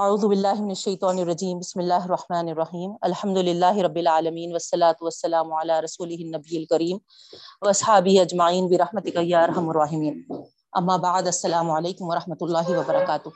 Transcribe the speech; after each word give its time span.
اعوذ 0.00 0.24
باللہ 0.24 0.54
من 0.58 0.68
الشیطان 0.68 1.18
الرجیم، 1.18 1.58
بسم 1.58 1.80
اللہ 1.80 2.04
الرحمن 2.04 2.48
الرحیم، 2.48 2.92
الحمد 3.08 3.36
للہ 3.36 3.72
رب 3.86 3.96
العالمین، 3.96 4.52
والصلاة 4.52 4.94
والسلام 5.00 5.52
علی 5.52 5.72
رسولہ 5.84 6.16
النبی 6.18 6.56
الکریم 6.58 6.98
واصحابہ 7.66 8.14
اجمعین، 8.20 8.68
برحمتک 8.68 9.18
یا 9.22 9.42
ارحم 9.42 9.68
الراحمین. 9.68 10.22
اما 10.80 10.96
بعد، 11.02 11.28
السلام 11.32 11.70
علیکم 11.70 12.08
ورحمۃ 12.10 12.40
اللہ 12.40 12.70
وبرکاتہ. 12.78 13.28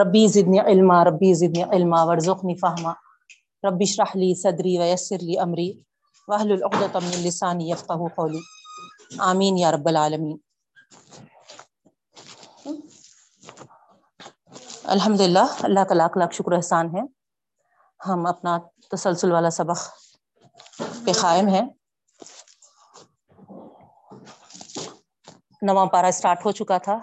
ربی 0.00 0.26
زدنی 0.36 0.60
علما، 0.60 1.02
ربی 1.04 1.32
زدنی 1.34 1.62
علما، 1.62 2.04
ورزقنی 2.04 2.54
فہما. 2.60 2.92
ربی 3.68 3.84
اشرح 3.88 4.16
لی 4.18 4.32
صدری 4.42 4.78
ویسر 4.78 5.22
لی 5.22 5.38
امری 5.38 5.70
واحلل 6.28 6.62
عقدۃ 6.70 6.96
من 7.02 7.20
لسانی 7.26 7.70
یفقهوا 7.70 8.08
قولی. 8.14 8.40
آمین 9.30 9.58
یا 9.58 9.72
رب 9.72 9.88
العالمین. 9.88 10.36
الحمد 14.92 15.20
للہ 15.20 15.44
اللہ 15.62 15.80
کا 15.80 15.94
لاکھ 15.94 16.18
لاکھ 16.18 16.34
شکر 16.34 16.52
احسان 16.52 16.86
ہے۔ 16.96 17.00
ہم 18.08 18.26
اپنا 18.26 18.58
تسلسل 18.90 19.32
والا 19.32 19.50
سبق 19.50 19.80
پہ 21.04 21.12
قائم 21.20 21.48
ہے 21.48 21.60
نواں 25.62 25.86
پارا 25.86 26.06
اسٹارٹ 26.06 26.44
ہو 26.44 26.52
چکا 26.52 26.78
تھا 26.78 26.98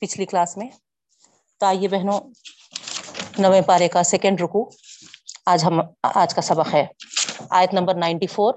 پچھلی 0.00 0.26
کلاس 0.26 0.56
میں۔ 0.56 0.68
تو 1.58 1.66
آئیے 1.66 1.88
بہنوں، 1.88 2.20
نویں 3.38 3.62
پارے 3.62 3.88
کا 3.88 4.02
سیکنڈ 4.02 4.40
رکو۔ 4.40 4.68
آج 5.46 5.64
ہم، 5.64 5.80
آج 6.14 6.34
کا 6.34 6.40
سبق 6.40 6.74
ہے۔ 6.74 6.86
آیت 7.50 7.74
نمبر 7.74 7.94
نائنٹی 7.94 8.26
فور 8.26 8.54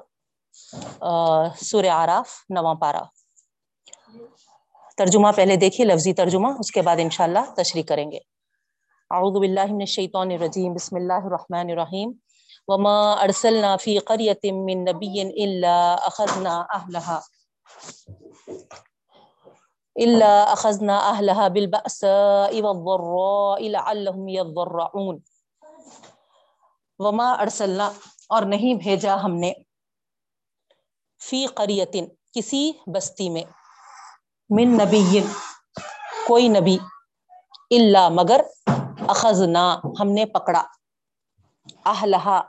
سورہ 1.61 1.89
آراف، 1.93 2.29
نواں 2.49 2.75
پارا 2.75 3.01
ترجمہ 4.97 5.27
پہلے 5.35 5.55
دیکھیے، 5.55 5.87
لفظی 5.87 6.13
ترجمہ، 6.13 6.47
اس 6.59 6.71
کے 6.71 6.81
بعد 6.81 6.95
انشاءاللہ 6.99 7.53
تشریح 7.57 7.83
کریں 7.83 8.11
گے۔ 8.11 8.17
اعوذ 9.11 9.39
باللہ 9.39 9.65
من 9.65 9.81
الشیطان 9.81 10.31
الرجیم، 10.31 10.73
بسم 10.73 10.95
اللہ 10.95 11.25
الرحمن 11.25 11.69
الرحیم۔ 11.69 12.11
وما 12.67 13.13
ارسلنا 13.13 13.77
فی 13.77 13.97
قریت 13.97 14.45
من 14.45 14.83
نبی 14.83 15.21
الا 15.21 15.93
اخذنا 15.93 16.63
اہلها 16.73 17.19
الا 19.95 20.43
اخذنا 20.43 20.97
اهلها 20.97 21.47
بالبأساء 21.47 22.61
والضراء 22.61 23.69
لعلهم 23.69 24.27
يضرعون 24.27 25.19
وما 26.99 27.31
ارسلنا 27.31 27.91
اور 28.29 28.43
نہیں 28.43 28.73
بھیجا 28.73 29.15
ہم 29.23 29.35
نے۔ 29.35 29.53
فی 31.29 31.45
قریت 31.45 31.95
کسی 32.31 32.71
بستی 32.87 33.29
میں۔ 33.29 33.43
من 34.59 34.77
نبی 34.77 35.23
کوئی 36.27 36.47
نبی 36.47 36.77
اللہ 37.71 38.09
مگر 38.09 38.41
اخذنا، 39.07 39.79
ہم 39.99 40.11
نے 40.11 40.25
پکڑا۔ 40.25 40.63
اہلہا، 41.85 42.41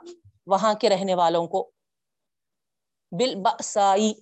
وہاں 0.47 0.73
کے 0.73 0.89
رہنے 0.89 1.15
والوں 1.15 1.47
کو۔ 1.47 1.71
بالبأسائی، 3.11 4.13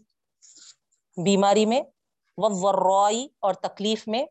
بیماری 1.26 1.66
میں، 1.66 1.82
والضرائی 2.38 3.28
اور 3.40 3.54
تکلیف 3.54 4.08
میں۔ 4.08 4.26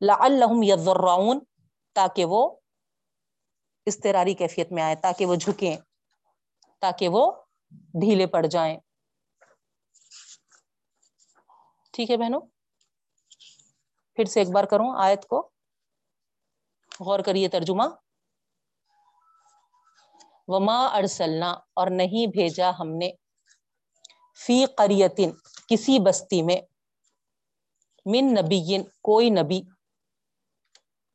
لعلہم 0.00 0.62
یضرعون، 0.62 1.38
تاکہ 1.92 2.24
وہ 2.24 2.56
استراری 3.86 4.34
کیفیت 4.34 4.72
میں 4.72 4.82
آئے 4.82 4.96
تاکہ 4.96 5.26
وہ 5.26 5.34
جھکیں، 5.34 5.76
تاکہ 6.80 7.08
وہ 7.08 7.32
ڈھیلے 7.70 8.26
پڑ 8.26 8.46
جائیں۔ 8.46 8.78
ٹھیک 11.92 12.10
ہے 12.10 12.16
بہنوں؟ 12.16 12.40
پھر 14.14 14.24
سے 14.24 14.40
ایک 14.40 14.48
بار 14.50 14.64
کروں 14.64 14.94
آیت 14.96 15.26
کو۔ 15.26 15.50
غور 17.00 17.20
کریے 17.20 17.48
ترجمہ۔ 17.48 17.82
وما 20.48 20.86
ارسلنا 20.86 21.50
اور 21.52 21.86
نہیں 21.90 22.26
بھیجا 22.26 22.70
ہم 22.78 22.88
نے۔ 22.88 23.10
فی 24.46 24.66
قریتن 24.66 25.30
کسی 25.68 25.98
بستی 25.98 26.42
میں۔ 26.42 26.60
من 28.06 28.34
نبی، 28.34 28.82
کوئی 29.02 29.30
نبی۔ 29.30 29.60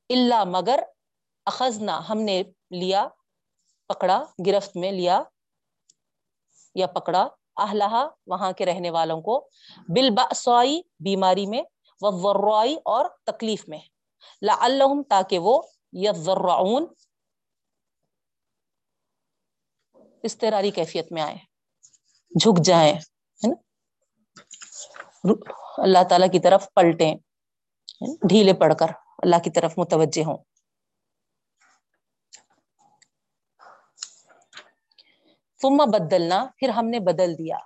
اللہ 0.10 0.44
مگر 0.46 0.80
اخذنا، 1.46 2.10
ہم 2.10 2.18
نے 2.18 2.44
لیا، 2.72 3.08
پکڑا، 3.88 4.24
گرفت 4.48 4.76
میں 4.76 4.92
لیا 4.92 5.24
یا 6.76 6.88
پکڑا۔ 6.88 7.28
اہلہا، 7.58 8.08
وہاں 8.28 8.52
کے 8.52 8.66
رہنے 8.66 8.90
والوں 8.90 9.22
کو، 9.22 9.50
بالبأسائی، 9.88 10.82
بیماری 11.00 11.46
میں، 11.46 11.64
والضرائی 12.02 12.76
اور 12.86 13.06
تکلیف 13.24 13.70
میں۔ 13.70 13.80
لعلہم، 14.42 15.04
تاکہ 15.04 15.40
وہ 15.40 15.62
یضرعون۔ 15.94 16.86
استراری 20.24 20.72
کیفیت 20.72 21.12
میں 21.12 21.22
آئے 21.22 21.36
جھک 22.40 22.64
جائیں، 22.64 22.94
ہے 22.94 23.48
نا؟ 23.48 23.56
اللہ 25.78 26.04
تعالیٰ 26.10 26.32
کی 26.32 26.40
طرف 26.40 26.68
پلٹیں 26.74 27.16
ڈھیلے 28.30 28.54
پڑ 28.54 28.74
کر 28.74 28.88
اللہ 29.18 29.36
کی 29.44 29.50
طرف 29.50 29.74
متوجہ 29.78 30.24
ہوں۔ 30.24 30.38
ثم 35.62 35.78
بدلنا، 35.78 36.46
پھر 36.58 36.70
ہم 36.70 36.86
نے 36.86 37.00
بدل 37.00 37.38
دیا۔ 37.38 37.58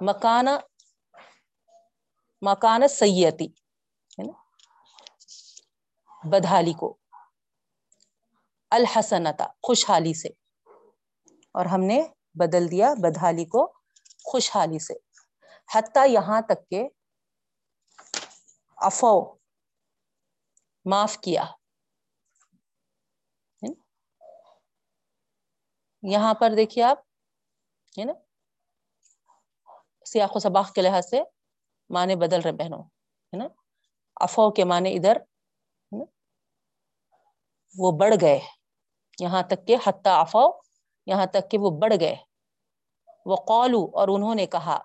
مکان 0.00 0.46
مکان 2.40 2.88
سیتی 2.88 3.46
ہے 4.18 4.22
نا؟ 4.22 4.32
بدحالی 6.24 6.72
کو۔ 6.72 6.96
الحسنتا، 8.70 9.46
خوشحالی 9.62 10.14
سے۔ 10.14 10.28
اور 11.54 11.66
ہم 11.66 11.80
نے 11.80 12.02
بدل 12.34 12.70
دیا 12.70 12.94
بدحالی 12.94 13.44
کو 13.44 13.72
خوشحالی 14.24 14.78
سے۔ 14.78 14.94
حتیٰ 15.74 16.08
یہاں 16.08 16.40
تک 16.40 16.70
کہ 16.70 16.88
افو 18.76 19.34
معاف 20.84 21.18
کیا۔ 21.18 21.44
یہاں 26.02 26.34
پر 26.34 26.50
دیکھیے 26.56 26.84
آپ 26.84 26.98
ہے 27.98 28.04
نا، 28.04 28.12
سیاق 30.06 30.36
و 30.36 30.38
سباق 30.38 30.72
کے 30.74 30.82
لحاظ 30.82 31.08
سے 31.10 31.22
معنی 31.90 32.14
بدل 32.16 32.40
رہے 32.40 32.52
بہنوں، 32.52 32.82
ہے 33.32 33.36
نا؟ 33.36 33.46
افو 34.16 34.50
کے 34.50 34.64
معنی 34.64 34.96
ادھر 34.96 35.16
وہ 37.74 37.90
بڑھ 37.92 38.14
گئے، 38.20 38.38
یہاں 39.20 39.42
تک 39.42 39.66
کہ 39.66 39.76
حتیٰ 39.86 40.20
افو 40.20 40.44
یہاں 41.06 41.26
تک 41.26 41.50
کہ 41.50 41.58
وہ 41.58 41.70
بڑھ 41.70 41.94
گئے۔ 42.00 42.16
وہ 43.26 43.36
قولو 43.36 43.82
اور 43.94 44.08
انہوں 44.08 44.34
نے 44.34 44.46
کہا، 44.46 44.78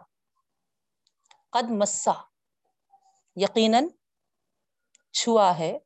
قد 1.49 1.71
مسا 1.71 2.13
یقیناً 3.35 3.87
چھوا 5.13 5.57
ہے 5.59 5.77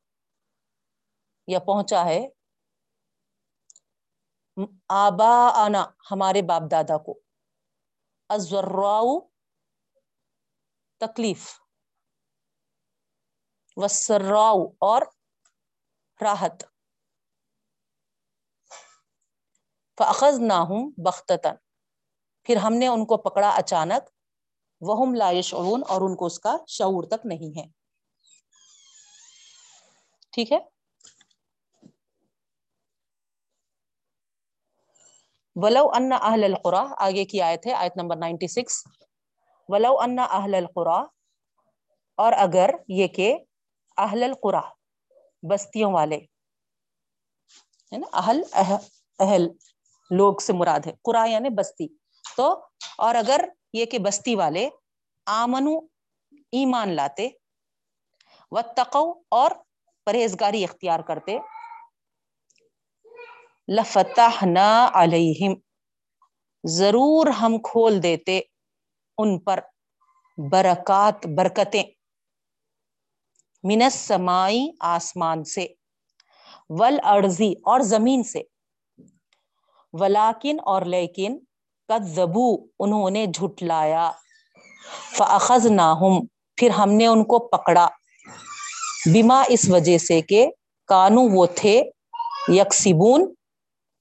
یا 1.47 1.59
پہنچا 1.59 2.05
ہے۔ 2.05 2.21
آبا 4.89 5.51
آنا 5.65 5.85
ہمارے 6.11 6.41
باپ 6.41 6.61
دادا 6.71 6.97
کو۔ 6.97 7.19
ازراؤ 8.29 9.19
تکلیف۔ 10.99 11.61
وسراؤ 13.75 14.65
اور 14.79 15.01
راحت۔ 16.21 16.63
فاخذ 19.97 20.39
نہ 20.39 20.53
ہوں 20.53 20.91
بختتن 21.05 21.55
پھر 22.43 22.55
ہم 22.55 22.73
نے 22.73 22.87
ان 22.87 23.05
کو 23.05 23.17
پکڑا 23.17 23.49
اچانک۔ 23.49 24.09
وہ 24.81 25.15
لا 25.15 25.31
یشعرون 25.31 25.81
اور 25.87 26.01
ان 26.01 26.15
کو 26.15 26.25
اس 26.25 26.39
کا 26.39 26.55
شعور 26.67 27.03
تک 27.03 27.25
نہیں 27.25 27.59
ہے۔ 27.59 27.67
ٹھیک 30.31 30.51
ہے؟ 30.51 30.80
ولو 35.55 35.85
ان 35.95 36.11
اہل 36.13 36.43
القرا، 36.43 36.83
آگے 37.05 37.25
کی 37.25 37.41
آیت 37.41 37.65
ہے، 37.67 37.73
آیت 37.73 37.97
نمبر 37.97 38.15
96 38.17 38.83
ولو 39.69 39.93
ان 40.01 40.19
اہل 40.19 40.55
القرا، 40.55 40.99
اور 42.17 42.33
اگر 42.37 42.69
یہ 42.89 43.07
کہ 43.07 43.33
اہل 43.97 44.23
القرا، 44.23 44.61
بستیوں 45.43 45.91
والے، 45.93 46.17
ہے 47.91 47.97
نا، 47.97 48.07
اہل 48.13 48.41
اہل 48.53 49.47
لوگ 50.11 50.39
سے 50.45 50.53
مراد 50.53 50.87
ہے، 50.87 50.91
قرا 51.03 51.25
یعنی 51.25 51.49
بستی، 51.55 51.87
تو 52.25 52.47
اور 52.97 53.15
اگر 53.15 53.45
یہ 53.73 53.85
کہ 53.85 53.99
بستی 53.99 54.35
والے 54.35 54.67
آمنو، 55.27 55.77
ایمان 56.53 56.89
لاتے 56.95 57.27
وتقو 58.51 59.09
اور 59.31 59.51
پرہیزگاری 60.07 60.63
اختیار 60.63 60.99
کرتے 61.07 61.37
لفتحنا 63.71 64.89
علیہم۔ 64.93 65.53
ضرور 66.63 67.27
ہم 67.27 67.57
کھول 67.57 68.03
دیتے 68.03 68.41
ان 69.17 69.39
پر 69.39 69.59
برکات، 70.51 71.27
برکتیں۔ 71.27 71.83
منس 73.63 73.93
سمائی 73.93 74.71
آسمان 74.79 75.43
سے۔ 75.43 75.67
ول 76.69 76.99
ارضی 77.03 77.53
اور 77.65 77.79
زمین 77.79 78.23
سے۔ 78.23 78.41
ولاکن 79.93 80.57
اور 80.65 80.81
لیکن 80.81 81.39
زبو 82.03 82.65
انہوں 82.79 83.09
نے 83.09 83.25
جھٹلایا۔ 83.25 84.11
فخذ 85.17 85.65
نہ 85.65 85.95
پھر 86.55 86.69
ہم 86.69 86.91
نے 86.91 87.07
ان 87.07 87.23
کو 87.23 87.39
پکڑا۔ 87.39 87.87
بیما 89.13 89.43
اس 89.47 89.69
وجہ 89.69 89.97
سے 89.97 90.21
کہ 90.21 90.47
کانو 90.87 91.21
وہ 91.21 91.45
تھے 91.55 91.83
یکسیبون 92.47 93.33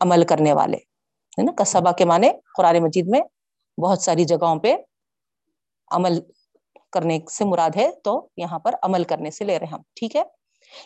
عمل 0.01 0.25
کرنے 0.25 0.53
والے، 0.53 0.77
ہے 0.77 1.43
نا؟ 1.43 1.53
کسبا 1.53 1.93
کے 1.93 2.05
معنی 2.05 2.29
قرآن 2.57 2.79
مجید 2.79 3.07
میں 3.09 3.21
بہت 3.81 4.03
ساری 4.03 4.25
جگہوں 4.25 4.57
پہ 4.57 4.77
عمل 5.91 6.21
کرنے 6.93 7.19
سے 7.31 7.45
مراد 7.45 7.71
ہے، 7.77 7.91
تو 8.05 8.29
یہاں 8.37 8.59
پر 8.59 8.75
عمل 8.83 9.05
کرنے 9.05 9.31
سے 9.31 9.45
لے 9.45 9.59
رہے 9.59 9.67
ہم، 9.67 9.81
ٹھیک 9.97 10.17
ہے؟ 10.17 10.23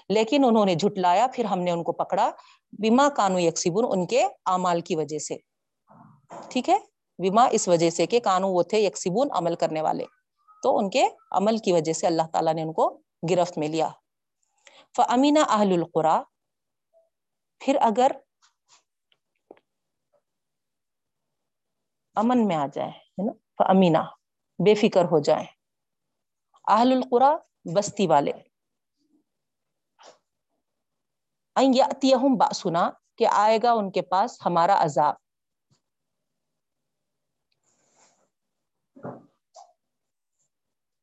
لیکن 0.09 0.45
انہوں 0.45 0.67
نے 0.67 0.75
جھٹلایا، 0.75 1.27
پھر 1.33 1.45
ہم 1.45 1.59
نے 1.59 1.71
ان 1.71 1.83
کو 1.83 1.93
پکڑا۔ 1.93 2.31
بیما 2.79 3.09
کانو 3.09 3.39
یکسیبون 3.39 3.85
ان 3.89 4.07
کے 4.07 4.25
اعمال 4.47 4.81
کی 4.81 4.97
وجہ 4.97 5.19
سے، 5.19 5.37
ٹھیک 6.49 6.69
ہے؟ 6.69 6.79
بیما 7.19 7.49
اس 7.51 7.69
وجہ 7.69 7.91
سے 7.91 8.07
کہ 8.07 8.21
کانو 8.21 8.49
وہ 8.49 8.63
تھے 8.63 8.81
یکسیبون 8.81 9.29
عمل 9.33 9.55
کرنے 9.55 9.83
والے۔ 9.83 10.05
تو 10.63 10.79
ان 10.79 10.91
کے 10.91 11.09
عمل 11.33 11.59
کی 11.59 11.73
وجہ 11.73 11.93
سے 11.93 12.07
اللہ 12.07 12.23
تعالیٰ 12.33 12.55
نے 12.55 12.63
ان 12.63 12.73
کو 12.73 13.01
گرفت 13.31 13.59
میں 13.59 13.69
لیا۔ 13.69 13.89
فمینہ 14.97 15.39
اہل 15.49 15.73
القرا 15.73 16.23
پھر 17.61 17.77
اگر 17.81 18.11
امن 22.15 22.49
میں 22.49 22.57
آ 22.57 22.67
جائے 22.67 22.89
ہے 22.89 23.27
نا؟ 23.27 23.33
امینہ 23.59 23.99
بے 24.59 24.75
فکر 24.75 25.05
ہو 25.05 25.19
جائیں۔ 25.23 25.47
اہل 26.69 26.93
القرا 26.93 27.37
بستی 27.77 28.07
والے۔ 28.07 28.33
با 32.39 32.53
سنا 32.55 32.91
کہ 33.19 33.27
آئے 33.27 33.59
گا 33.63 33.73
ان 33.73 33.91
کے 33.91 34.03
پاس 34.03 34.47
ہمارا 34.47 34.85
عذاب۔ 34.85 35.15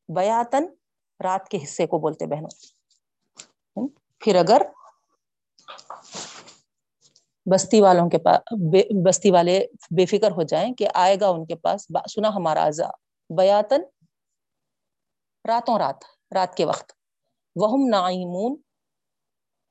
بیاتن 0.08 0.64
رات 1.24 1.48
کے 1.48 1.58
حصے 1.64 1.86
کو 1.86 1.98
بولتے 1.98 2.26
بہنوں۔ 2.26 2.48
پھر 4.18 4.36
اگر 4.36 4.62
بستی 7.46 7.80
والوں 7.80 8.10
کے 8.10 8.18
پاس 8.18 8.38
بستی 9.06 9.30
والے 9.30 9.66
بے 9.96 10.06
فکر 10.06 10.30
ہو 10.30 10.42
جائیں 10.42 10.74
کہ 10.74 10.88
آئے 10.94 11.16
گا 11.20 11.28
ان 11.28 11.46
کے 11.46 11.54
پاس 11.54 11.86
سنا 12.14 12.28
ہمارا 12.28 12.66
عذاب 12.68 12.90
بیاتن 13.36 13.82
راتوں 15.48 15.78
رات 15.78 16.04
رات 16.34 16.56
کے 16.56 16.64
وقت۔ 16.64 16.92
وہ 17.56 17.88
نائمون 17.90 18.56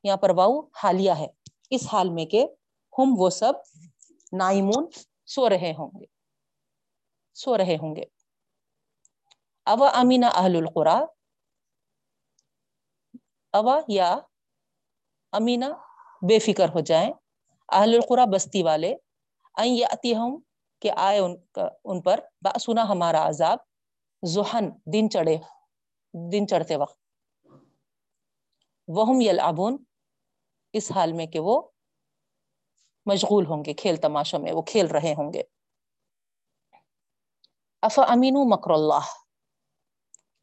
یہاں 0.03 0.17
پر 0.17 0.29
واؤ 0.29 0.61
حالیہ 0.83 1.11
ہے۔ 1.11 1.27
اس 1.69 1.81
حال 1.93 2.09
میں 2.09 2.25
کہ 2.25 2.45
ہم 2.97 3.13
وہ 3.17 3.29
سب 3.29 3.53
نائمون 4.33 4.89
سو 5.25 5.49
رہے 5.49 5.73
ہوں 5.77 5.91
گے۔ 5.99 6.05
سو 7.33 7.57
رہے 7.57 7.75
ہوں 7.75 7.95
گے۔ 7.95 8.03
اب 9.65 9.83
امین 9.83 10.23
اہل 10.23 10.55
القرا؟ 10.55 11.05
اوا 13.53 13.79
یا 13.87 14.17
امینا 15.31 15.69
بے 16.21 16.39
فکر 16.39 16.69
ہو 16.69 16.79
جائیں 16.79 17.11
اہل 17.71 17.93
القرا 17.95 18.25
بستی 18.25 18.63
والے 18.63 18.95
ہوں 20.15 20.41
کہ 20.79 20.91
آئے 20.95 21.19
ان 21.19 21.35
کا، 21.51 21.69
ان 21.83 22.01
پر 22.01 22.19
سنا 22.59 22.83
ہمارا 22.83 23.27
عذاب 23.29 23.57
ذہن 24.25 24.69
دن 24.85 25.09
چڑھے، 25.09 25.37
دن 26.31 26.47
چڑھتے 26.47 26.75
وقت۔ 26.75 26.99
وہ 28.87 29.23
یلعبون، 29.23 29.77
اس 30.73 30.91
حال 30.91 31.13
میں 31.13 31.25
کہ 31.25 31.39
وہ 31.39 31.61
مشغول 33.05 33.45
ہوں 33.45 33.65
گے، 33.65 33.73
کھیل 33.73 33.95
تماشوں 33.95 34.39
میں، 34.39 34.51
وہ 34.51 34.61
کھیل 34.61 34.85
رہے 34.85 35.13
ہوں 35.13 35.33
گے۔ 35.33 35.43
اف 37.81 37.99
امین 38.07 38.33
مکر 38.37 38.71
اللہ؟ 38.71 39.07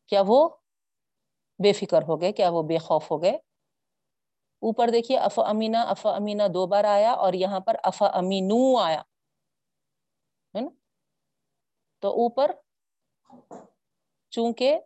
کیا 0.06 0.22
وہ 0.26 0.48
بے 1.62 1.72
فکر 1.72 2.02
ہو 2.02 2.20
گئے، 2.20 2.32
کیا 2.32 2.50
وہ 2.50 2.62
بے 2.62 2.78
خوف 2.78 3.10
ہو 3.10 3.22
گئے؟ 3.22 3.38
اوپر 4.62 4.90
دیکھیے 4.90 5.18
اف 5.18 5.38
امینا 5.38 5.82
اف 5.90 6.06
امینا 6.06 6.46
دو 6.54 6.66
بار 6.66 6.84
آیا 6.84 7.12
اور 7.12 7.32
یہاں 7.34 7.60
پر 7.60 7.76
اف 7.84 8.02
امینو 8.02 8.76
آیا، 8.78 9.00
ہے 10.54 10.60
نا؟ 10.60 10.68
تو 12.02 12.08
اوپر 12.22 12.52
چونکہ 14.32 14.78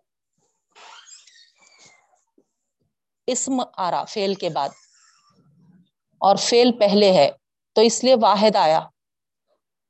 اسم 3.28 3.60
آرا 3.78 4.04
فیل 4.04 4.34
کے 4.34 4.48
بعد، 4.48 4.68
اور 6.20 6.36
فیل 6.40 6.72
پہلے 6.78 7.12
ہے، 7.12 7.30
تو 7.76 7.80
اس 7.80 8.02
لیے 8.04 8.14
واحد 8.22 8.56
آیا۔ 8.56 8.80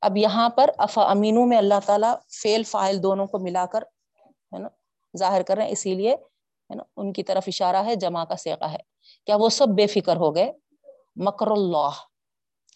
اب 0.01 0.17
یہاں 0.17 0.49
پر 0.49 0.69
اف 0.77 0.97
امینو 0.97 1.45
میں 1.45 1.57
اللہ 1.57 1.79
تعالیٰ 1.85 2.13
فیل 2.41 2.63
فائل 2.63 3.01
دونوں 3.03 3.27
کو 3.27 3.39
ملا 3.39 3.65
کر، 3.65 3.83
ہے 4.51 4.59
نا؟ 4.59 4.69
ظاہر 5.13 5.41
کر 5.43 5.55
رہے 5.55 5.63
ہیں، 5.63 5.71
اسی 5.71 5.93
لیے 5.95 6.15
ہے 6.73 6.77
نا؟ 6.77 6.83
ان 6.95 7.13
کی 7.13 7.23
طرف 7.23 7.43
اشارہ 7.47 7.75
ہے 7.75 7.95
جمع 7.95 8.23
کا 8.23 8.35
سیکا 8.35 8.71
ہے۔ 8.71 8.77
کیا 9.25 9.35
وہ 9.35 9.49
سب 9.49 9.67
بے 9.67 9.87
فکر 9.87 10.15
ہو 10.15 10.35
گئے؟ 10.35 10.51
مکر 11.15 11.47
اللہ۔ 11.47 11.89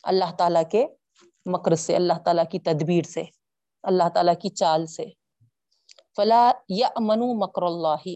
اللہ 0.03 0.35
تعالیٰ 0.37 0.63
کے 0.71 0.85
مکر 1.45 1.75
سے، 1.75 1.95
اللہ 1.95 2.13
تعالیٰ 2.25 2.43
کی 2.51 2.59
تدبیر 2.59 3.03
سے، 3.03 3.23
اللہ 3.83 4.09
تعالیٰ 4.13 4.33
کی 4.41 4.49
چال 4.49 4.85
سے۔ 4.85 5.05
فلا 6.15 6.51
یا 6.69 6.87
منو 6.99 7.47
مکر 7.47 7.61
اللہ 7.61 8.09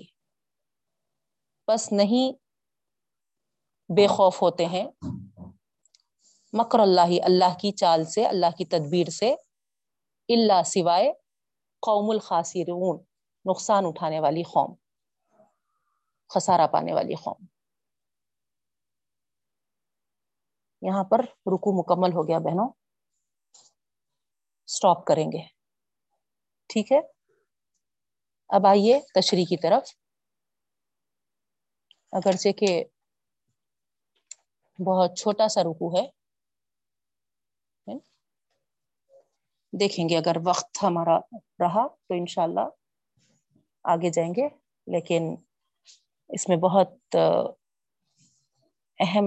بس 1.67 1.91
نہیں 1.91 2.31
بے 3.95 4.07
خوف 4.07 4.41
ہوتے 4.41 4.65
ہیں۔ 4.65 4.87
مکر 6.53 6.79
اللہ 6.79 7.23
اللہ 7.23 7.57
کی 7.61 7.71
چال 7.71 8.05
سے، 8.05 8.25
اللہ 8.25 8.45
کی 8.57 8.65
تدبیر 8.65 9.07
سے۔ 9.07 9.35
اللہ 10.29 10.63
سوائے 10.65 11.13
قوم 11.81 12.09
الخاصرون 12.09 13.03
نقصان 13.45 13.85
اٹھانے 13.85 14.19
والی 14.19 14.43
قوم۔ 14.43 14.75
خسارہ 16.35 16.67
پانے 16.67 16.93
والی 16.93 17.15
قوم۔ 17.15 17.45
یہاں 20.81 21.03
پر 21.03 21.19
رکو 21.21 21.79
مکمل 21.79 22.13
ہو 22.13 22.27
گیا 22.27 22.39
بہنوں۔ 22.39 22.69
سٹاپ 24.67 25.05
کریں 25.05 25.27
گے۔ 25.31 25.47
ٹھیک 26.69 26.91
ہے؟ 26.91 26.99
اب 28.49 28.67
آئیے 28.67 28.99
تشریح 29.13 29.45
کی 29.49 29.57
طرف۔ 29.57 29.83
اگرچہ 32.11 32.51
کہ 32.51 32.83
بہت 34.85 35.17
چھوٹا 35.17 35.47
سا 35.47 35.61
رکو 35.61 35.97
ہے۔ 35.97 36.09
دیکھیں 39.79 40.09
گے 40.09 40.17
اگر 40.17 40.35
وقت 40.45 40.83
ہمارا 40.83 41.19
رہا 41.59 41.87
تو 41.87 42.13
انشاءاللہ 42.13 42.67
آگے 43.83 44.09
جائیں 44.09 44.31
گے، 44.31 44.47
لیکن 44.87 45.35
اس 46.31 46.49
میں 46.49 46.57
بہت 46.57 47.15
اہم 48.99 49.25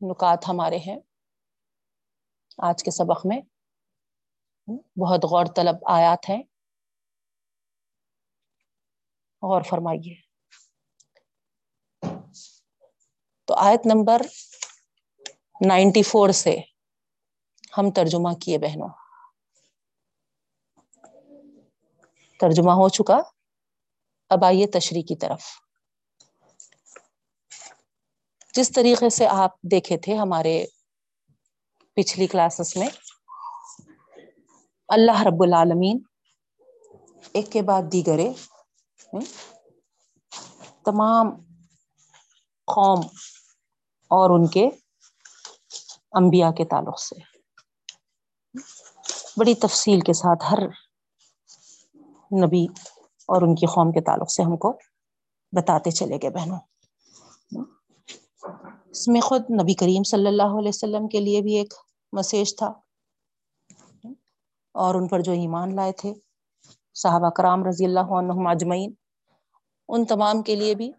نکات 0.00 0.48
ہمارے 0.48 0.78
ہیں۔ 0.78 0.96
آج 2.58 2.82
کے 2.84 2.90
سبق 2.90 3.26
میں 3.26 3.40
بہت 4.98 5.24
غور 5.24 5.46
طلب 5.56 5.76
آیات 5.86 6.30
ہیں۔ 6.30 6.42
غور 9.42 9.62
فرمائیے۔ 9.62 10.14
تو 13.44 13.54
آیت 13.54 13.86
نمبر 13.86 14.22
نائنٹی 15.66 16.02
فور 16.02 16.30
سے 16.30 16.56
ہم 17.78 17.90
ترجمہ 17.90 18.32
کیے 18.34 18.58
بہنوں۔ 18.58 18.88
ترجمہ 22.40 22.70
ہو 22.70 22.88
چکا۔ 22.88 23.18
اب 24.28 24.44
آئیے 24.44 24.66
تشریح 24.66 25.02
کی 25.08 25.16
طرف۔ 25.16 25.42
جس 28.54 28.72
طریقے 28.72 29.10
سے 29.10 29.26
آپ 29.26 29.60
دیکھے 29.62 29.96
تھے 29.98 30.16
ہمارے 30.16 30.64
پچھلی 31.96 32.26
کلاسز 32.26 32.76
میں، 32.76 32.88
اللہ 34.88 35.22
رب 35.22 35.42
العالمین 35.42 35.98
ایک 37.32 37.52
کے 37.52 37.62
بعد 37.62 37.82
دیگرے 37.92 38.32
تمام 40.84 41.30
قوم 42.68 43.00
اور 44.10 44.30
ان 44.30 44.46
کے 44.46 44.68
انبیاء 46.12 46.50
کے 46.50 46.64
تعلق 46.64 47.00
سے۔ 47.00 47.14
بڑی 49.36 49.54
تفصیل 49.54 50.00
کے 50.00 50.12
ساتھ 50.12 50.44
ہر 50.50 50.58
نبی 52.44 52.66
اور 53.28 53.42
ان 53.42 53.54
کی 53.54 53.66
قوم 53.66 53.92
کے 53.92 54.00
تعلق 54.00 54.30
سے 54.32 54.42
ہم 54.42 54.56
کو 54.56 54.72
بتاتے 55.52 55.90
چلے 55.90 56.16
گئے 56.22 56.30
بہنوں۔ 56.30 56.58
اس 58.92 59.08
میں 59.08 59.20
خود 59.20 59.40
نبی 59.40 59.74
کریم 59.74 60.02
صلی 60.02 60.26
اللہ 60.26 60.58
علیہ 60.58 60.68
وسلم 60.68 61.08
کے 61.08 61.20
لیے 61.20 61.40
بھی 61.42 61.56
ایک 61.56 61.74
مسیج 62.12 62.56
تھا۔ 62.56 62.66
اور 64.72 64.94
ان 64.94 65.08
پر 65.08 65.20
جو 65.20 65.32
ایمان 65.32 65.76
لائے 65.76 65.92
تھے، 65.92 66.14
صحابہ 66.94 67.30
کرام 67.30 67.64
رضی 67.64 67.84
اللہ 67.84 68.00
عنہم 68.00 68.46
اجمعین، 68.46 68.94
ان 69.88 70.04
تمام 70.04 70.42
کے 70.42 70.54
لیے 70.54 70.74
بھی 70.74 70.92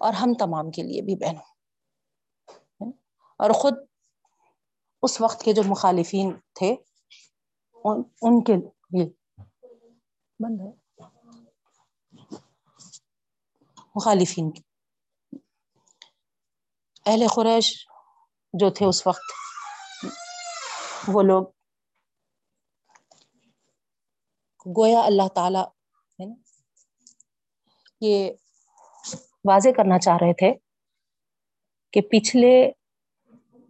اور 0.00 0.12
ہم 0.12 0.34
تمام 0.38 0.70
کے 0.70 0.82
لیے 0.82 1.02
بھی 1.02 1.16
بہنوں۔ 1.16 2.92
اور 3.38 3.50
خود 3.50 3.74
اس 5.02 5.20
وقت 5.20 5.42
کے 5.42 5.52
جو 5.52 5.62
مخالفین 5.66 6.32
تھے، 6.54 6.74
ان 8.22 8.44
کے 8.44 8.56
لیے۔ 8.56 9.08
بند 10.38 10.60
ہے۔ 10.60 11.02
مخالفین۔ 13.94 14.50
کی 14.50 14.71
اہل 17.06 17.26
قریش 17.34 17.68
جو 18.54 18.70
تھے 18.70 18.86
اس 18.86 19.06
وقت، 19.06 19.32
وہ 21.08 21.22
لوگ 21.22 21.44
گویا 24.66 25.00
اللہ 25.02 25.28
تعالی 25.34 25.58
ہے 25.58 26.24
نا، 26.26 26.34
یہ 28.00 28.30
واضح 29.44 29.68
کرنا 29.76 29.98
چاہ 29.98 30.16
رہے 30.20 30.34
تھے 30.40 30.52
کہ 31.92 32.00
پچھلے 32.10 32.54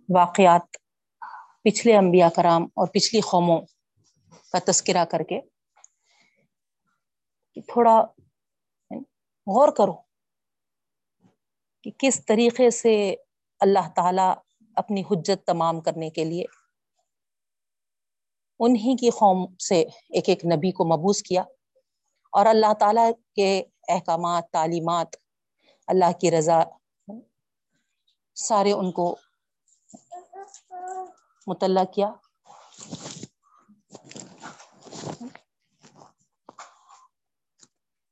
واقعات، 0.09 0.77
پچھلے 1.65 1.97
انبیاء 1.97 2.29
کرام 2.37 2.63
اور 2.63 2.87
پچھلی 2.95 3.21
قوموں 3.31 3.61
کا 4.53 4.59
تذکرہ 4.67 5.05
کر 5.11 5.23
کے 5.29 5.41
تھوڑا 7.73 7.97
غور 9.47 9.69
کرو۔ 9.77 9.95
کہ 11.83 11.91
کس 11.99 12.27
طریقے 12.27 12.71
سے 12.71 13.15
اللہ 13.61 13.89
تعالی 13.97 14.33
اپنی 14.77 15.03
حجت 15.03 15.47
تمام 15.47 15.81
کرنے 15.81 16.11
کے 16.11 16.25
لیے 16.25 16.45
انہی 18.59 18.97
کی 18.97 19.11
قوم 19.11 19.57
سے 19.57 19.81
ایک 20.09 20.29
ایک 20.29 20.45
نبی 20.45 20.71
کو 20.71 20.85
مبوس 20.85 21.23
کیا 21.23 21.43
اور 22.33 22.47
اللہ 22.47 22.73
تعالیٰ 22.81 23.11
کے 23.35 23.63
احکامات، 23.89 24.51
تعلیمات، 24.53 25.17
اللہ 25.89 26.13
کی 26.21 26.31
رضا 26.31 26.61
سارے 28.35 28.73
ان 28.73 28.93
کو 28.93 29.17
مطلع 31.47 31.85
کیا۔ 31.85 32.13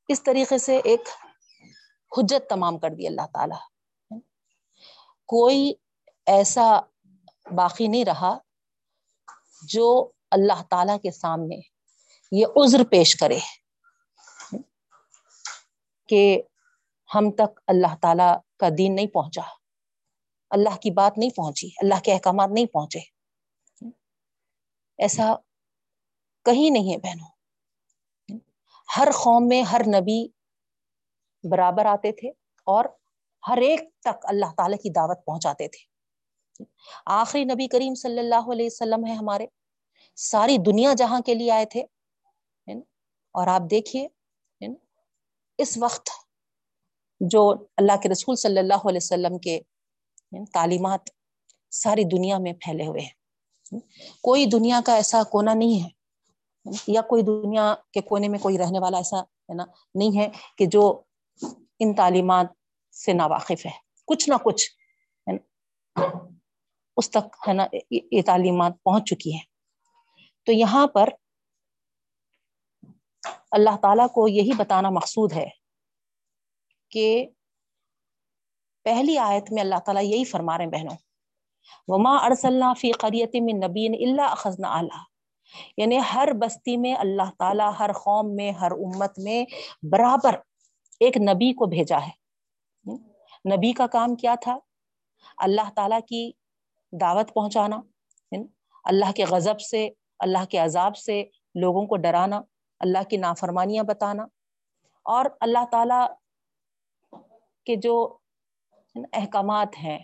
اس 0.09 0.23
طریقے 0.23 0.59
سے 0.59 0.81
ایک 0.85 1.01
حجت 2.17 2.51
تمام 2.51 2.79
کر 2.79 2.91
دی 2.91 3.07
اللہ 3.07 3.27
تعالی۔ 3.33 4.19
کوئی 5.27 5.73
ایسا 6.27 6.81
باقی 7.55 7.89
نہیں 7.89 8.05
رہا 8.05 8.39
جو 9.63 10.11
اللہ 10.31 10.63
تعالی 10.71 10.93
کے 11.03 11.11
سامنے 11.11 11.57
یہ 12.33 12.47
عذر 12.57 12.85
پیش 12.91 13.17
کرے 13.17 13.39
کہ 16.09 16.43
ہم 17.15 17.31
تک 17.31 17.61
اللہ 17.67 17.97
تعالی 18.03 18.57
کا 18.57 18.69
دین 18.79 18.95
نہیں 18.95 19.07
پہنچا۔ 19.07 19.43
اللہ 20.51 20.77
کی 20.77 20.91
بات 20.91 21.19
نہیں 21.19 21.31
پہنچی، 21.31 21.69
اللہ 21.77 21.95
کے 22.05 22.13
احکامات 22.13 22.49
نہیں 22.53 22.67
پہنچے۔ 22.67 22.99
ایسا 24.99 25.35
کہیں 26.45 26.71
نہیں 26.71 26.93
ہے 26.93 26.99
بہنوں۔ 26.99 27.29
ہر 28.97 29.09
قوم 29.11 29.49
میں، 29.49 29.63
ہر 29.63 29.81
نبی 29.87 30.29
برابر 31.45 31.87
آتے 31.87 32.13
تھے 32.13 32.29
اور 32.65 32.85
ہر 33.49 33.57
ایک 33.57 33.81
تک 34.01 34.19
اللہ 34.23 34.47
تعالی 34.57 34.77
کی 34.77 34.91
دعوت 34.91 35.25
پہنچاتے 35.25 35.69
تھے۔ 35.69 35.91
آخری 37.07 37.45
نبی 37.45 37.69
کریم 37.69 37.95
صلی 37.95 38.19
اللہ 38.19 38.53
علیہ 38.53 38.67
وسلم 38.67 39.07
ہے 39.07 39.13
ہمارے۔ 39.13 39.47
ساری 40.17 40.59
دنیا 40.59 40.93
جہاں 40.95 41.21
کے 41.21 41.35
لیے 41.35 41.51
آئے 41.51 41.65
تھے۔ 41.65 41.83
اور 43.33 43.47
آپ 43.47 43.63
دیکھیے 43.71 44.09
اس 45.59 45.79
وقت 45.79 46.11
جو 47.21 47.55
اللہ 47.77 47.97
کے 48.03 48.09
رسول 48.09 48.37
صلی 48.37 48.59
اللہ 48.59 48.75
علیہ 48.75 48.99
وسلم 49.03 49.39
کے 49.39 49.61
تعلیمات 50.53 51.01
ساری 51.71 52.05
دنیا 52.05 52.39
میں 52.39 52.53
پھیلے 52.53 52.87
ہوئے 52.87 53.01
ہیں۔ 53.01 53.81
کوئی 54.23 54.47
دنیا 54.47 54.81
کا 54.87 54.95
ایسا 54.95 55.23
کونا 55.23 55.55
نہیں 55.55 55.85
ہے۔ 55.85 55.89
یا 56.87 57.03
کوئی 57.03 57.23
دنیا 57.23 57.75
کے 57.93 58.01
کونے 58.01 58.29
میں 58.29 58.39
کوئی 58.39 58.59
رہنے 58.59 58.79
والا 58.79 58.97
ایسا 58.97 59.21
ہے 59.21 59.55
نا؟ 59.55 59.65
نہیں 59.95 60.19
ہے 60.19 60.29
کہ 60.59 60.67
جو 60.67 61.03
ان 61.81 61.95
تعلیمات 61.95 62.47
سے 62.95 63.13
ناواقف 63.13 63.67
ہے۔ 63.67 63.71
کچھ 64.07 64.29
نہ 64.29 64.35
کچھ 64.45 64.71
اس 66.97 67.11
تک 67.11 67.49
ہے 67.49 67.53
نا 67.53 67.67
یہ 67.91 68.23
تعلیمات 68.27 68.73
پہنچ 68.83 69.05
چکی 69.11 69.35
ہے 69.35 69.41
تو 70.47 70.53
یہاں 70.53 70.87
پر 70.87 71.09
اللہ 73.51 73.77
تعالی 73.83 74.03
کو 74.15 74.29
یہی 74.29 74.51
بتانا 74.57 74.91
مقصود 74.91 75.33
ہے 75.33 75.49
کہ 76.91 77.27
پہلی 78.85 79.19
آیت 79.19 79.53
میں 79.53 79.63
اللہ 79.63 79.79
تعالیٰ 79.87 80.03
یہی 80.03 80.25
فرما 80.25 80.59
رہے 80.59 80.65
ہیں 80.65 80.73
بہنوں۔ 80.73 80.97
وما 81.89 82.17
ارسلنا 82.17 82.73
فی 82.75 82.93
قریت 82.93 83.37
من 83.41 83.61
نبی 83.61 83.87
اللہ 83.87 84.23
اخذنا 84.23 84.69
اعلیٰ 84.69 85.03
یعنی 85.77 85.99
ہر 86.15 86.29
بستی 86.33 86.77
میں 86.77 86.95
اللہ 86.95 87.31
تعالیٰ 87.39 87.73
ہر 87.79 87.93
قوم 87.93 88.35
میں، 88.37 88.51
ہر 88.53 88.71
امت 88.71 89.19
میں 89.19 89.45
برابر 89.83 90.37
ایک 91.01 91.17
نبی 91.17 91.53
کو 91.53 91.67
بھیجا 91.67 91.99
ہے۔ 91.99 92.21
نبی 93.57 93.73
کا 93.73 93.87
کام 93.87 94.15
کیا 94.15 94.35
تھا؟ 94.41 94.59
اللہ 95.37 95.71
تعالیٰ 95.77 96.01
کی 96.09 96.33
دعوت 96.93 97.35
پہنچانا 97.35 97.81
اللہ 98.85 99.13
کے 99.13 99.25
غضب 99.25 99.61
سے، 99.61 99.89
اللہ 100.19 100.45
کے 100.45 100.59
عذاب 100.59 100.97
سے 100.97 101.25
لوگوں 101.55 101.87
کو 101.87 101.97
ڈرانا، 101.97 102.41
اللہ 102.81 103.03
کی 103.11 103.17
نافرمانیاں 103.17 103.85
بتانا۔ 103.85 104.23
اور 105.03 105.25
اللہ 105.41 105.65
تعالی 105.71 106.15
کے 107.65 107.77
جو 107.77 108.17
احکامات 108.97 109.69
ہیں 109.79 109.99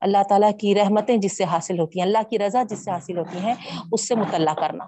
اللہ 0.00 0.22
تعالیٰ 0.28 0.50
کی 0.60 0.74
رحمتیں 0.74 1.16
جس 1.16 1.36
سے 1.36 1.44
حاصل 1.44 1.78
ہوتی 1.78 1.98
ہیں، 1.98 2.06
اللہ 2.06 2.28
کی 2.30 2.38
رضا 2.38 2.62
جس 2.62 2.84
سے 2.84 2.90
حاصل 2.90 3.18
ہوتی 3.18 3.38
ہیں، 3.38 3.54
اس 3.92 4.08
سے 4.08 4.14
مطلع 4.14 4.54
کرنا۔ 4.54 4.86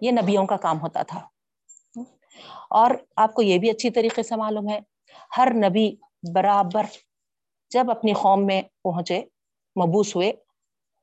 یہ 0.00 0.10
نبیوں 0.10 0.46
کا 0.46 0.56
کام 0.56 0.80
ہوتا 0.80 1.02
تھا۔ 1.02 1.28
اور 2.70 2.90
آپ 3.16 3.34
کو 3.34 3.42
یہ 3.42 3.58
بھی 3.58 3.70
اچھی 3.70 3.90
طریقے 3.90 4.22
سے 4.22 4.36
معلوم 4.36 4.68
ہے، 4.68 4.80
ہر 5.36 5.48
نبی 5.54 5.96
برابر 6.34 6.84
جب 7.70 7.90
اپنی 7.90 8.12
قوم 8.12 8.46
میں 8.46 8.62
پہنچے، 8.84 9.22
مبوس 9.76 10.16
ہوئے، 10.16 10.32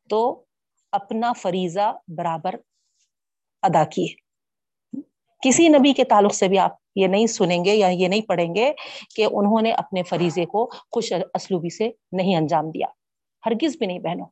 تو 0.09 0.43
اپنا 0.91 1.33
فریضہ 1.33 1.97
برابر 2.07 2.55
ادا 3.61 3.83
کیے۔ 3.83 4.07
کسی 5.41 5.67
نبی 5.67 5.93
کے 5.93 6.03
تعلق 6.03 6.33
سے 6.35 6.47
بھی 6.47 6.59
آپ 6.59 6.71
یہ 6.95 7.07
نہیں 7.07 7.27
سنیں 7.27 7.65
گے 7.65 7.75
یا 7.75 7.87
یہ 7.87 8.07
نہیں 8.07 8.21
پڑھیں 8.21 8.55
گے 8.55 8.73
کہ 9.15 9.25
انہوں 9.31 9.61
نے 9.61 9.71
اپنے 9.71 10.03
فریضے 10.03 10.45
کو 10.45 10.69
خوش 10.91 11.13
اسلوبی 11.33 11.69
سے 11.69 11.89
نہیں 12.11 12.35
انجام 12.35 12.69
دیا۔ 12.71 12.87
ہرگز 13.45 13.77
بھی 13.77 13.85
نہیں 13.85 13.99
بہنوں، 13.99 14.25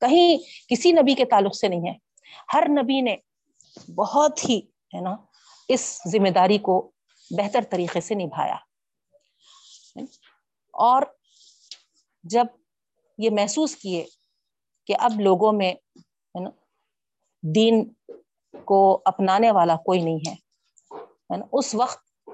کہیں 0.00 0.36
کسی 0.68 0.92
نبی 0.92 1.14
کے 1.14 1.24
تعلق 1.24 1.56
سے 1.56 1.68
نہیں 1.68 1.88
ہے۔ 1.88 1.94
ہر 2.54 2.64
نبی 2.68 3.00
نے 3.00 3.16
بہت 3.94 4.48
ہی، 4.48 4.60
ہے 4.94 5.00
نا 5.00 5.16
اس 5.68 6.00
ذمہ 6.08 6.28
داری 6.28 6.58
کو 6.58 6.90
بہتر 7.30 7.60
طریقے 7.70 8.00
سے 8.00 8.14
نبھایا۔ 8.14 8.56
اور 10.72 11.02
جب 12.22 12.44
یہ 13.18 13.30
محسوس 13.32 13.76
کیے 13.76 14.06
کہ 14.86 14.94
اب 14.98 15.20
لوگوں 15.20 15.52
میں، 15.52 15.72
ہے 15.72 16.42
نا، 16.44 16.50
دین 17.54 17.92
کو 18.64 19.02
اپنانے 19.04 19.50
والا 19.50 19.76
کوئی 19.76 20.00
نہیں 20.00 20.30
ہے 20.30 20.34
نا، 21.36 21.46
اس 21.52 21.74
وقت 21.74 22.30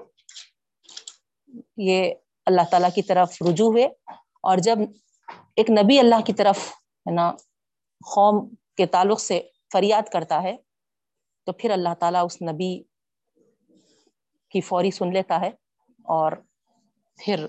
یہ 1.77 2.13
اللہ 2.45 2.61
تعالیٰ 2.71 2.89
کی 2.95 3.01
طرف 3.01 3.37
رجوع 3.49 3.71
ہوئے۔ 3.71 3.85
اور 4.41 4.57
جب 4.57 4.77
ایک 5.55 5.69
نبی 5.69 5.99
اللہ 5.99 6.21
کی 6.25 6.33
طرف، 6.33 6.57
ہے 6.81 7.11
نا، 7.11 7.31
قوم 8.15 8.55
کے 8.77 8.85
تعلق 8.85 9.19
سے 9.19 9.41
فریاد 9.73 10.11
کرتا 10.11 10.43
ہے، 10.43 10.57
تو 11.43 11.51
پھر 11.51 11.71
اللہ 11.71 11.93
تعالیٰ 11.99 12.25
اس 12.25 12.41
نبی 12.41 12.83
کی 14.53 14.61
فوری 14.61 14.91
سن 14.91 15.13
لیتا 15.13 15.39
ہے 15.41 15.49
اور 16.05 16.31
پھر 17.19 17.45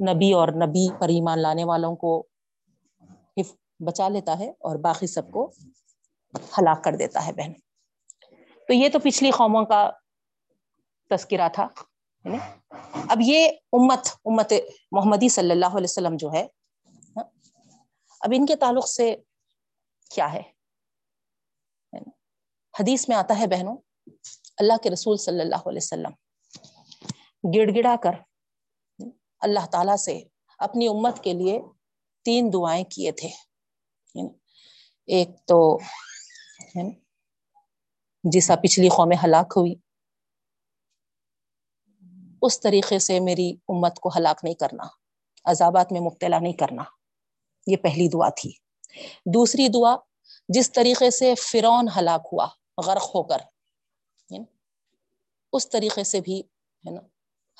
نبی 0.00 0.32
اور 0.32 0.48
نبی 0.56 0.86
پر 0.98 1.08
ایمان 1.08 1.38
لانے 1.38 1.64
والوں 1.64 1.96
کو 1.96 2.12
بچا 3.80 4.08
لیتا 4.08 4.38
ہے 4.38 4.48
اور 4.60 4.76
باقی 4.78 5.06
سب 5.06 5.30
کو 5.30 5.50
ہلاک 6.58 6.84
کر 6.84 6.96
دیتا 6.96 7.26
ہے 7.26 7.32
بہن۔ 7.32 7.52
تو 8.68 8.72
یہ 8.72 8.88
تو 8.88 8.98
پچھلی 8.98 9.30
قوموں 9.30 9.64
کا 9.64 9.80
تذکرہ 11.10 11.48
تھا 11.48 11.66
اب 13.08 13.18
یہ 13.20 13.48
امت 13.72 14.08
امت 14.24 14.52
محمدی 14.92 15.28
صلی 15.28 15.50
اللہ 15.50 15.76
علیہ 15.76 15.90
وسلم 15.90 16.16
جو 16.16 16.32
ہے 16.32 16.42
ہاں، 17.16 17.24
اب 18.20 18.32
ان 18.34 18.46
کے 18.46 18.56
تعلق 18.56 18.88
سے 18.88 19.14
کیا 20.10 20.32
ہے؟ 20.32 20.42
حدیث 22.74 23.08
میں 23.08 23.16
آتا 23.16 23.38
ہے 23.38 23.46
بہنوں 23.46 23.76
اللہ 24.58 24.76
کے 24.82 24.90
رسول 24.90 25.16
صلی 25.16 25.40
اللہ 25.40 25.62
علیہ 25.66 25.82
وسلم۔ 25.82 26.10
گڑ 27.56 27.70
گڑا 27.76 27.96
کر 28.02 28.10
اللہ 29.40 29.66
تعالی 29.72 29.96
سے 29.96 30.22
اپنی 30.58 30.88
امت 30.88 31.24
کے 31.24 31.32
لیے 31.32 31.60
تین 32.24 32.50
دعائیں 32.52 32.84
کیے 32.84 33.12
تھے۔ 33.12 33.28
ایک 35.06 35.28
تو 35.46 35.78
جسا 38.24 38.56
پچھلی 38.56 38.88
قوم 38.88 39.12
ہلاک 39.24 39.52
ہوئی، 39.56 39.74
اس 42.42 42.60
طریقے 42.60 42.98
سے 42.98 43.20
میری 43.20 43.56
امت 43.68 44.00
کو 44.00 44.08
ہلاک 44.16 44.44
نہیں 44.44 44.54
کرنا، 44.54 44.84
عذابات 45.44 45.92
میں 45.92 46.00
مبتلا 46.00 46.38
نہیں 46.38 46.52
کرنا۔ 46.52 46.82
یہ 47.66 47.76
پہلی 47.76 48.08
دعا 48.08 48.28
تھی۔ 48.28 48.52
دوسری 49.26 49.68
دعا، 49.68 49.96
جس 50.48 50.72
طریقے 50.72 51.10
سے 51.10 51.34
فرون 51.34 51.88
ہلاک 51.96 52.26
ہوا، 52.32 52.48
غرق 52.86 53.14
ہو 53.14 53.22
کر۔ 53.22 53.38
اس 55.54 55.70
طریقے 55.70 56.04
سے 56.04 56.20
بھی 56.20 56.40
ہے 56.40 56.90
نا، 56.90 57.00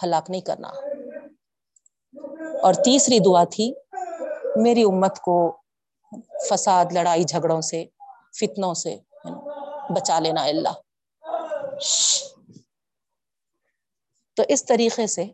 ہلاک 0.02 0.30
نہیں 0.30 0.40
کرنا۔ 0.40 0.68
اور 2.62 2.74
تیسری 2.74 3.18
دعا 3.18 3.44
تھی، 3.44 3.72
میری 4.56 4.82
امت 4.82 5.18
کو 5.18 5.56
فساد، 6.50 6.84
لڑائی، 6.92 7.24
جھگڑوں 7.24 7.60
سے، 7.60 7.84
فتنوں 8.40 8.74
سے 8.74 8.96
بچا 9.90 10.18
لینا 10.18 10.42
اللہ۔ 10.44 10.68
تو 14.34 14.42
اس 14.48 14.64
طریقے 14.64 15.06
سے 15.06 15.24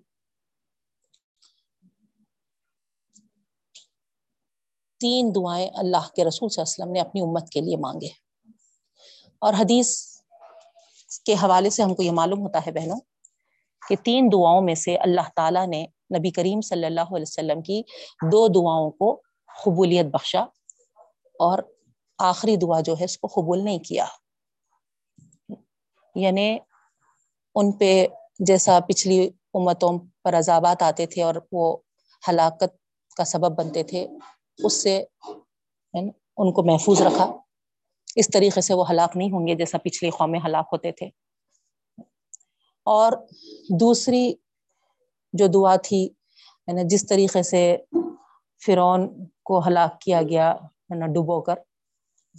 تین 4.99 5.33
دعائیں 5.35 5.71
اللہ 5.75 6.09
کے 6.17 6.25
رسول 6.25 6.49
صلی 6.49 6.63
اللہ 6.63 6.75
علیہ 6.75 6.83
وسلم 6.83 6.93
نے 6.93 7.01
اپنی 7.01 7.21
امت 7.21 7.51
کے 7.51 7.61
لیے 7.61 7.77
مانگے۔ 7.77 8.09
اور 9.39 9.55
حدیث 9.55 10.20
کے 11.25 11.33
حوالے 11.33 11.71
سے 11.71 11.83
ہم 11.83 11.95
کو 11.95 12.03
یہ 12.03 12.11
معلوم 12.11 12.41
ہوتا 12.41 12.61
ہے 12.67 12.73
بہنوں 12.73 13.01
کہ 13.89 13.97
تین 14.05 14.29
دعاؤں 14.33 14.63
میں 14.63 14.75
سے 14.75 14.97
اللہ 14.97 15.29
تعالیٰ 15.37 15.67
نے 15.67 15.87
نبی 16.19 16.31
کریم 16.31 16.61
صلی 16.61 16.87
اللہ 16.87 17.01
علیہ 17.01 17.23
وسلم 17.23 17.63
کی 17.63 17.83
دو 18.33 18.49
دعاؤں 18.49 18.91
کو 18.91 19.21
قبولیت 19.65 20.07
بخشا 20.07 20.41
اور 21.41 21.59
آخری 22.19 22.57
دعا 22.57 22.81
جو 22.81 22.95
ہے 23.01 23.05
اس 23.05 23.19
کو 23.19 23.27
قبول 23.27 23.65
نہیں 23.65 23.79
کیا۔ 23.79 24.07
یعنی 26.15 26.59
ان 27.55 27.73
پہ 27.73 28.07
جیسا 28.39 28.79
پچھلی 28.89 29.31
امتوں 29.55 29.99
پر 30.25 30.39
عذابات 30.39 30.83
آتے 30.83 31.07
تھے 31.07 31.23
اور 31.23 31.35
وہ 31.53 31.77
ہلاکت 32.29 32.77
کا 33.17 33.25
سبب 33.25 33.59
بنتے 33.59 33.83
تھے، 33.83 34.09
اس 34.65 34.83
سے 34.83 35.05
ان 36.37 36.53
کو 36.53 36.63
محفوظ 36.63 37.03
رکھا۔ 37.03 37.33
اس 38.21 38.31
طریقے 38.33 38.61
سے 38.61 38.75
وہ 38.75 38.91
ہلاک 38.91 39.17
نہیں 39.17 39.31
ہوں 39.31 39.47
گے 39.47 39.55
جیسا 39.55 39.79
پچھلی 39.79 40.11
قومیں 40.11 40.41
ہلاک 40.45 40.69
ہوتے 40.73 40.93
تھے۔ 40.93 41.07
اور 42.85 43.13
دوسری 43.81 44.35
جو 45.33 45.47
دعا 45.47 45.77
تھی 45.77 46.07
ہے 46.69 46.73
نا 46.73 46.81
جس 46.85 47.07
طریقے 47.07 47.43
سے 47.43 47.77
فرعون 48.67 49.27
کو 49.43 49.59
ہلاک 49.67 50.01
کیا 50.01 50.23
گیا 50.23 50.53
ہے 50.53 50.95
نا 50.95 51.07
ڈبو 51.07 51.41
کر، 51.41 51.55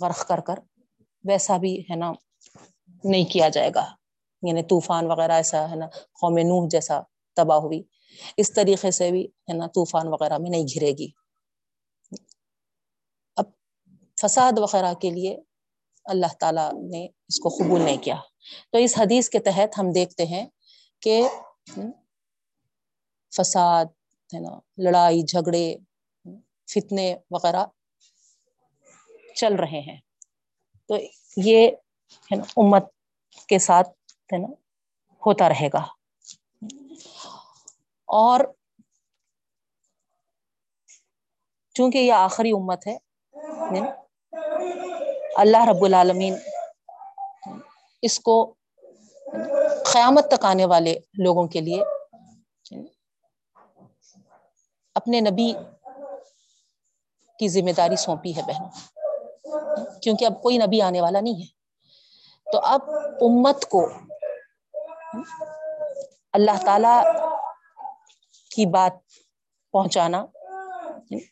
غرق 0.02 0.28
کر 0.28 0.40
کر، 0.40 0.56
ویسا 1.24 1.58
بھی، 1.58 1.82
ہے 1.82 1.96
نا، 1.96 2.12
نہیں 3.04 3.26
کیا 3.26 3.50
جائے 3.50 3.72
گا۔ 3.76 3.96
یعنی 4.42 4.64
طوفان 4.64 5.06
وغیرہ 5.06 5.32
ایسا، 5.32 5.70
ہے 5.70 5.76
نا، 5.76 5.88
قوم 5.90 6.38
نوح 6.38 6.68
جیسا 6.70 7.00
تباہ 7.36 7.58
ہوئی۔ 7.58 7.84
اس 8.38 8.54
طریقے 8.54 8.92
سے 8.92 9.12
بھی، 9.12 9.26
ہے 9.26 9.54
نا، 9.54 9.68
طوفان 9.68 10.08
وغیرہ 10.08 10.38
میں 10.38 10.50
نہیں 10.50 10.64
گھرے 10.64 10.92
گی۔ 10.92 11.08
اب 13.36 13.46
فساد 14.22 14.58
وغیرہ 14.58 14.94
کے 14.94 15.10
لیے 15.10 15.38
اللہ 16.06 16.34
تعالیٰ 16.40 16.74
نے 16.74 17.08
اس 17.28 17.40
کو 17.40 17.50
قبول 17.50 17.82
نہیں 17.82 17.98
کیا۔ 17.98 18.16
تو 18.72 18.78
اس 18.78 18.94
حدیث 18.98 19.30
کے 19.30 19.40
تحت 19.40 19.80
ہم 19.80 19.92
دیکھتے 19.92 20.26
ہیں 20.26 20.46
کہ 21.00 21.28
فساد، 23.36 23.86
ہے 24.34 24.40
نا، 24.40 24.60
لڑائی، 24.78 25.22
جھگڑے، 25.22 25.76
فتنے 26.68 27.16
وغیرہ 27.32 27.66
چل 29.36 29.56
رہے 29.56 29.80
ہیں۔ 29.80 30.00
تو 30.88 30.96
یہ، 31.38 31.68
ہے 32.32 32.36
نا، 32.36 32.44
امت 32.58 32.86
کے 33.48 33.60
ساتھ، 33.60 33.90
ہے 34.34 34.38
نا، 34.38 34.48
ہوتا 35.26 35.50
رہے 35.50 35.68
گا۔ 35.74 35.86
اور 38.06 38.40
چونکہ 41.74 41.98
یہ 41.98 42.14
آخری 42.14 42.52
امت 42.52 42.88
ہے 42.88 42.98
اللہ 45.38 45.66
رب 45.70 45.84
العالمین 45.86 46.36
اس 48.02 48.20
کو 48.20 48.54
قیامت 49.94 50.28
تک 50.32 50.46
آنے 50.46 50.66
والے 50.66 50.94
لوگوں 51.24 51.48
کے 51.48 51.62
لیے 51.62 51.84
اپنے 54.96 55.20
نبی 55.22 55.52
کی 57.40 57.48
ذمہ 57.48 57.72
داری 57.78 57.96
سونپی 57.96 58.36
ہے 58.36 58.42
بہنوں، 58.42 58.70
کیونکہ 60.02 60.26
اب 60.26 60.42
کوئی 60.42 60.58
نبی 60.58 60.82
آنے 60.82 61.02
والا 61.02 61.20
نہیں 61.20 61.42
ہے۔ 61.42 62.52
تو 62.52 62.60
اب 62.60 62.90
امت 63.22 63.66
کو 63.66 63.88
اللہ 66.34 66.66
تعالی 66.66 66.96
کی 68.56 68.66
بات 68.66 68.94
پہنچانا 69.72 70.26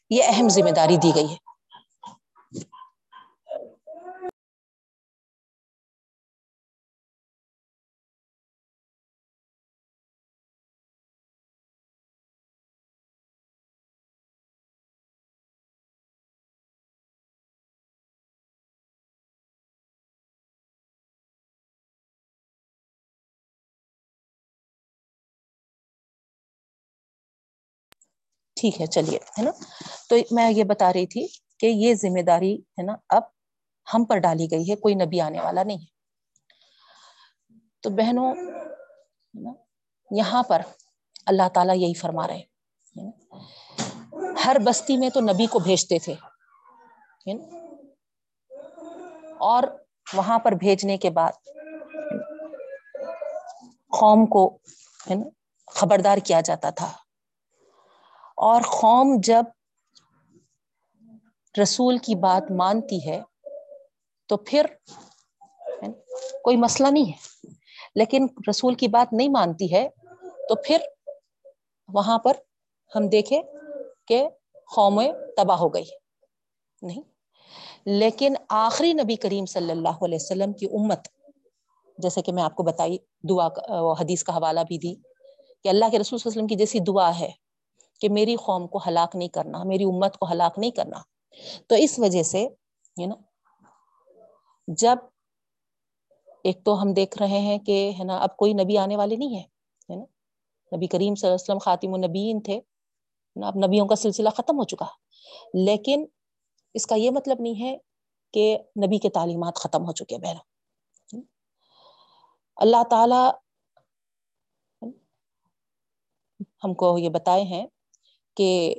یہ 0.10 0.24
اہم 0.28 0.50
ذمہ 0.50 0.70
داری 0.70 0.98
دی 0.98 1.12
گئی 1.16 1.30
ہے۔ 1.32 1.49
ٹھیک 28.60 28.82
ہے، 28.82 28.86
چلیے، 28.86 29.18
ہے 29.18 29.42
نا؟ 29.42 29.52
تو 30.10 30.16
میں 30.32 30.52
یہ 30.52 30.64
بتا 30.64 30.94
رہی 30.94 31.08
تھی 31.08 31.28
کہ 31.60 31.66
یہ 31.66 31.94
ذمہ 31.94 32.22
داری، 32.22 32.56
ہے 32.56 32.84
نا، 32.84 32.96
اب 33.10 33.24
ہم 33.94 34.04
پر 34.06 34.18
ڈالی 34.18 34.48
گئی 34.52 34.70
ہے، 34.72 34.76
کوئی 34.76 34.96
نبی 34.96 35.22
آنے 35.22 35.40
والا 35.42 35.64
نہیں 35.64 35.78
ہے۔ 35.78 35.98
تو 37.82 37.90
بہنوں 37.90 38.36
یہاں 40.12 40.44
پر 40.44 40.62
اللہ 41.26 41.48
تعالیٰ 41.54 41.76
یہی 41.76 41.94
فرما 41.94 42.28
رہے 42.28 42.44
ہر 44.46 44.56
بستی 44.64 44.98
میں 44.98 45.10
تو 45.10 45.20
نبی 45.22 45.46
کو 45.46 45.60
بھیجتے 45.60 46.00
تھے 46.00 46.14
اور 49.40 49.64
وہاں 50.14 50.40
پر 50.40 50.52
بھیجنے 50.52 50.98
کے 50.98 51.10
بعد 51.10 51.32
قوم 54.00 54.26
کو 54.26 54.58
خبردار 55.68 56.18
کیا 56.18 56.42
جاتا 56.42 56.70
تھا۔ 56.70 56.92
اور 58.42 58.62
قوم 58.62 59.16
جب 59.24 59.44
رسول 61.62 61.98
کی 61.98 62.16
بات 62.16 62.52
مانتی 62.52 63.10
ہے 63.10 63.22
تو 64.28 64.38
پھر 64.38 64.66
کوئی 66.44 66.58
مسئلہ 66.58 66.88
نہیں 66.88 67.12
ہے۔ 67.12 67.48
لیکن 67.96 68.28
رسول 68.50 68.76
کی 68.76 68.88
بات 68.88 69.14
نہیں 69.14 69.30
مانتی 69.30 69.74
ہے 69.74 69.90
تو 70.50 70.56
پھر 70.56 70.78
وہاں 71.88 72.20
پر 72.20 72.34
ہم 72.96 73.08
دیکھیں 73.08 73.42
کہ 74.08 74.30
قومیں 74.76 75.12
تباہ 75.38 75.58
ہو 75.58 75.74
گئی۔ 75.74 75.86
نہیں۔ 76.82 77.02
لیکن 77.86 78.34
آخری 78.50 78.94
نبی 78.94 79.16
کریم 79.16 79.46
صلی 79.46 79.72
اللہ 79.72 80.04
علیہ 80.04 80.18
وسلم 80.22 80.54
کی 80.54 80.66
امت، 80.66 81.08
جیسے 81.98 82.22
کہ 82.22 82.32
میں 82.32 82.44
آپ 82.44 82.56
کو 82.56 82.64
بتائی، 82.64 82.98
دعا 83.30 83.48
حدیث 84.02 84.24
کا 84.24 84.38
حوالہ 84.38 84.60
بھی 84.68 84.78
دی 84.78 84.96
کہ 85.64 85.68
اللہ 85.68 85.86
کے 85.92 86.00
رسول 86.00 86.20
صلی 86.20 86.30
اللہ 86.30 86.34
علیہ 86.34 86.44
وسلم 86.44 86.48
کی 86.48 86.56
جیسی 86.56 86.80
دعا 86.80 87.20
ہے۔ 87.20 87.49
کہ 88.00 88.10
میری 88.10 88.36
قوم 88.36 88.68
کو 88.68 88.80
ہلاک 88.88 89.16
نہیں 89.16 89.30
کرنا، 89.30 89.64
میری 89.64 89.84
امت 89.84 90.18
کو 90.18 90.32
ہلاک 90.32 90.60
نہیں 90.60 90.72
کرنا۔ 90.72 90.98
تو 91.68 91.76
اس 91.76 92.00
وجہ 92.00 92.24
سے 92.24 92.48
نا 93.08 93.16
جب 94.68 94.98
ایک 96.44 96.66
تو 96.66 96.82
ہم 96.82 96.94
دیکھ 96.94 97.18
رہے 97.18 97.40
ہیں 97.40 97.58
کہ، 97.58 97.92
ہے 98.00 98.04
نا، 98.04 98.18
اب 98.18 98.38
کوئی 98.38 98.54
نبی 98.54 98.78
آنے 98.78 98.98
والے 98.98 99.16
نہیں 99.16 99.40
ہے 99.40 99.44
نا۔ 99.96 100.06
نبی 100.76 100.88
کریم 100.88 101.16
صلی 101.16 101.28
اللہ 101.28 101.36
علیہ 101.36 101.44
وسلم 101.44 101.58
خاتم 101.58 101.94
النبیین 101.94 102.42
تھے 102.42 102.62
نا، 103.36 103.48
اب 103.48 103.56
نبیوں 103.56 103.88
کا 103.88 103.96
سلسلہ 103.96 104.30
ختم 104.30 104.60
ہو 104.60 104.64
چکا۔ 104.64 104.86
لیکن 105.54 106.06
اس 106.74 106.88
کا 106.88 106.96
یہ 106.96 107.12
مطلب 107.12 107.38
نہیں 107.40 107.62
ہے 107.62 107.78
کہ 108.32 108.58
نبی 108.86 108.98
کے 108.98 109.10
تعلیمات 109.10 109.56
ختم 109.56 109.86
ہو 109.86 109.92
چکے 109.92 110.18
بہن 110.18 110.36
اللہ 112.56 112.84
تعالی 112.90 113.30
ہم 116.64 116.74
کو 116.74 116.98
یہ 116.98 117.10
بتائے 117.10 117.42
ہیں 117.42 117.68
کہ 118.40 118.76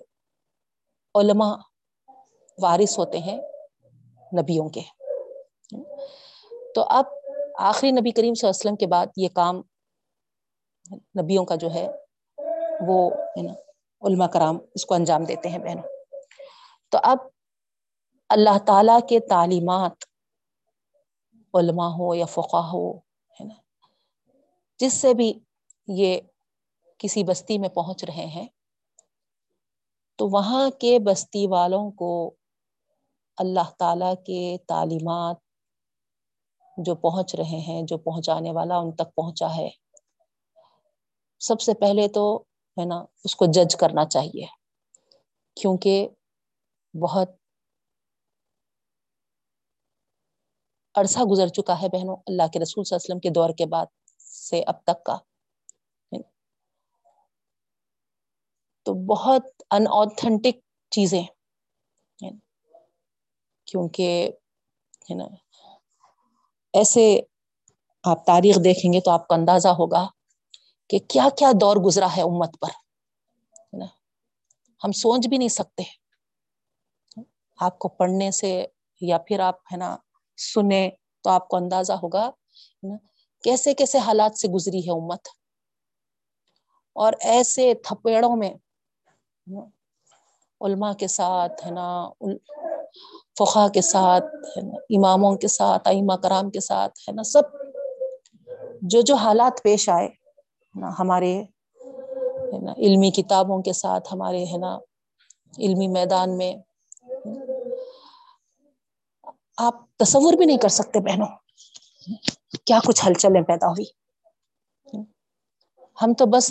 علماء 1.14 1.54
وارث 2.58 2.98
ہوتے 2.98 3.18
ہیں 3.18 3.38
نبیوں 4.32 4.68
کے۔ 4.68 4.80
تو 6.74 6.84
اب 6.88 7.04
آخری 7.58 7.90
نبی 7.90 8.10
کریم 8.10 8.34
صلی 8.34 8.46
اللہ 8.46 8.50
علیہ 8.50 8.60
وسلم 8.60 8.76
کے 8.76 8.86
بعد 8.86 9.06
یہ 9.16 9.28
کام 9.28 9.60
نبیوں 11.22 11.44
کا 11.44 11.54
جو 11.54 11.68
ہے 11.74 11.86
وہ 12.88 13.10
ہے 13.36 13.42
نا 13.42 13.52
علماء 14.02 14.26
کرام 14.26 14.58
اس 14.74 14.86
کو 14.86 14.94
انجام 14.94 15.24
دیتے 15.24 15.48
ہیں 15.48 15.58
بہنوں۔ 15.58 15.88
تو 16.88 16.98
اب 17.02 17.18
اللہ 18.28 18.58
تعالی 18.66 18.92
کے 19.08 19.20
تعلیمات 19.20 20.04
علماء 21.54 21.88
ہو 21.88 22.14
یا 22.14 22.26
فقہ 22.26 22.62
ہو 22.72 22.98
ہے 23.40 23.44
نا، 23.44 23.54
جس 24.80 24.92
سے 24.92 25.14
بھی 25.14 25.32
یہ 25.88 26.20
کسی 26.98 27.24
بستی 27.24 27.58
میں 27.58 27.68
پہنچ 27.68 28.04
رہے 28.04 28.26
ہیں 28.26 28.46
تو 30.20 30.28
وہاں 30.28 30.70
کے 30.70 30.98
بستی 30.98 31.46
والوں 31.46 31.90
کو 31.90 32.34
اللہ 33.36 33.70
تعالی 33.78 34.14
کے 34.26 34.56
تعلیمات 34.68 35.36
جو 36.78 36.94
پہنچ 36.94 37.34
رہے 37.34 37.60
ہیں، 37.60 37.82
جو 37.82 37.98
پہنچانے 37.98 38.52
والا 38.52 38.76
ان 38.76 38.92
تک 38.92 39.14
پہنچا 39.14 39.56
ہے، 39.56 39.68
سب 41.38 41.60
سے 41.60 41.74
پہلے 41.74 42.08
تو 42.08 42.36
ہے 42.76 42.84
نا، 42.84 43.04
اس 43.24 43.36
کو 43.36 43.46
جج 43.46 43.76
کرنا 43.76 44.04
چاہیے۔ 44.04 44.46
کیونکہ 45.54 46.08
بہت 47.02 47.28
عرصہ 50.94 51.20
گزر 51.20 51.48
چکا 51.48 51.82
ہے 51.82 51.88
بہنوں 51.88 52.16
اللہ 52.26 52.48
کے 52.52 52.58
رسول 52.58 52.84
صلی 52.84 52.94
اللہ 52.94 53.02
علیہ 53.02 53.10
وسلم 53.10 53.20
کے 53.20 53.30
دور 53.30 53.50
کے 53.50 53.66
بعد 53.66 53.86
سے 54.18 54.62
اب 54.66 54.82
تک 54.82 55.04
کا۔ 55.04 55.16
تو 58.90 58.94
بہت 58.94 59.42
ان 59.70 59.84
آتھینٹک 59.90 60.58
چیزیں 60.90 61.22
کیونکہ، 63.66 64.30
ہے 65.10 65.14
نا، 65.14 65.24
ایسے 66.72 67.20
آپ 68.04 68.26
تاریخ 68.26 68.56
دیکھیں 68.64 68.92
گے 68.92 69.00
تو 69.00 69.10
آپ 69.10 69.28
کو 69.28 69.34
اندازہ 69.34 69.68
ہوگا 69.68 70.06
کہ 70.88 70.98
کیا 71.08 71.28
کیا 71.38 71.50
دور 71.60 71.76
گزرا 71.76 72.06
ہے 72.16 72.22
امت 72.22 72.50
پر 72.60 72.68
نا۔ 73.72 73.86
ہم 74.84 74.92
سوچ 74.92 75.26
بھی 75.28 75.38
نہیں 75.38 75.48
سکتے۔ 75.48 75.82
آپ 77.60 77.78
کو 77.78 77.88
پڑھنے 77.88 78.30
سے 78.30 78.66
یا 79.00 79.18
پھر 79.18 79.40
آپ، 79.40 79.54
ہے 79.72 79.76
نا 79.76 79.96
سنے 80.36 80.90
تو 81.20 81.30
آپ 81.30 81.48
کو 81.48 81.56
اندازہ 81.56 81.92
ہوگا 81.92 82.30
کیسے 83.44 83.74
کیسے 83.74 83.98
حالات 83.98 84.38
سے 84.38 84.48
گزری 84.48 84.78
ہے 84.78 84.90
امت۔ 84.90 85.28
اور 86.92 87.12
ایسے 87.20 87.74
تھپیڑوں 87.74 88.36
میں 88.36 88.50
علماء 90.60 90.92
کے 90.92 91.06
ساتھ 91.06 91.66
ہے 91.66 91.70
نا 91.70 92.08
فخا 93.38 93.68
کے 93.68 93.80
ساتھ 93.80 94.24
ہے 94.56 94.62
نا، 94.62 94.76
اماموں 94.96 95.36
کے 95.36 95.48
ساتھ، 95.48 95.88
ائمہ 95.88 96.16
کرام 96.22 96.50
کے 96.50 96.60
ساتھ 96.60 96.98
ہے 97.08 97.12
نا، 97.12 97.22
سب 97.22 97.42
جو 98.82 99.00
جو 99.00 99.14
حالات 99.14 99.62
پیش 99.62 99.88
آئے 99.88 100.08
نا، 100.74 100.90
ہمارے 100.98 101.42
ہے 102.52 102.58
نا، 102.58 102.72
علمی 102.72 103.10
کتابوں 103.10 103.62
کے 103.62 103.72
ساتھ، 103.72 104.08
ہمارے 104.12 104.44
ہے 104.44 104.58
نا، 104.58 104.78
علمی 105.58 105.88
میدان 105.88 106.36
میں، 106.36 106.54
آپ 109.56 109.74
تصور 109.96 110.32
بھی 110.32 110.46
نہیں 110.46 110.58
کر 110.58 110.68
سکتے 110.68 111.00
بہنوں، 111.00 111.26
کیا 112.64 112.78
کچھ 112.86 113.04
ہلچلیں 113.06 113.42
پیدا 113.42 113.66
ہوئی۔ 113.66 113.84
ہم 116.02 116.14
تو 116.14 116.26
بس 116.26 116.50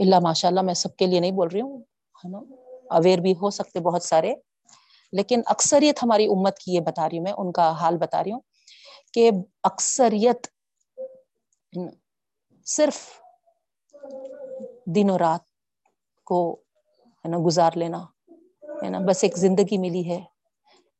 اللہ 0.00 0.16
ماشاء 0.18 0.48
اللہ 0.48 0.60
میں 0.60 0.74
سب 0.74 0.96
کے 0.96 1.06
لیے 1.06 1.20
نہیں 1.20 1.30
بول 1.30 1.48
رہی 1.48 1.60
ہوں، 1.60 1.78
ہے 2.24 2.28
نا؟ 2.28 2.38
اویئر 2.90 3.18
بھی 3.18 3.32
ہو 3.32 3.50
سکتے 3.50 3.80
بہت 3.80 4.02
سارے۔ 4.02 4.34
لیکن 5.12 5.40
اکثریت 5.46 6.02
ہماری 6.02 6.26
امت 6.26 6.58
کی 6.58 6.74
یہ 6.74 6.80
بتا 6.80 7.08
رہی 7.08 7.18
ہوں 7.18 7.24
میں، 7.24 7.32
ان 7.32 7.52
کا 7.52 7.70
حال 7.70 7.96
بتا 7.96 8.24
رہی 8.24 8.32
ہوں 8.32 8.40
کہ 9.12 9.30
اکثریت 9.62 10.46
صرف 12.66 12.96
دن 14.86 15.10
و 15.10 15.18
رات 15.18 15.40
کو، 16.24 16.60
ہے 17.06 17.28
نا، 17.28 17.36
گزار 17.46 17.70
لینا، 17.74 18.04
ہے 18.84 18.88
نا؟ 18.88 18.98
بس 19.08 19.24
ایک 19.24 19.38
زندگی 19.38 19.78
ملی 19.78 20.10
ہے۔ 20.10 20.20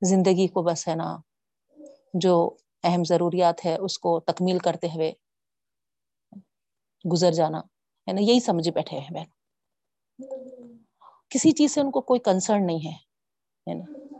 زندگی 0.03 0.47
کو 0.47 0.63
بس، 0.63 0.89
ہے 0.89 0.95
نا، 0.95 1.17
جو 2.15 2.57
اہم 2.85 3.05
ضروریات 3.05 3.67
ہے، 3.67 3.77
اس 3.77 3.99
کو 3.99 4.21
تکمیل 4.21 4.59
کرتے 4.59 4.87
ہوئے 4.87 5.13
گزر 7.13 7.33
جانا۔ 7.33 7.61
ہے 8.11 8.14
نا، 8.14 8.20
یہی 8.20 8.40
سمجھ 8.40 8.70
بیٹھے 8.70 8.99
ہیں 8.99 9.11
بہن۔ 9.11 9.25
کسی 11.29 11.53
چیز 11.53 11.75
سے 11.75 11.81
ان 11.81 11.90
کو 11.90 12.01
کوئی 12.01 12.20
کنسرن 12.20 12.66
نہیں 12.66 12.88
ہے 12.88 13.75
نا۔ 13.75 14.18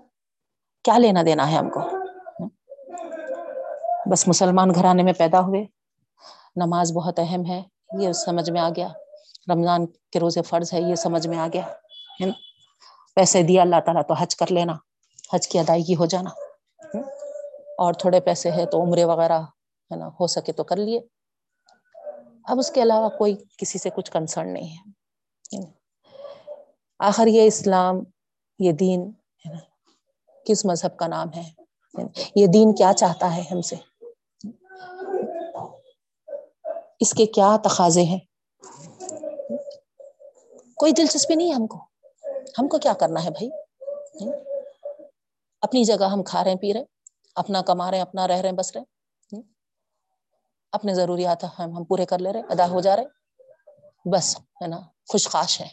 کیا 0.85 0.99
لینا 0.99 1.23
دینا 1.27 1.51
ہے 1.51 1.57
ہم 1.57 1.71
کو؟ 1.71 1.81
بس 4.11 4.29
مسلمان 4.29 4.75
گھرانے 4.75 5.03
میں 5.03 5.13
پیدا 5.13 5.41
ہوئے۔ 5.41 5.65
نماز 6.57 6.93
بہت 6.93 7.19
اہم 7.19 7.47
ہے، 7.47 7.63
یہ 8.01 8.13
سمجھ 8.13 8.51
میں 8.51 8.61
آ 8.61 8.69
گیا۔ 8.77 8.89
رمضان 9.53 9.87
کے 9.87 10.21
روزے 10.21 10.43
فرض 10.43 10.75
ہے 10.75 10.81
یہ 10.81 10.95
سمجھ 10.95 11.27
میں 11.27 11.39
آ 11.39 11.49
گیا۔ 11.53 11.67
ہے 12.21 12.25
نا۔ 12.25 12.33
پیسے 13.15 13.43
دیا 13.43 13.63
اللہ 13.63 13.77
تعالی 13.85 14.01
تو 14.09 14.15
حج 14.15 14.37
کر 14.37 14.47
لینا۔ 14.51 14.73
حج 15.33 15.49
کی 15.49 15.59
ادائیگی 15.59 15.97
ہو 15.97 16.07
جانا۔ 16.07 16.31
اور 17.79 17.95
تھوڑے 17.95 18.21
پیسے 18.21 18.51
ہے 18.51 18.67
تو 18.67 18.83
عمرے 18.83 19.05
وغیرہ، 19.05 19.41
ہے 19.91 19.97
نا، 19.97 20.09
ہو 20.09 20.27
سکے 20.27 20.53
تو 20.53 20.65
کر 20.65 20.77
لیے۔ 20.77 21.01
اب 22.45 22.59
اس 22.59 22.71
کے 22.71 22.83
علاوہ 22.83 23.09
کوئی 23.09 23.37
کسی 23.59 23.79
سے 23.79 23.91
کچھ 23.91 24.13
کنسرن 24.13 24.53
نہیں 24.53 24.77
ہے۔ 24.77 25.01
آخر 26.99 27.27
یہ 27.27 27.47
اسلام، 27.47 27.97
یہ 28.59 28.73
دین، 28.73 29.11
ہے 29.47 29.53
نا، 29.53 29.59
کس 30.45 30.65
مذہب 30.65 30.97
کا 30.97 31.07
نام 31.07 31.29
ہے؟ 31.37 31.43
یہ 32.35 32.47
دین 32.47 32.75
کیا 32.75 32.93
چاہتا 32.97 33.37
ہے 33.37 33.43
ہم 33.51 33.61
سے؟ 33.61 33.77
اس 37.01 37.13
کے 37.13 37.27
کیا 37.27 37.57
تقاضے 37.65 38.03
ہیں؟ 38.03 38.19
کوئی 40.77 40.93
دلچسپی 40.93 41.35
نہیں 41.35 41.49
ہے 41.49 41.53
ہم 41.53 41.67
کو۔ 41.67 41.79
ہم 42.59 42.69
کو 42.69 42.79
کیا 42.79 42.93
کرنا 42.93 43.25
ہے 43.25 43.31
بھائی؟ 43.31 43.51
اپنی 45.61 45.85
جگہ 45.85 46.05
ہم 46.05 46.23
کھا 46.23 46.45
رہے 46.45 46.51
ہیں، 46.51 46.59
پی 46.59 46.75
رہے 46.75 46.85
اپنا 47.35 47.63
کما 47.63 47.91
رہے 47.91 47.99
ہیں، 47.99 48.05
اپنا 48.05 48.29
رہ 48.29 48.33
رہے 48.33 48.49
ہیں، 48.49 48.57
بس 48.57 48.77
رہے 48.77 49.00
اپنے 50.73 50.95
ضروریات 50.95 51.45
ہم 51.45 51.77
ہم 51.77 51.85
پورے 51.85 52.07
کر 52.07 52.19
لے 52.19 52.33
رہے، 52.33 52.43
ادا 52.49 52.69
ہو 52.69 52.81
جا 52.81 52.97
رہے۔ 52.97 53.07
بس، 54.13 54.37
ہے 54.37 54.67
نا؟ 54.67 54.81
خوش 55.09 55.29
خاش 55.29 55.61
ہے 55.61 55.69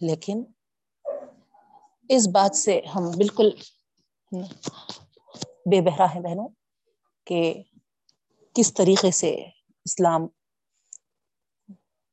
لیکن 0.00 0.44
اس 2.08 2.26
بات 2.28 2.56
سے 2.56 2.80
ہم 2.94 3.10
بالکل 3.10 3.50
بے 5.70 5.80
بہرا 5.80 6.06
ہے 6.14 6.20
بہنوں 6.20 6.48
کہ 7.26 7.40
کس 8.54 8.72
طریقے 8.74 9.10
سے 9.10 9.30
اسلام 9.86 10.26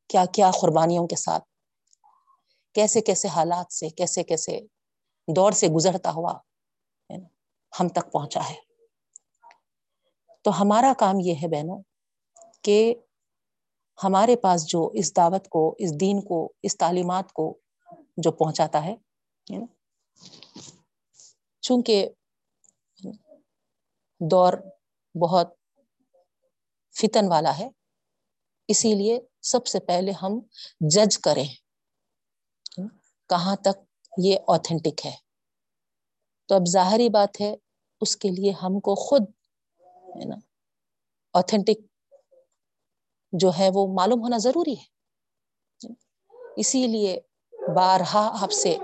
کیا 0.09 0.25
کیا 0.25 0.51
قربانیوں 0.61 1.07
کے 1.07 1.15
ساتھ 1.15 1.43
کیسے 2.75 3.01
کیسے 3.01 3.27
حالات 3.27 3.73
سے، 3.73 3.89
کیسے 3.89 4.23
کیسے 4.23 4.59
دور 5.27 5.51
سے 5.51 5.67
گزرتا 5.67 6.11
ہوا 6.11 6.33
ہم 7.79 7.87
تک 7.87 8.11
پہنچا 8.11 8.49
ہے۔ 8.49 8.55
تو 10.45 10.61
ہمارا 10.61 10.93
کام 10.99 11.19
یہ 11.19 11.33
ہے 11.43 11.47
بہنوں 11.47 11.81
کہ 12.61 12.93
ہمارے 14.03 14.35
پاس 14.35 14.65
جو 14.67 14.89
اس 14.93 15.15
دعوت 15.15 15.47
کو، 15.49 15.75
اس 15.79 15.99
دین 16.01 16.21
کو، 16.21 16.37
اس 16.63 16.77
تعلیمات 16.77 17.31
کو 17.33 17.57
جو 18.17 18.31
پہنچاتا 18.31 18.83
ہے 18.85 18.95
چونکہ 21.63 22.07
دور 24.21 24.53
بہت 25.15 25.53
فتن 26.95 27.27
والا 27.27 27.57
ہے، 27.57 27.69
اسی 28.69 28.93
لیے 28.95 29.19
سب 29.41 29.67
سے 29.67 29.79
پہلے 29.79 30.11
ہم 30.11 30.39
جج 30.89 31.17
کریں 31.17 31.47
کہاں 33.29 33.55
تک 33.55 33.77
یہ 34.17 34.37
اوتھینٹک 34.47 35.05
ہے۔ 35.05 35.15
تو 36.49 36.55
اب 36.55 36.67
ظاہری 36.67 37.09
بات 37.09 37.41
ہے، 37.41 37.55
اس 38.01 38.15
کے 38.17 38.29
لیے 38.29 38.51
ہم 38.51 38.79
کو 38.79 38.95
خود 38.95 39.25
ہے 40.15 40.25
نا؟ 40.25 40.35
اوتھینٹک 41.33 41.81
جو 43.31 43.51
ہے 43.59 43.69
وہ 43.73 43.93
معلوم 43.93 44.21
ہونا 44.21 44.37
ضروری 44.37 44.73
ہے۔ 44.73 44.99
اسی 46.55 46.87
لیے 46.87 47.19
بارہا 47.75 48.43
آپ 48.43 48.51
سے 48.51 48.77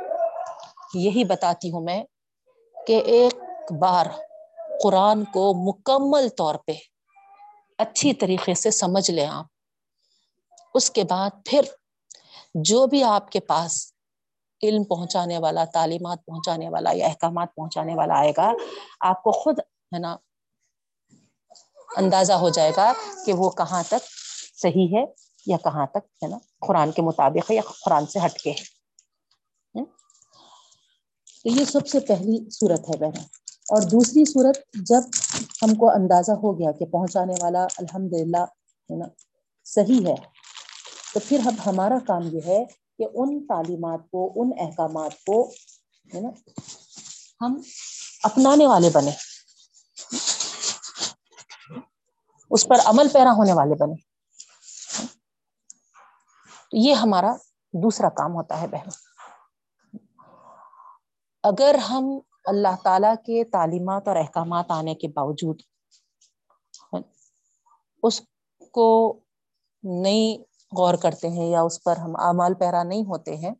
یہی 0.93 1.23
بتاتی 1.23 1.71
ہوں 1.71 1.81
میں 1.81 2.03
کہ 2.87 3.01
ایک 3.05 3.35
بار 3.79 4.05
قرآن 4.83 5.23
کو 5.25 5.71
مکمل 5.71 6.29
طور 6.29 6.55
پہ 6.55 6.71
اچھی 7.77 8.13
طریقے 8.13 8.53
سے 8.53 8.71
سمجھ 8.71 9.11
لیں 9.11 9.27
آپ۔ 9.27 9.45
اس 10.73 10.91
کے 10.91 11.03
بعد 11.03 11.29
پھر 11.45 11.61
جو 12.55 12.87
بھی 12.87 13.03
آپ 13.03 13.31
کے 13.31 13.39
پاس 13.39 13.93
علم 14.63 14.83
پہنچانے 14.83 15.37
والا، 15.37 15.65
تعلیمات 15.65 16.25
پہنچانے 16.25 16.69
والا 16.69 16.89
یا 16.93 17.05
احکامات 17.05 17.55
پہنچانے 17.55 17.95
والا 17.95 18.19
آئے 18.19 18.31
گا، 18.37 18.51
آپ 18.99 19.23
کو 19.23 19.31
خود 19.31 19.59
ہے 19.59 19.99
نا 19.99 20.17
اندازہ 21.95 22.33
ہو 22.33 22.49
جائے 22.49 22.71
گا 22.77 22.93
کہ 23.25 23.33
وہ 23.33 23.49
کہاں 23.49 23.83
تک 23.87 24.07
صحیح 24.61 24.87
ہے 24.93 25.05
یا 25.47 25.57
کہاں 25.57 25.85
تک 25.85 26.23
ہے 26.23 26.27
نا 26.27 26.37
قرآن 26.67 26.91
کے 26.91 27.01
مطابق 27.01 27.49
ہے 27.51 27.55
یا 27.55 27.61
قرآن 27.85 28.05
سے 28.05 28.19
ہٹ 28.25 28.37
کے 28.37 28.51
ہے۔ 28.51 28.63
تو 31.45 31.49
یہ 31.49 31.65
سب 31.65 31.87
سے 31.87 31.99
پہلی 31.99 32.49
صورت 32.49 32.89
ہے 32.89 32.97
بہن 32.97 33.23
اور 33.69 33.81
دوسری 33.81 34.25
صورت 34.25 34.57
جب 34.73 35.03
ہم 35.63 35.75
کو 35.75 35.89
اندازہ 35.89 36.31
ہو 36.31 36.59
گیا 36.59 36.71
کہ 36.71 36.85
پہنچانے 36.85 37.33
والا 37.41 37.63
الحمد 37.77 38.13
للہ 38.13 38.43
ہے 38.89 38.95
نا 38.95 39.05
صحیح 39.65 40.07
ہے، 40.07 40.15
تو 41.13 41.19
پھر 41.19 41.39
اب 41.45 41.53
ہمارا 41.65 41.97
کام 42.07 42.21
یہ 42.31 42.39
ہے 42.45 42.63
کہ 42.97 43.05
ان 43.13 43.45
تعلیمات 43.45 43.99
کو، 44.11 44.33
ان 44.35 44.51
احکامات 44.59 45.23
کو 45.25 45.49
ہے 46.15 46.19
نا 46.19 46.29
ہم 47.41 47.61
اپنانے 48.23 48.67
والے 48.67 48.89
بنے 48.93 49.11
اس 52.51 52.67
پر 52.67 52.79
عمل 52.85 53.07
پیرا 53.09 53.31
ہونے 53.33 53.53
والے 53.53 53.75
بنے 53.75 53.95
یہ 56.77 56.93
ہمارا 56.95 57.31
دوسرا 57.73 58.09
کام 58.13 58.33
ہوتا 58.33 58.61
ہے 58.61 58.67
بہن 58.67 58.89
اگر 61.43 61.75
ہم 61.89 62.05
اللہ 62.45 62.75
تعالی 62.83 63.13
کے 63.25 63.43
تعلیمات 63.51 64.07
اور 64.07 64.15
احکامات 64.15 64.71
آنے 64.71 64.95
کے 64.95 65.07
باوجود 65.09 65.61
اس 68.03 68.21
کو 68.73 68.87
نہیں 69.83 70.37
غور 70.71 70.93
کرتے 70.97 71.29
ہیں 71.29 71.47
یا 71.47 71.61
اس 71.61 71.83
پر 71.83 71.97
ہم 71.97 72.15
اعمال 72.19 72.53
پیرا 72.53 72.83
نہیں 72.83 73.03
ہوتے 73.05 73.35
ہیں، 73.37 73.53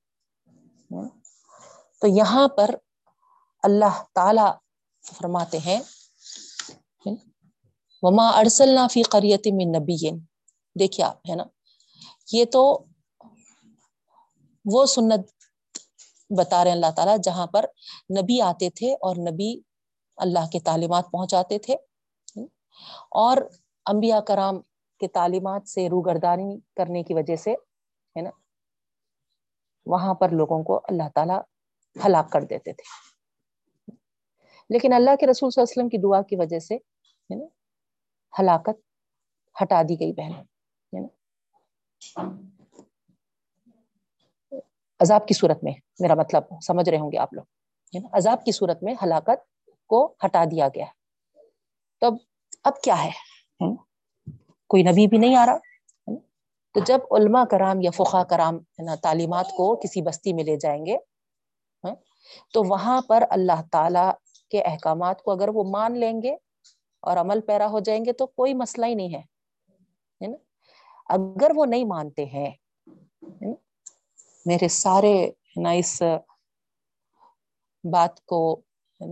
تو 2.01 2.07
یہاں 2.09 2.47
پر 2.49 2.75
اللہ 3.63 4.03
تعالی 4.13 4.47
فرماتے 5.03 5.57
ہیں 5.59 5.79
وما 8.05 8.29
ارسل 8.29 8.77
فی 8.91 9.03
قریت 9.03 9.47
میں 9.53 9.65
نبی 9.65 10.09
دیکھیے 10.79 11.05
آپ، 11.05 11.17
ہے 11.29 11.35
نا؟ 11.35 11.43
یہ 12.31 12.45
تو 12.45 12.85
وہ 14.65 14.85
سنت 14.85 15.27
بتا 16.37 16.63
رہے 16.63 16.71
ہیں 16.71 16.75
اللہ 16.75 16.91
تعالیٰ، 16.91 17.17
جہاں 17.23 17.47
پر 17.47 17.65
نبی 18.21 18.41
آتے 18.41 18.69
تھے 18.69 18.93
اور 18.93 19.15
نبی 19.15 19.59
اللہ 20.17 20.47
کے 20.51 20.59
تعلیمات 20.59 21.11
پہنچاتے 21.11 21.59
تھے۔ 21.59 21.75
اور 23.11 23.37
انبیاء 23.85 24.19
کرام 24.19 24.61
کے 24.99 25.07
تعلیمات 25.07 25.67
سے 25.67 25.89
روگردانی 25.89 26.59
کرنے 26.75 27.03
کی 27.03 27.13
وجہ 27.13 27.35
سے، 27.35 27.51
ہے 28.15 28.21
نا؟ 28.21 28.29
وہاں 29.85 30.13
پر 30.13 30.29
لوگوں 30.29 30.63
کو 30.63 30.77
اللہ 30.77 31.09
تعالیٰ 31.15 31.41
ہلاک 32.05 32.31
کر 32.31 32.41
دیتے 32.41 32.73
تھے۔ 32.73 32.83
لیکن 34.69 34.93
اللہ 34.93 35.15
کے 35.19 35.27
رسول 35.27 35.49
صلی 35.49 35.61
اللہ 35.61 35.71
علیہ 35.71 35.83
وسلم 35.83 35.89
کی 35.89 35.97
دعا 35.97 36.21
کی 36.21 36.35
وجہ 36.35 36.59
سے، 36.59 36.75
ہے 36.75 37.35
نا؟ 37.35 37.45
ہلاکت 38.39 38.79
ہٹا 39.55 39.81
دی 39.89 39.99
گئی 39.99 40.13
بہن 40.13 40.31
عذاب 44.99 45.27
کی 45.27 45.33
صورت 45.33 45.63
میں، 45.63 45.73
میرا 45.99 46.15
مطلب 46.15 46.43
سمجھ 46.63 46.89
رہے 46.89 46.97
ہوں 46.97 47.11
گے 47.11 47.17
آپ 47.17 47.33
لوگ 47.33 47.43
عذاب 48.13 48.43
کی 48.45 48.51
صورت 48.51 48.83
میں 48.83 48.93
ہلاکت 49.03 49.43
کو 49.89 50.05
ہٹا 50.25 50.43
دیا 50.51 50.67
گیا۔ 50.75 50.85
تب 52.01 52.07
اب 52.07 52.15
اب 52.63 52.81
کیا 52.81 53.03
ہے؟ 53.03 53.09
کوئی 54.69 54.83
نبی 54.83 55.07
بھی 55.07 55.17
نہیں 55.17 55.35
آ 55.35 55.45
رہا 55.45 55.57
تو 56.75 56.79
جب 56.79 56.99
علماء 57.11 57.43
کرام 57.51 57.81
یا 57.81 57.91
فقا 57.91 58.23
کرام 58.29 58.57
تعلیمات 59.01 59.51
کو 59.57 59.75
کسی 59.75 60.01
بستی 60.01 60.33
میں 60.33 60.43
لے 60.43 60.55
جائیں 60.59 60.85
گے 60.85 60.95
ہاں، 61.83 61.95
تو 62.53 62.63
وہاں 62.63 63.01
پر 63.07 63.23
اللہ 63.29 63.61
تعالی 63.71 64.09
کے 64.51 64.61
احکامات 64.61 65.21
کو 65.23 65.31
اگر 65.31 65.49
وہ 65.49 65.63
مان 65.63 65.97
لیں 65.99 66.21
گے 66.21 66.35
اور 67.05 67.17
عمل 67.17 67.41
پیرا 67.41 67.67
ہو 67.67 67.79
جائیں 67.79 68.05
گے 68.05 68.13
تو 68.13 68.25
کوئی 68.25 68.53
مسئلہ 68.53 68.85
ہی 68.85 68.95
نہیں 68.95 69.15
ہے 69.15 69.23
اگر 71.09 71.51
وہ 71.55 71.65
نہیں 71.65 71.85
مانتے 71.85 72.25
ہیں 72.25 72.49
میرے 74.45 74.67
سارے 74.67 75.15
نا 75.55 75.71
اس 75.71 76.01
بات 77.83 78.25
کو 78.25 78.39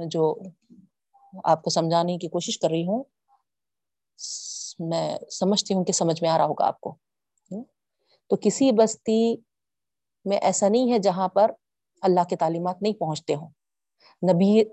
جو 0.07 0.33
آپ 1.43 1.63
کو 1.63 1.69
سمجھانے 1.69 2.17
کی 2.17 2.27
کوشش 2.27 2.59
کر 2.59 2.69
رہی 2.69 2.87
ہوں، 2.87 3.03
میں 4.79 5.07
سمجھتی 5.31 5.73
ہوں 5.73 5.83
کہ 5.83 5.93
سمجھ 5.93 6.21
میں 6.23 6.29
آ 6.29 6.37
رہا 6.37 6.45
ہوگا 6.45 6.67
آپ 6.67 6.79
کو 6.81 6.95
تو 8.31 8.35
کسی 8.35 8.71
بستی 8.71 9.35
میں 10.25 10.37
ایسا 10.37 10.67
نہیں 10.69 10.91
ہے 10.91 10.99
جہاں 10.99 11.27
پر 11.27 11.51
اللہ 12.01 12.23
کے 12.29 12.35
تعلیمات 12.35 12.81
نہیں 12.81 12.93
پہنچتے 12.93 13.35
ہوں۔ 13.35 13.49
نبی 14.23 14.63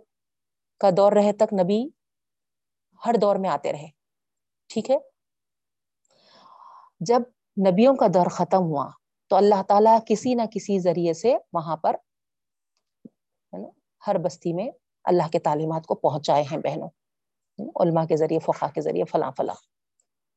کا 0.80 0.90
دور 0.96 1.12
رہے 1.12 1.32
تک 1.32 1.52
نبی 1.52 1.80
ہر 3.06 3.14
دور 3.20 3.36
میں 3.36 3.50
آتے 3.50 3.72
رہے۔ 3.72 3.88
ٹھیک 4.68 4.90
ہے؟ 4.90 4.98
جب 7.00 7.20
نبیوں 7.70 7.96
کا 7.96 8.06
دور 8.14 8.26
ختم 8.26 8.58
ہوا 8.58 8.90
تو 9.28 9.36
اللہ 9.36 9.62
تعالیٰ 9.68 9.98
کسی 10.06 10.34
نہ 10.34 10.42
کسی 10.52 10.78
ذریعے 10.78 11.12
سے 11.12 11.36
وہاں 11.52 11.76
پر 11.76 11.96
ہر 14.06 14.18
بستی 14.18 14.52
میں 14.52 14.70
اللہ 15.04 15.28
کے 15.32 15.38
تعلیمات 15.38 15.86
کو 15.86 15.94
پہنچائے 15.94 16.42
ہیں 16.42 16.58
بہنوں۔ 16.58 16.88
علماء 17.58 18.04
کے 18.04 18.16
ذریعے 18.16 18.38
فقا 18.38 18.66
کے 18.66 18.80
ذریعے، 18.80 19.04
فلاں 19.04 19.30
فلاں۔ 19.36 19.54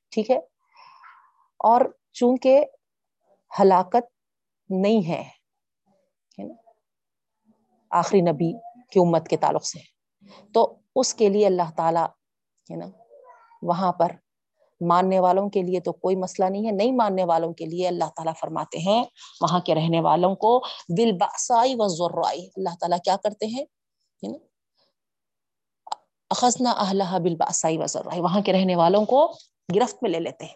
ٹھیک 0.09 0.31
ہے؟ 0.31 0.37
اور 1.57 1.81
چونکہ 2.13 2.65
ہلاکت 3.59 4.11
نہیں 4.69 5.07
ہے 5.07 5.29
آخری 7.89 8.21
نبی 8.21 8.53
کی 8.91 8.99
امت 8.99 9.27
کے 9.27 9.37
تعلق 9.37 9.65
سے، 9.65 9.79
تو 10.53 10.77
اس 10.95 11.13
کے 11.13 11.29
لیے 11.29 11.45
اللہ 11.45 11.71
تعالی 11.77 12.22
ہے 12.71 12.75
نا؟ 12.75 12.85
وہاں 13.61 13.93
پر 13.93 14.11
ماننے 14.81 15.19
والوں 15.19 15.49
کے 15.49 15.61
لیے 15.61 15.79
تو 15.79 15.91
کوئی 15.91 16.15
مسئلہ 16.15 16.49
نہیں 16.49 16.65
ہے، 16.65 16.71
نہیں 16.71 16.91
ماننے 16.91 17.23
والوں 17.23 17.53
کے 17.53 17.65
لیے 17.65 17.87
اللہ 17.87 18.03
تعالیٰ 18.15 18.33
فرماتے 18.39 18.77
ہیں، 18.77 19.03
وہاں 19.41 19.59
کے 19.59 19.75
رہنے 19.75 20.01
والوں 20.01 20.35
کو 20.35 20.61
دل 20.97 21.11
باسائی 21.11 21.75
و 21.77 21.87
ذرائی 21.87 22.49
اللہ 22.55 22.75
تعالیٰ 22.79 22.97
کیا 23.03 23.15
کرتے 23.23 23.45
ہیں؟ 23.45 23.65
اخذنا 26.29 26.71
اہلہ 26.71 27.19
بالباسائی 27.19 27.77
و 27.77 27.85
ذرائی 27.85 28.21
وہاں 28.21 28.41
کے 28.41 28.53
رہنے 28.53 28.75
والوں 28.75 29.05
کو 29.05 29.33
گرفت 29.75 29.97
میں 30.01 30.11
لے 30.11 30.19
لیتے 30.19 30.45
ہیں۔ 30.45 30.53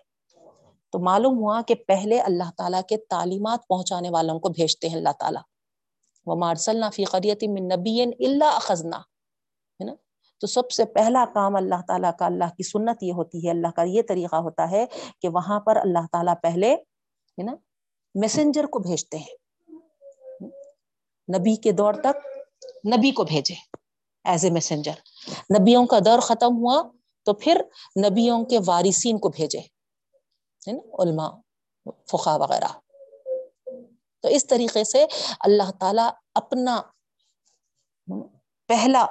تو 0.91 0.99
معلوم 0.99 1.37
ہوا 1.37 1.61
کہ 1.67 1.75
پہلے 1.75 2.19
اللہ 2.19 2.51
تعالیٰ 2.57 2.81
کے 2.89 2.97
تعلیمات 2.97 3.59
پہنچانے 3.67 4.09
والوں 4.09 4.39
کو 4.39 4.49
بھیجتے 4.49 4.89
ہیں 4.89 4.95
اللہ 4.95 5.09
تعالیٰ۔ 5.19 5.41
وہ 6.25 6.35
مارسلنا 6.35 6.89
فی 6.89 7.05
قریت 7.05 7.43
من 7.43 7.67
نبی 7.67 8.01
اللہ 8.01 8.55
اخذنا 8.55 9.01
تو 10.41 10.47
سب 10.47 10.71
سے 10.71 10.85
پہلا 10.85 11.25
کام 11.33 11.55
اللہ 11.55 11.81
تعالیٰ 11.87 12.11
کا، 12.19 12.25
اللہ 12.25 12.49
کی 12.57 12.63
سنت 12.63 13.03
یہ 13.03 13.13
ہوتی 13.13 13.45
ہے، 13.45 13.51
اللہ 13.51 13.71
کا 13.75 13.83
یہ 13.83 14.01
طریقہ 14.07 14.35
ہوتا 14.35 14.69
ہے 14.71 14.85
کہ 15.21 15.29
وہاں 15.29 15.59
پر 15.59 15.75
اللہ 15.75 16.05
تعالیٰ 16.11 16.33
پہلے، 16.41 16.73
ہے 16.73 17.43
نا 17.43 17.55
میسنجر 18.15 18.65
کو 18.65 18.79
بھیجتے 18.79 19.17
ہیں۔ 19.17 19.35
نبی 21.29 21.55
کے 21.55 21.71
دور 21.71 21.93
تک 21.93 22.27
نبی 22.87 23.11
کو 23.11 23.23
بھیجے 23.23 23.53
ایز 24.25 24.45
اے 24.45 24.51
میسنجر 24.51 24.99
نبیوں 25.59 25.85
کا 25.85 25.99
دور 26.05 26.19
ختم 26.19 26.57
ہوا 26.57 26.81
تو 27.25 27.33
پھر 27.33 27.61
نبیوں 28.09 28.43
کے 28.45 28.59
وارثین 28.65 29.17
کو 29.19 29.29
بھیجے، 29.29 29.59
ہے 29.59 30.71
نا، 30.71 31.03
علماء 31.03 31.29
فقا 32.11 32.35
وغیرہ۔ 32.35 32.67
تو 34.23 34.27
اس 34.27 34.47
طریقے 34.47 34.83
سے 34.83 35.05
اللہ 35.39 35.71
تعالی 35.79 36.07
اپنا 36.35 36.81
پہلا 38.69 39.05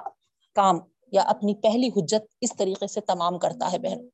کام 0.57 0.79
یا 1.17 1.23
اپنی 1.35 1.55
پہلی 1.63 1.89
حجت 1.97 2.25
اس 2.41 2.57
طریقے 2.57 2.87
سے 2.87 3.01
تمام 3.11 3.39
کرتا 3.39 3.73
ہے 3.73 3.79
بہن؟ 3.79 4.07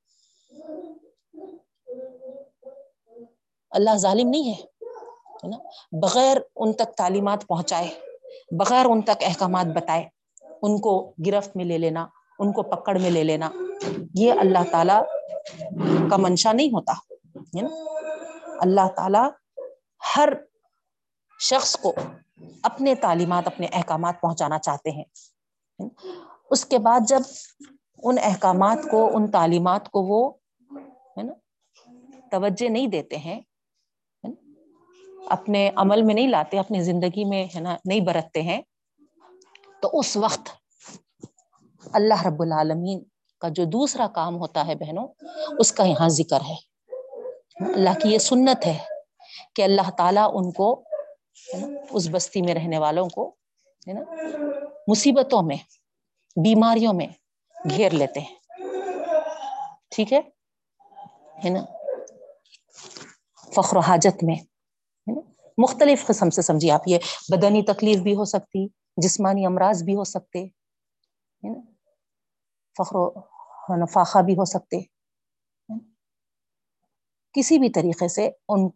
اللہ 3.72 3.96
ظالم 3.98 4.28
نہیں 4.28 4.52
ہے 4.52 5.48
نا؟ 5.48 5.58
بغیر 6.00 6.36
ان 6.56 6.72
تک 6.72 6.96
تعلیمات 6.96 7.46
پہنچائے، 7.46 7.88
بغیر 8.58 8.86
ان 8.90 9.00
تک 9.02 9.22
احکامات 9.26 9.66
بتائے، 9.74 10.04
ان 10.62 10.78
کو 10.80 10.92
گرفت 11.26 11.56
میں 11.56 11.64
لے 11.64 11.78
لینا، 11.78 12.06
ان 12.38 12.52
کو 12.52 12.62
پکڑ 12.70 12.98
میں 12.98 13.10
لے 13.10 13.22
لینا، 13.24 13.50
یہ 14.14 14.40
اللہ 14.40 14.70
تعالی 14.70 14.98
کا 16.10 16.16
منشا 16.16 16.52
نہیں 16.52 16.68
ہوتا، 16.68 16.92
ہے 17.36 17.62
نا؟ 17.62 17.68
اللہ 18.60 18.88
تعالی 18.96 19.24
ہر 20.16 20.28
شخص 21.40 21.76
کو 21.82 21.92
اپنے 22.62 22.94
تعلیمات، 23.00 23.46
اپنے 23.46 23.66
احکامات 23.72 24.20
پہنچانا 24.20 24.58
چاہتے 24.58 24.90
ہیں 24.90 25.04
اس 26.52 26.64
کے 26.64 26.78
بعد 26.78 27.00
جب 27.08 27.22
ان 28.02 28.16
احکامات 28.22 28.78
کو، 28.90 29.08
ان 29.14 29.30
تعلیمات 29.30 29.88
کو 29.90 30.02
وہ، 30.02 30.20
ہے 31.16 31.22
نا، 31.22 31.32
توجہ 32.30 32.68
نہیں 32.68 32.86
دیتے 32.86 33.16
ہیں 33.16 33.40
اپنے 35.30 35.70
عمل 35.76 36.02
میں 36.02 36.14
نہیں 36.14 36.28
لاتے، 36.28 36.58
اپنی 36.58 36.80
زندگی 36.82 37.24
میں، 37.24 37.44
ہے 37.54 37.60
نا، 37.60 37.76
نہیں 37.84 38.00
برتتے 38.00 38.42
ہیں، 38.42 38.60
تو 39.82 39.90
اس 39.92 40.16
وقت 40.16 40.48
اللہ 41.92 42.26
رب 42.26 42.42
العالمین 42.42 43.02
کا 43.42 43.48
جو 43.48 43.64
دوسرا 43.64 44.06
کام 44.14 44.36
ہوتا 44.36 44.66
ہے 44.66 44.74
بہنوں، 44.74 45.06
اس 45.58 45.72
کا 45.72 45.84
یہاں 45.84 46.08
ذکر 46.08 46.40
ہے۔ 46.48 46.56
اللہ 47.74 47.98
کی 48.02 48.12
یہ 48.12 48.18
سنت 48.18 48.66
ہے 48.66 48.76
کہ 49.54 49.62
اللہ 49.62 49.90
تعالیٰ 49.90 50.30
ان 50.34 50.50
کو 50.52 50.82
اس 51.90 52.08
بستی 52.12 52.42
میں 52.42 52.54
رہنے 52.54 52.78
والوں 52.78 53.08
کو، 53.08 53.28
ہے 53.88 53.92
نا، 53.92 54.02
مصیبتوں 54.88 55.42
میں 55.42 55.56
بیماریوں 56.36 56.92
میں 56.92 57.06
گھیر 57.70 57.92
لیتے 57.92 58.20
ہیں۔ 58.20 58.34
ٹھیک 59.90 60.12
ہے؟ 60.12 60.20
نا؟ 61.50 61.64
فخر 63.54 63.76
و 63.76 63.80
حاجت 63.80 64.24
میں 64.24 64.36
مختلف 65.58 66.06
قسم 66.06 66.30
سے 66.30 66.42
سمجھیے 66.42 66.70
آپ، 66.70 66.82
یہ 66.86 66.98
بدنی 67.28 67.62
تکلیف 67.62 68.00
بھی 68.00 68.14
ہو 68.14 68.24
سکتی، 68.24 68.66
جسمانی 68.96 69.46
امراض 69.46 69.82
بھی 69.82 69.94
ہو 69.94 70.04
سکتے 70.04 70.48
فخر 72.78 72.96
و 72.96 73.10
نفاخہ 73.82 74.18
بھی 74.18 74.34
ہو 74.34 74.44
سکتے 74.44 74.80
کسی 77.32 77.58
بھی 77.58 77.68
طریقے 77.68 78.08
سے 78.08 78.30
ان 78.48 78.68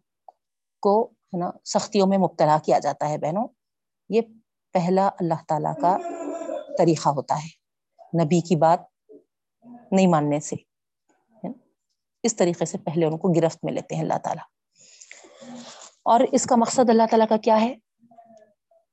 کو، 0.79 1.05
ہے 1.05 1.37
نا، 1.37 1.51
سختیوں 1.65 2.07
میں 2.07 2.17
مبتلا 2.17 2.57
کیا 2.65 2.79
جاتا 2.79 3.09
ہے 3.09 3.17
بہنوں۔ 3.17 3.47
یہ 4.09 4.21
پہلا 4.73 5.07
اللہ 5.07 5.43
تعالی 5.47 5.81
کا 5.81 5.97
طریقہ 6.77 7.09
ہوتا 7.09 7.35
ہے۔ 7.35 7.67
نبی 8.23 8.41
کی 8.41 8.55
بات 8.55 8.79
نہیں 9.91 10.07
ماننے 10.07 10.39
سے۔ 10.39 10.55
اس 12.23 12.35
طریقے 12.35 12.65
سے 12.65 12.77
پہلے 12.77 13.05
ان 13.05 13.17
کو 13.17 13.27
گرفت 13.27 13.57
میں 13.63 13.73
لیتے 13.73 13.95
ہیں 13.95 14.01
اللہ 14.01 14.17
تعالیٰ۔ 14.23 14.43
اور 16.03 16.19
اس 16.31 16.43
کا 16.43 16.55
مقصد 16.55 16.89
اللہ 16.89 17.03
تعالیٰ 17.09 17.27
کا 17.27 17.37
کیا 17.37 17.61
ہے؟ 17.61 17.75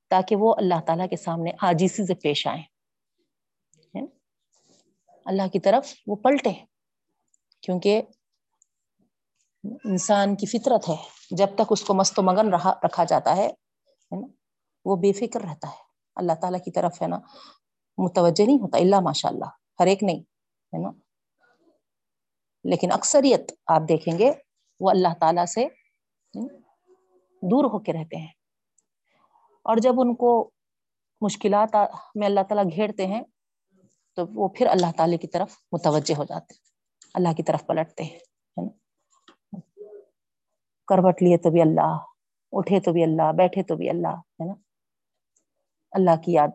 تاکہ 0.09 0.37
وہ 0.37 0.55
اللہ 0.59 0.81
تعالیٰ 0.87 1.09
کے 1.09 1.17
سامنے 1.17 1.51
آجیسی 1.61 2.07
سے 2.07 2.15
پیش 2.15 2.47
آئیں۔ 2.47 2.63
اللہ 5.25 5.49
کی 5.53 5.61
طرف 5.61 5.93
وہ 6.07 6.17
پلٹے۔ 6.17 6.53
کیونکہ 7.61 8.03
انسان 9.65 10.37
کی 10.37 10.47
فطرت 10.47 10.89
ہے۔ 10.89 10.97
جب 11.31 11.47
تک 11.55 11.63
اس 11.71 11.83
کو 11.83 11.95
مست 11.95 12.19
و 12.19 12.23
مگن 12.23 12.49
رہا، 12.49 12.73
رکھا 12.85 13.05
جاتا 13.05 13.37
ہے 13.37 13.51
وہ 14.85 14.97
بے 14.97 15.13
فکر 15.13 15.41
رہتا 15.41 15.69
ہے۔ 15.69 15.83
اللہ 16.17 16.33
تعالیٰ 16.33 16.61
کی 16.65 16.71
طرف 16.71 17.03
ہے 17.03 17.07
نا۔ 17.07 17.19
متوجہ 17.99 18.47
نہیں 18.47 18.59
ہوتا، 18.59 18.79
اللہ 18.79 19.01
ماشاء 19.01 19.29
اللہ 19.29 19.51
ہر 19.81 19.87
ایک 19.87 20.03
نہیں، 20.03 20.21
ہے 20.73 20.79
نا؟ 20.79 20.91
لیکن 22.65 22.93
اکثریت 22.93 23.53
آپ 23.67 23.83
دیکھیں 23.89 24.19
گے، 24.19 24.33
وہ 24.81 24.91
اللہ 24.91 25.15
تعالیٰ 25.21 25.47
سے 25.47 25.67
دور 27.43 27.65
ہو 27.65 27.79
کے 27.79 27.93
رہتے 27.93 28.17
ہیں۔ 28.17 28.33
اور 29.63 29.77
جب 29.77 30.01
ان 30.01 30.15
کو 30.15 30.51
مشکلات 31.21 31.77
میں 32.15 32.27
اللہ 32.27 32.41
تعالیٰ 32.41 32.65
گھیرتے 32.77 33.07
ہیں، 33.07 33.23
تو 34.15 34.25
وہ 34.35 34.49
پھر 34.49 34.67
اللہ 34.67 34.93
تعالی 34.97 35.17
کی 35.17 35.27
طرف 35.27 35.57
متوجہ 35.73 36.17
ہو 36.17 36.25
جاتے 36.25 36.55
اللہ 37.15 37.33
کی 37.33 37.43
طرف 37.43 37.67
پلٹتے 37.67 38.03
ہیں 38.03 38.19
کروٹ 40.89 41.23
لیے 41.23 41.39
تو 41.39 41.51
بھی 41.51 41.61
اللہ، 41.61 41.97
اٹھے 42.53 42.81
تو 42.81 42.93
بھی 42.93 43.03
اللہ، 43.03 43.33
بیٹھے 43.33 43.63
تو 43.63 43.77
بھی 43.77 43.91
اللہ، 43.91 44.17
ہے 44.41 44.47
نا؟ 44.47 44.55
اللہ 45.93 46.17
کی 46.25 46.33
یاد 46.33 46.49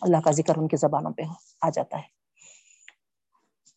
اللہ 0.00 0.20
کا 0.24 0.30
ذکر 0.30 0.56
ان 0.56 0.68
کی 0.68 0.76
زبانوں 0.76 1.12
پہ 1.12 1.22
آ 1.62 1.70
جاتا 1.70 1.98
ہے۔ 1.98 2.06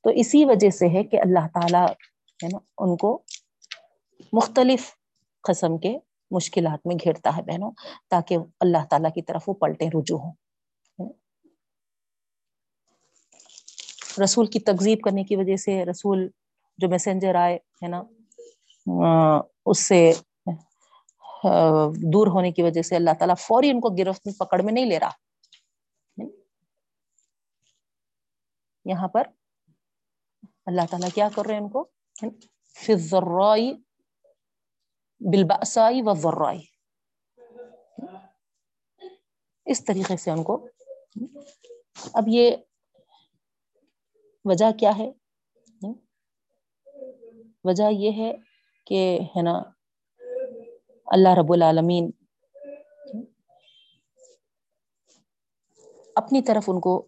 تو 0.04 0.10
اسی 0.10 0.46
وجہ 0.46 0.70
سے 0.70 0.88
ہے 0.90 1.04
کہ 1.04 1.20
اللہ 1.22 1.48
تعالی 1.54 1.94
ہے 2.44 2.48
نا 2.48 2.58
ان 2.78 2.98
کو 2.98 3.22
مختلف 4.34 4.92
قسم 5.44 5.78
کے 5.78 5.98
مشکلات 6.32 6.88
میں 6.88 6.96
گھیرتا 6.96 7.38
ہے 7.38 7.42
بہنوں، 7.42 7.72
تاکہ 8.10 8.38
اللہ 8.60 8.86
تعالیٰ 8.90 9.12
کی 9.14 9.22
طرف 9.22 9.44
وہ 9.48 9.54
پلٹے 9.54 9.88
رجوع 9.88 10.18
ہوں۔ 10.18 10.34
رسول 14.24 14.46
کی 14.46 14.60
تقزیب 14.60 15.00
کرنے 15.02 15.24
کی 15.24 15.36
وجہ 15.36 15.56
سے 15.56 15.86
رسول 15.86 16.28
جو 16.78 16.90
میسنجر 16.90 17.36
آئے 17.36 17.56
ہے 17.56 17.88
نا 17.88 18.02
اس 19.66 19.80
سے 19.80 20.12
دور 22.14 22.28
ہونے 22.28 22.52
کی 22.52 22.62
وجہ 22.62 22.82
سے 22.82 22.96
اللہ 22.96 23.14
تعالیٰ 23.20 23.36
فوری 23.40 23.70
ان 23.70 23.80
کو 23.80 23.90
گرفت، 23.90 24.28
پکڑ 24.40 24.62
میں 24.62 24.74
نہیں 24.74 24.86
لے 24.86 25.00
رہا۔ 25.00 25.31
یہاں 28.86 29.08
پر۔ 29.08 29.28
اللہ 30.65 30.82
تعالیٰ 30.89 31.10
کیا 31.13 31.30
کر 31.36 31.46
رہے 31.46 31.56
ہیں 31.56 31.62
ان 31.62 31.70
کو؟ 31.70 31.89
فضرائی 32.86 33.74
بالباسائی 35.20 36.02
و 36.02 36.13
ذرائی 36.13 36.62
اس 39.65 39.86
طریقے 39.86 40.17
سے 40.17 40.32
ان 40.32 40.44
کو۔ 40.44 40.67
اب 42.13 42.24
یہ 42.28 42.56
وجہ 44.46 44.72
کیا 44.80 44.91
ہے؟ 44.98 45.12
وجہ 47.63 47.84
یہ 47.91 48.12
ہے 48.12 48.34
کہ 48.86 49.20
ہے 49.38 49.41
نا، 49.41 49.62
اللہ 51.06 51.30
رب 51.39 51.54
العالمین 51.54 52.12
اپنی 56.15 56.41
طرف 56.41 56.63
ان 56.67 56.80
کو 56.80 57.08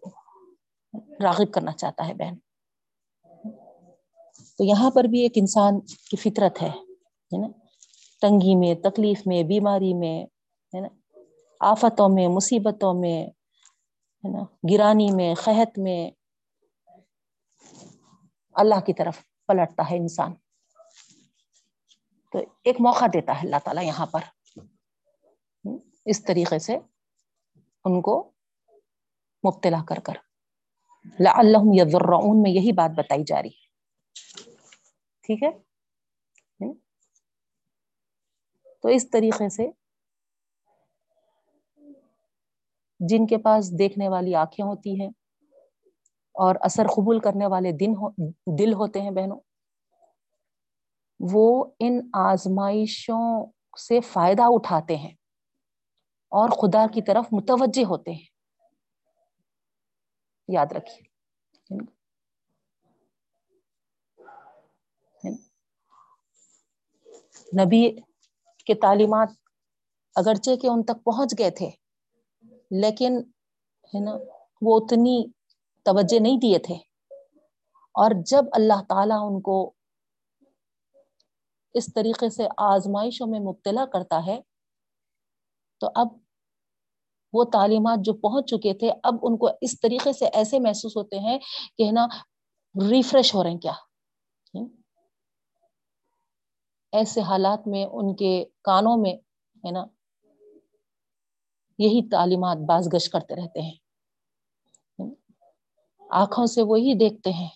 راغب 1.24 1.54
کرنا 1.54 1.72
چاہتا 1.72 2.08
ہے 2.08 2.14
بہن۔ 2.14 2.36
تو 4.58 4.64
یہاں 4.64 4.92
پر 4.92 5.04
بھی 5.04 5.20
ایک 5.20 5.32
انسان 5.36 5.80
کی 5.82 6.18
فطرت 6.18 6.62
ہے 6.62 6.70
نا؟ 7.38 7.48
تنگی 8.22 8.56
میں، 8.56 8.76
تکلیف 8.76 9.22
میں، 9.26 9.44
بیماری 9.44 9.94
میں، 9.94 10.24
ہے 10.76 10.82
نا؟ 10.82 10.88
آفتوں 11.60 12.10
میں، 12.10 12.28
مصیبتوں 12.28 12.94
میں، 12.94 13.28
ہے 14.24 14.32
نا؟ 14.32 14.44
گرانی 14.74 15.12
میں 15.12 15.36
قحط 15.36 15.80
میں۔ 15.80 16.12
اللہ 18.54 18.80
کی 18.86 18.94
طرف 18.94 19.18
پلٹتا 19.48 19.84
ہے 19.92 19.98
انسان۔ 19.98 20.34
تو 22.32 22.40
ایک 22.64 22.76
موقع 22.80 23.06
دیتا 23.14 23.34
ہے 23.34 23.40
اللہ 23.40 23.56
تعالیٰ 23.64 23.84
یہاں 23.84 24.06
پر۔ 24.06 24.20
اس 26.06 26.24
طریقے 26.24 26.60
سے 26.60 26.78
ان 27.86 28.02
کو 28.02 28.32
مبتلا 29.48 29.84
کر 29.88 30.00
کر۔ 30.00 30.14
اللہ 31.06 31.58
یذرعون 31.74 32.42
میں 32.42 32.52
یہی 32.52 32.72
بات 32.72 32.92
بتائی 32.98 33.24
جا 33.24 33.42
رہی 33.42 33.64
ٹھیک 35.22 35.44
ہے؟ 35.44 35.74
تو 38.82 38.90
اس 38.90 39.10
طریقے 39.10 39.50
سے 39.50 39.68
جن 43.00 43.26
کے 43.28 43.38
پاس 43.38 43.80
دیکھنے 43.80 44.08
والی 44.08 44.36
آنکھیں 44.36 44.66
ہوتی 44.66 45.02
ہیں 45.02 45.10
اور 46.34 46.56
اثر 46.62 46.88
قبول 46.88 47.20
کرنے 47.20 47.46
والے 47.46 47.72
دن 47.72 47.92
ہو، 47.92 48.10
دل 48.58 48.74
ہوتے 48.74 49.02
ہیں 49.02 49.12
بہنوں، 49.12 49.40
وہ 51.20 51.66
ان 51.80 52.10
آزمائشوں 52.14 53.46
سے 53.80 54.00
فائدہ 54.02 54.42
اٹھاتے 54.46 54.96
ہیں 54.96 55.14
اور 56.32 56.50
خدا 56.50 56.86
کی 56.94 57.02
طرف 57.02 57.26
متوجہ 57.32 57.86
ہوتے 57.86 58.12
ہیں۔ 58.12 58.33
یاد 60.54 60.72
رکھیے۔ 60.72 61.14
نبی 67.64 68.02
کے 68.66 68.76
تعلیمات 68.76 69.28
اگرچہ 70.16 70.56
کہ 70.56 70.68
ان 70.68 70.84
تک 70.84 71.04
پہنچ 71.04 71.34
گئے 71.40 71.50
تھے، 71.50 71.70
لیکن 72.72 73.18
ہے 73.88 74.00
نا، 74.04 74.12
وہ 74.62 74.80
اتنی 74.84 75.26
توجہ 75.84 76.20
نہیں 76.20 76.38
دیے 76.38 76.60
تھے۔ 76.60 76.76
اور 77.92 78.12
جب 78.26 78.44
اللہ 78.52 78.84
تعالیٰ 78.90 79.18
ان 79.22 79.42
کو 79.42 79.74
اس 81.74 81.94
طریقے 81.96 82.30
سے 82.30 82.44
آزمائشوں 82.58 83.28
میں 83.28 83.40
مبتلا 83.40 83.86
کرتا 83.86 84.26
ہے، 84.26 84.42
تو 85.80 85.88
اب 85.96 86.08
وہ 87.34 87.44
تعلیمات 87.44 87.98
جو 88.06 88.14
پہنچ 88.14 88.46
چکے 88.46 88.74
تھے، 88.74 88.92
اب 89.04 89.16
ان 89.22 89.38
کو 89.38 89.50
اس 89.62 89.80
طریقے 89.82 90.14
سے 90.14 90.26
ایسے 90.26 90.60
محسوس 90.60 90.98
ہوتے 90.98 91.20
ہیں 91.20 91.40
کہ 91.78 91.84
ہے 91.84 91.92
نا، 91.92 92.08
ریفریش 92.90 93.36
ہو 93.36 93.44
رہے 93.44 93.52
ہیں 93.52 93.58
کیا؟ 93.58 93.74
ایسے 96.92 97.22
حالات 97.22 97.68
میں، 97.68 97.86
ان 97.86 98.16
کے 98.16 98.46
کانوں 98.64 98.98
میں، 98.98 99.14
ہے 99.66 99.72
نا، 99.72 99.86
یہی 101.78 102.10
تعلیمات 102.10 102.58
باز 102.58 102.88
گش 102.96 103.10
کرتے 103.10 103.36
رہتے 103.36 103.62
ہیں۔ 103.62 103.76
آنکھوں 106.10 106.46
سے 106.46 106.62
وہی 106.62 106.94
دیکھتے 106.94 107.30
ہیں۔ 107.30 107.50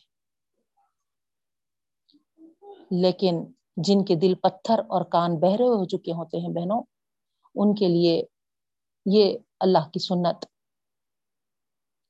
لیکن 2.92 3.46
جن 3.78 4.06
کے 4.06 4.16
دل 4.16 4.36
پتھر 4.36 4.80
اور 4.80 5.06
کان 5.06 5.40
بہرے 5.40 5.64
ہو 5.64 5.86
چکے 5.86 6.12
ہوتے 6.12 6.38
ہیں 6.38 6.50
بہنوں، 6.50 6.84
ان 7.56 7.76
کے 7.76 7.88
لیے 7.88 8.24
یہ 9.06 9.38
اللہ 9.60 9.90
کی 9.94 10.00
سنت 10.00 10.46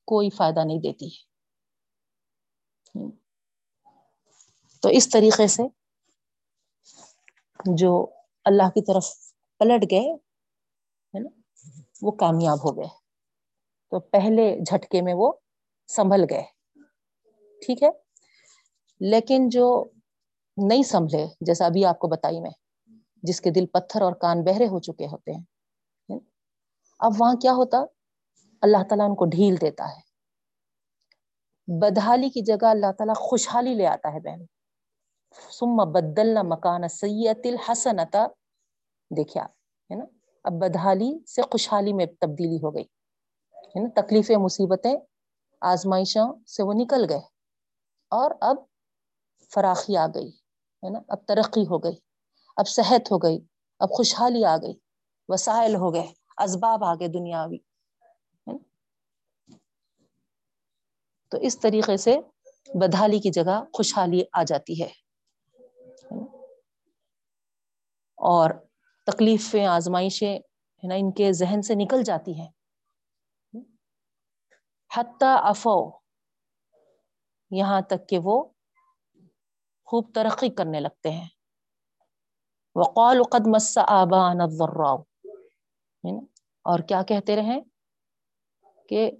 کوئی 0.04 0.30
فائدہ 0.30 0.64
نہیں 0.64 0.78
دیتی 0.78 1.06
ہے۔ 1.06 1.28
تو 4.80 4.88
اس 4.88 5.08
طریقے 5.08 5.46
سے 5.46 5.62
جو 7.74 8.06
اللہ 8.44 8.68
کی 8.68 8.84
طرف 8.84 9.06
پلٹ 9.58 9.90
گئے، 9.90 10.14
ہے 11.14 11.18
نا، 11.18 11.28
وہ 12.02 12.10
کامیاب 12.10 12.70
ہو 12.70 12.76
گئے۔ 12.76 12.88
تو 13.90 14.00
پہلے 14.00 14.60
جھٹکے 14.64 15.02
میں 15.02 15.14
وہ 15.14 15.32
سنبھل 15.88 16.24
گئے۔ 16.30 16.44
ٹھیک 17.66 17.82
ہے؟ 17.82 17.88
لیکن 19.00 19.48
جو 19.48 19.90
نہیں 20.56 20.82
سنبھلے، 20.82 21.26
جیسا 21.40 21.66
ابھی 21.66 21.84
آپ 21.84 21.98
کو 21.98 22.08
بتائی 22.08 22.40
میں، 22.40 22.50
جس 23.22 23.40
کے 23.40 23.50
دل 23.50 23.66
پتھر 23.66 24.02
اور 24.02 24.12
کان 24.12 24.44
بہرے 24.44 24.66
ہو 24.66 24.78
چکے 24.78 25.06
ہوتے 25.06 25.32
ہیں 25.32 25.42
اب 26.98 27.12
وہاں 27.18 27.34
کیا 27.34 27.52
ہوتا؟ 27.52 27.78
اللہ 28.62 28.76
تعالیٰ 28.88 29.08
ان 29.08 29.14
کو 29.14 29.24
ڈھیل 29.24 29.60
دیتا 29.60 29.88
ہے۔ 29.88 30.00
بدحالی 31.80 32.28
کی 32.28 32.40
جگہ 32.40 32.66
اللہ 32.66 32.92
تعالیٰ 32.98 33.14
خوشحالی 33.14 33.74
لے 33.74 33.86
آتا 33.86 34.12
ہے 34.12 34.20
بہن۔ 34.20 34.44
سم 35.50 35.92
بدلنا 35.92 36.42
مکان 36.42 36.88
سید 36.88 37.40
الحسنتا 37.44 38.26
دیکھا 39.16 39.42
ہے 39.90 39.94
نا؟ 39.94 40.04
اب 40.44 40.52
بدحالی 40.52 41.24
سے 41.24 41.42
خوشحالی 41.42 41.92
میں 41.92 42.06
تبدیلی 42.06 42.56
ہو 42.56 42.74
گئی۔ 42.74 42.84
ہے 43.52 43.82
نا؟ 43.82 44.00
تکلیفیں، 44.00 44.36
مصیبتیں 44.36 44.96
آزمائشوں 45.60 46.44
سے 46.46 46.62
وہ 46.62 46.72
نکل 46.76 47.06
گئے۔ 47.08 47.20
اور 48.10 48.30
اب 48.40 48.56
فراخی 49.54 49.96
آ 49.96 50.06
گئی، 50.06 50.28
ہے 50.82 50.90
نا؟ 50.90 50.98
اب 51.08 51.18
ترقی 51.26 51.62
ہو 51.62 51.78
گئی، 51.78 51.96
اب 52.56 52.68
صحت 52.68 53.12
ہو 53.12 53.18
گئی، 53.18 53.38
اب 53.78 53.90
خوشحالی 53.90 54.44
آ 54.44 54.56
گئی، 54.56 54.78
وسائل 55.28 55.74
ہو 55.74 55.94
گئے۔ 55.94 56.17
اسباب 56.38 56.84
آگے 56.84 57.08
دنیاوی 57.08 57.58
تو 61.30 61.38
اس 61.38 61.60
طریقے 61.60 61.96
سے 61.96 62.18
بدحالی 62.74 63.18
کی 63.18 63.30
جگہ 63.30 63.64
خوشحالی 63.72 64.22
آ 64.32 64.42
جاتی 64.42 64.82
ہے 64.82 64.88
اور 68.14 68.50
تکلیفیں، 69.06 69.66
آزمائشیں، 69.66 70.38
ہے 70.78 70.88
نا، 70.88 70.94
ان 70.94 71.12
کے 71.12 71.32
ذہن 71.32 71.62
سے 71.62 71.74
نکل 71.74 72.02
جاتی 72.02 72.40
ہیں۔ 72.40 72.48
حتیٰ 74.96 75.36
افو 75.42 75.90
یہاں 77.50 77.80
تک 77.80 78.08
کہ 78.08 78.18
وہ 78.18 78.44
خوب 79.84 80.10
ترقی 80.14 80.48
کرنے 80.48 80.80
لگتے 80.80 81.10
ہیں۔ 81.10 81.28
وقال 82.74 83.22
قد 83.22 83.46
مس 83.46 83.78
آبان 83.78 84.40
الضراء 84.40 84.96
اور 86.68 86.78
کیا 86.78 87.02
کہتے 87.02 87.36
رہیں 87.36 87.60
کہ 88.88 89.10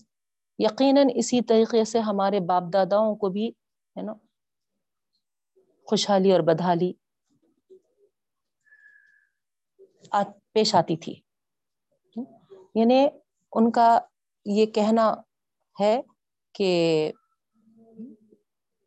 یقیناً 0.58 1.08
اسی 1.14 1.40
طریقے 1.40 1.84
سے 1.84 1.98
ہمارے 1.98 2.40
باپ 2.40 2.62
داداؤں 2.72 3.16
کو 3.16 3.28
بھی، 3.28 3.48
ہے 3.96 4.02
نا، 4.02 4.12
خوشحالی 5.86 6.32
اور 6.32 6.40
بدحالی 6.40 6.92
پیش 10.52 10.74
آتی 10.74 10.96
تھی۔ 10.96 11.14
یعنی 12.74 13.06
ان 13.52 13.70
کا 13.70 13.98
یہ 14.44 14.66
کہنا 14.66 15.14
ہے 15.80 16.00
کہ 16.54 16.70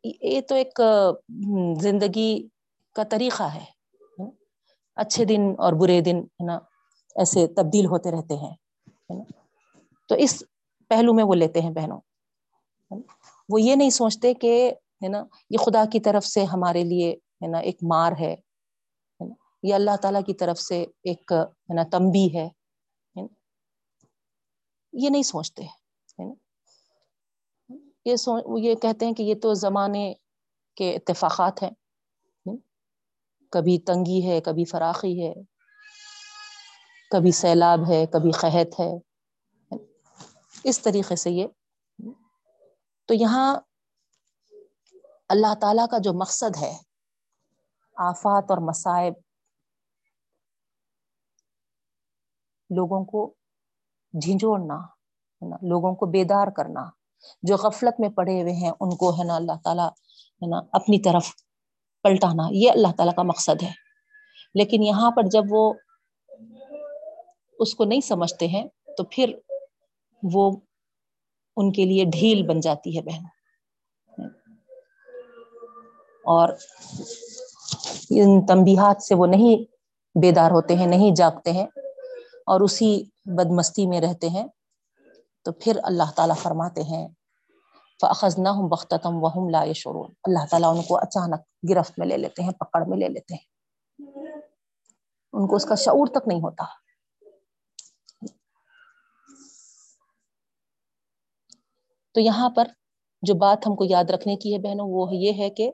یہ 0.04 0.40
تو 0.40 0.54
ایک، 0.54 0.80
زندگی 1.80 2.48
کا 2.94 3.02
طریقہ 3.10 3.42
ہے۔ 3.42 3.64
اچھے 4.96 5.24
دن 5.24 5.40
اور 5.58 5.72
برے 5.72 6.00
دن، 6.00 6.16
ہے 6.16 6.46
نا 6.46 6.58
ایسے 7.16 7.46
تبدیل 7.46 7.86
ہوتے 7.86 8.10
رہتے 8.10 8.34
ہیں 8.34 8.54
تو 10.08 10.14
اس 10.14 10.42
پہلو 10.88 11.12
میں 11.12 11.24
وہ 11.24 11.34
لیتے 11.34 11.60
ہیں 11.60 11.70
بہنوں۔ 11.70 12.00
وہ 13.48 13.60
یہ 13.62 13.74
نہیں 13.74 13.90
سوچتے 13.90 14.34
کہ، 14.34 14.72
ہے 15.02 15.08
نا، 15.08 15.24
یہ 15.50 15.58
خدا 15.58 15.84
کی 15.92 16.00
طرف 16.00 16.26
سے 16.26 16.44
ہمارے 16.44 16.84
لیے، 16.84 17.10
ہے 17.12 17.46
نا، 17.46 17.58
ایک 17.58 17.78
مار 17.82 18.12
ہے 18.20 18.34
یہ 19.62 19.74
اللہ 19.74 19.96
تعالیٰ 20.02 20.22
کی 20.26 20.34
طرف 20.34 20.58
سے 20.58 20.84
ایک، 21.04 21.32
ہے 21.32 21.74
نا، 21.74 21.82
تمبی 21.92 22.26
ہے 22.34 22.48
یہ 24.92 25.08
نہیں 25.08 25.22
سوچتے 25.22 25.62
یہ 28.04 28.14
یہ 28.58 28.74
کہتے 28.74 29.06
ہیں 29.06 29.12
کہ 29.12 29.22
یہ 29.22 29.34
تو 29.42 29.54
زمانے 29.54 30.12
کے 30.74 30.94
اتفاقات 30.94 31.62
ہیں 31.62 31.70
کبھی 33.52 33.78
تنگی 33.78 34.26
ہے، 34.26 34.40
کبھی 34.40 34.64
فراخی 34.64 35.22
ہے 35.22 35.32
کبھی 37.12 37.32
سیلاب 37.32 37.78
ہے، 37.88 38.06
کبھی 38.06 38.30
قحط 38.30 38.80
ہے۔ 38.80 38.98
اس 40.64 40.80
طریقے 40.80 41.16
سے 41.16 41.30
یہ۔ 41.30 41.46
تو 43.06 43.14
یہاں 43.14 43.56
اللہ 45.28 45.54
تعالیٰ 45.60 45.88
کا 45.90 45.98
جو 45.98 46.12
مقصد 46.12 46.56
ہے، 46.60 46.78
آفات 47.96 48.44
اور 48.48 48.58
مصائب، 48.58 49.14
لوگوں 52.70 53.04
کو 53.04 53.34
جھنجھوڑنا، 54.20 54.74
ہے 54.74 55.48
نا، 55.48 55.56
لوگوں 55.62 55.94
کو 55.94 56.06
بیدار 56.06 56.46
کرنا۔ 56.46 56.90
جو 57.42 57.56
غفلت 57.56 58.00
میں 58.00 58.08
پڑے 58.08 58.42
ہوئے 58.42 58.52
ہیں، 58.52 58.70
ان 58.80 58.96
کو، 58.96 59.10
ہے 59.10 59.24
نا، 59.24 59.36
اللہ 59.36 59.58
تعالیٰ، 59.64 59.88
ہے 59.88 60.46
نا، 60.46 60.56
اپنی 60.72 61.02
طرف 61.02 61.26
پلٹانا۔ 62.02 62.42
یہ 62.50 62.70
اللہ 62.70 62.88
تعالیٰ 62.96 63.14
کا 63.14 63.22
مقصد 63.22 63.62
ہے۔ 63.62 63.70
لیکن 64.54 64.82
یہاں 64.82 65.10
پر 65.10 65.22
جب 65.22 65.42
وہ 65.50 65.74
اس 67.62 67.74
کو 67.74 67.84
نہیں 67.84 68.00
سمجھتے 68.00 68.48
ہیں، 68.48 68.64
تو 68.96 69.04
پھر 69.04 69.38
وہ 70.22 70.56
ان 71.56 71.72
کے 71.72 71.84
لیے 71.84 72.04
ڈھیل 72.04 72.46
بن 72.46 72.60
جاتی 72.60 72.98
ہے 72.98 73.02
بہن۔ 73.02 73.24
اور 76.24 76.48
ان 78.10 78.46
تنبیہات 78.46 79.02
سے 79.02 79.14
وہ 79.14 79.26
نہیں 79.26 79.72
بیدار 80.20 80.50
ہوتے 80.50 80.74
ہیں، 80.74 80.86
نہیں 80.86 81.14
جاگتے 81.14 81.52
ہیں 81.52 81.66
اور 82.46 82.60
اسی 82.60 83.04
بدمستی 83.24 83.86
میں 83.86 84.00
رہتے 84.00 84.28
ہیں۔ 84.28 84.46
تو 85.44 85.52
پھر 85.52 85.80
اللہ 85.82 86.10
تعالیٰ 86.16 86.36
فرماتے 86.36 86.82
ہیں 86.82 87.08
فخذ 88.00 88.38
نہ 88.38 88.48
ہوں 88.48 88.68
بختم 88.68 89.24
وہم 89.24 89.48
لا 89.48 89.64
شرون 89.74 90.12
اللہ 90.24 90.46
تعالیٰ 90.50 90.76
ان 90.76 90.82
کو 90.82 90.96
اچانک 90.96 91.40
گرفت 91.70 91.98
میں 91.98 92.06
لے 92.06 92.16
لیتے 92.16 92.42
ہیں، 92.42 92.50
پکڑ 92.50 92.84
میں 92.86 92.98
لے 92.98 93.08
لیتے 93.08 93.34
ہیں۔ 93.34 93.52
ان 95.32 95.46
کو 95.48 95.56
اس 95.56 95.64
کا 95.64 95.74
شعور 95.74 96.06
تک 96.06 96.28
نہیں 96.28 96.40
ہوتا۔ 96.40 96.81
تو 102.12 102.20
یہاں 102.20 102.50
پر 102.50 102.68
جو 103.22 103.34
بات 103.34 103.66
ہم 103.66 103.76
کو 103.76 103.84
یاد 103.84 104.10
رکھنے 104.10 104.36
کی 104.36 104.54
ہے 104.54 104.58
بہنوں، 104.58 104.88
وہ 104.90 105.14
یہ 105.14 105.32
ہے 105.38 105.50
کہ 105.50 105.70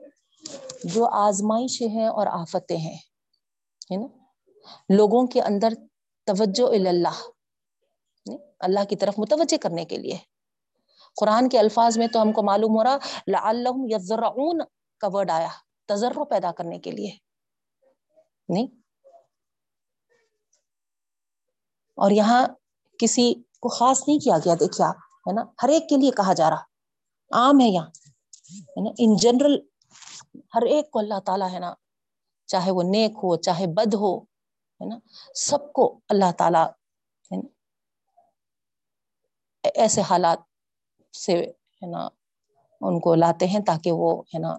جو 0.83 1.05
آزمائشیں 1.05 1.87
ہیں 1.87 2.07
اور 2.07 2.27
آفتیں 2.27 2.77
ہیں، 2.77 2.97
ہے 3.91 3.97
نا؟ 3.97 4.07
لوگوں 4.89 5.27
کے 5.27 5.41
اندر 5.41 5.73
توجہ 6.23 6.89
اللہ 6.89 7.29
اللہ 8.59 8.83
کی 8.89 8.95
طرف 8.95 9.19
متوجہ 9.19 9.57
کرنے 9.61 9.85
کے 9.85 9.97
لیے۔ 9.97 10.17
قرآن 11.15 11.49
کے 11.49 11.59
الفاظ 11.59 11.97
میں 11.97 12.07
تو 12.07 12.21
ہم 12.21 12.31
کو 12.31 12.43
معلوم 12.43 12.77
ہو 12.77 12.83
رہا، 12.83 12.97
لعلہم 13.27 13.85
یذرعون 13.89 14.61
کا 14.99 15.07
ورڈ 15.13 15.31
آیا 15.31 15.47
تجرب 15.85 16.29
پیدا 16.29 16.51
کرنے 16.51 16.79
کے 16.79 16.91
لیے۔ 16.91 17.11
نہیں؟ 18.49 18.67
اور 21.95 22.11
یہاں 22.11 22.47
کسی 22.99 23.33
کو 23.59 23.69
خاص 23.69 24.07
نہیں 24.07 24.19
کیا 24.19 24.37
گیا، 24.37 24.53
دیکھیے 24.53 24.87
آپ۔ 24.87 25.08
ہے 25.29 25.33
نا؟ 25.33 25.43
ہر 25.63 25.69
ایک 25.69 25.89
کے 25.89 25.97
لیے 25.97 26.11
کہا 26.11 26.33
جا 26.33 26.49
رہا۔ 26.49 26.63
عام 27.31 27.59
ہے 27.61 27.67
یہاں۔ 27.67 27.87
ہے 28.61 28.83
نا؟ 28.83 28.89
ان 28.97 29.15
جنرل 29.15 29.59
ہر 30.55 30.61
ایک 30.61 30.91
کو 30.91 30.99
اللہ 30.99 31.19
تعالیٰ 31.25 31.51
ہے 31.51 31.59
نا، 31.59 31.73
چاہے 32.45 32.71
وہ 32.71 32.83
نیک 32.83 33.11
ہو، 33.11 33.35
چاہے 33.35 33.67
بد 33.67 33.93
ہو، 33.93 34.19
ہے 34.19 34.85
نا؟ 34.85 34.99
سب 35.35 35.73
کو 35.73 35.99
اللہ 36.09 36.31
تعالیٰ 36.37 36.67
ایسے 39.75 40.01
حالات 40.01 40.39
سے 41.15 41.33
ہے 41.49 41.85
نا 41.85 42.07
ان 42.81 42.99
کو 42.99 43.15
لاتے 43.15 43.45
ہیں 43.47 43.59
تاکہ 43.59 43.91
وہ 43.91 44.21
ہے 44.21 44.39
نا 44.39 44.57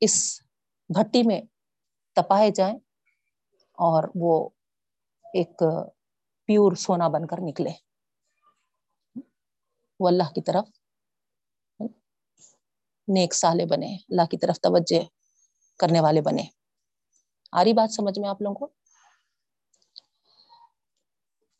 اس 0.00 0.40
بھٹی 0.88 1.22
میں 1.22 1.40
تپائے 2.12 2.50
جائیں 2.50 2.76
اور 3.72 4.04
وہ 4.14 4.48
ایک 5.34 5.62
پیور 6.46 6.72
سونا 6.72 7.08
بن 7.08 7.26
کر 7.26 7.36
نکلے۔ 7.40 7.87
وہ 10.00 10.08
اللہ 10.08 10.32
کی 10.34 10.42
طرف 10.42 10.66
نیک 13.08 13.34
سالے 13.34 13.64
بنے، 13.66 13.94
اللہ 14.08 14.26
کی 14.30 14.38
طرف 14.38 14.60
توجہ 14.60 15.02
کرنے 15.80 16.00
والے 16.00 16.20
بنے۔ 16.20 16.44
آ 17.52 17.64
رہی 17.64 17.72
بات 17.72 17.94
سمجھ 17.94 18.18
میں 18.18 18.28
آپ 18.28 18.42
لوگوں 18.42 18.54
کو؟ 18.58 18.72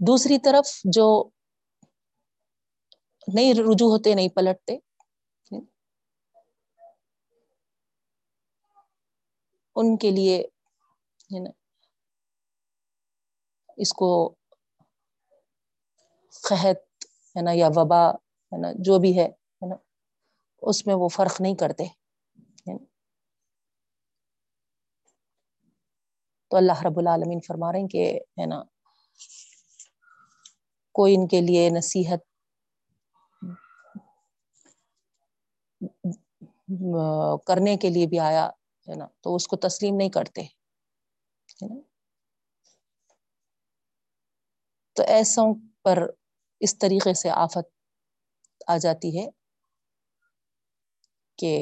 دوسری 0.00 0.38
طرف 0.38 0.66
جو 0.94 1.06
نہیں، 3.28 3.52
رجوع 3.54 3.90
ہوتے، 3.90 4.14
نہیں 4.14 4.28
پلٹتے، 4.28 4.78
ان 9.76 9.96
کے 9.96 10.10
لیے 10.10 10.36
اس 13.78 13.92
کو 13.92 14.08
قحط، 16.42 17.04
ہے 17.36 17.42
نا، 17.42 17.52
یا 17.54 17.68
وبا 17.76 18.02
ہے 18.52 18.58
نا، 18.58 18.68
جو 18.78 18.98
بھی 18.98 19.18
ہے 19.18 19.28
نا، 19.66 19.76
اس 20.62 20.86
میں 20.86 20.94
وہ 20.94 21.08
فرق 21.08 21.40
نہیں 21.40 21.54
کرتے۔ 21.54 21.84
تو 26.50 26.56
اللہ 26.56 26.82
رب 26.82 26.98
العالمین 26.98 27.40
فرما 27.48 27.72
رہے 27.72 27.80
ہیں 27.80 27.88
کہ، 27.88 28.20
ہے 28.40 28.46
نا، 28.46 28.62
کوئی 30.92 31.14
ان 31.14 31.28
کے 31.28 31.40
لیے 31.40 31.70
نصیحت، 31.70 32.20
کرنے 37.46 37.76
کے 37.76 37.90
لیے 37.90 38.06
بھی 38.06 38.18
آیا، 38.18 38.46
ہے 38.88 38.94
نا، 38.94 39.06
تو 39.20 39.34
اس 39.34 39.48
کو 39.48 39.56
تسلیم 39.56 39.96
نہیں 39.96 40.08
کرتے۔ 40.08 40.42
تو 44.92 45.02
ایسوں 45.02 45.54
پر 45.82 45.98
اس 46.60 46.78
طریقے 46.78 47.14
سے 47.14 47.30
آفت 47.30 47.77
آ 48.68 48.76
جاتی 48.76 49.18
ہے 49.18 49.26
کہ 51.38 51.52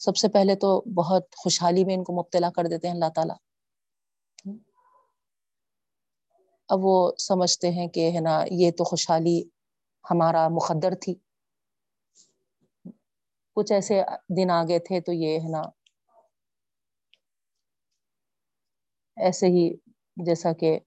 سب 0.00 0.16
سے 0.16 0.28
پہلے 0.28 0.54
تو 0.54 0.68
بہت 0.94 1.36
خوشحالی 1.36 1.84
میں 1.84 1.94
ان 1.94 2.04
کو 2.04 2.12
مبتلا 2.20 2.50
کر 2.50 2.64
دیتے 2.70 2.86
ہیں 2.88 2.94
اللہ 2.94 3.10
تعالیٰ۔ 3.14 3.36
اب 6.68 6.78
وہ 6.82 7.12
سمجھتے 7.18 7.70
ہیں 7.70 7.86
کہ 7.88 8.10
ہے 8.14 8.20
نا، 8.20 8.34
یہ 8.50 8.70
تو 8.70 8.84
خوشحالی 8.84 9.40
ہمارا 10.04 10.48
مقدر 10.48 10.94
تھی۔ 10.94 11.14
کچھ 13.56 13.72
ایسے 13.72 14.02
دن 14.36 14.50
آگے 14.50 14.78
تھے 14.78 15.00
تو 15.00 15.12
یہ 15.12 15.38
ہے 15.40 15.48
نا، 15.48 15.62
ایسے 19.16 19.46
ہی 19.46 19.68
جیسا 20.16 20.52
کہ 20.52 20.78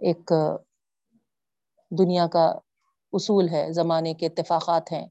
ایک 0.00 0.32
دنیا 1.90 2.26
کا 2.26 2.58
اصول 3.12 3.48
ہے، 3.48 3.72
زمانے 3.72 4.14
کے 4.14 4.26
اتفاقات 4.26 4.92
ہیں، 4.92 5.08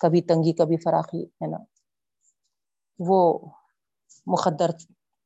کبھی 0.00 0.22
تنگی، 0.22 0.52
کبھی 0.52 0.76
فراخی، 0.76 1.24
ہے 1.24 1.46
نا؟ 1.46 1.56
وہ 2.98 3.38
مقدر 4.26 4.70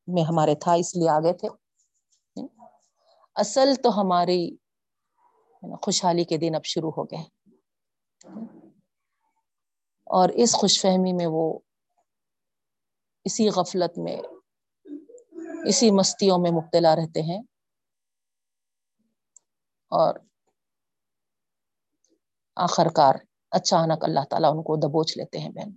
میں 0.07 0.23
ہمارے 0.23 0.55
تھا، 0.55 0.73
اس 0.73 0.97
لیے 0.97 1.09
آگے 1.09 1.33
تھے۔ 1.33 1.49
اصل 3.35 3.75
تو 3.83 4.01
ہماری 4.01 4.57
خوشحالی 5.83 6.25
کے 6.25 6.37
دن 6.37 6.55
اب 6.55 6.65
شروع 6.65 6.91
ہو 6.97 7.05
گئے۔ 7.05 7.23
اور 10.05 10.29
اس 10.29 10.55
خوش 10.55 10.81
فہمی 10.81 11.13
میں 11.13 11.27
وہ 11.27 11.59
اسی 13.25 13.49
غفلت 13.49 13.99
میں، 13.99 14.17
اسی 15.65 15.91
مستیوں 15.91 16.39
میں 16.39 16.51
مبتلا 16.51 16.97
رہتے 16.97 17.23
ہیں۔ 17.23 17.43
اور 19.89 20.15
آخر 22.59 22.87
کار 22.97 23.15
اچانک 23.51 24.05
اللہ 24.05 24.25
تعالیٰ 24.31 24.51
ان 24.51 24.63
کو 24.63 24.77
دبوچ 24.77 25.17
لیتے 25.17 25.39
ہیں 25.39 25.51
بہن۔ 25.51 25.71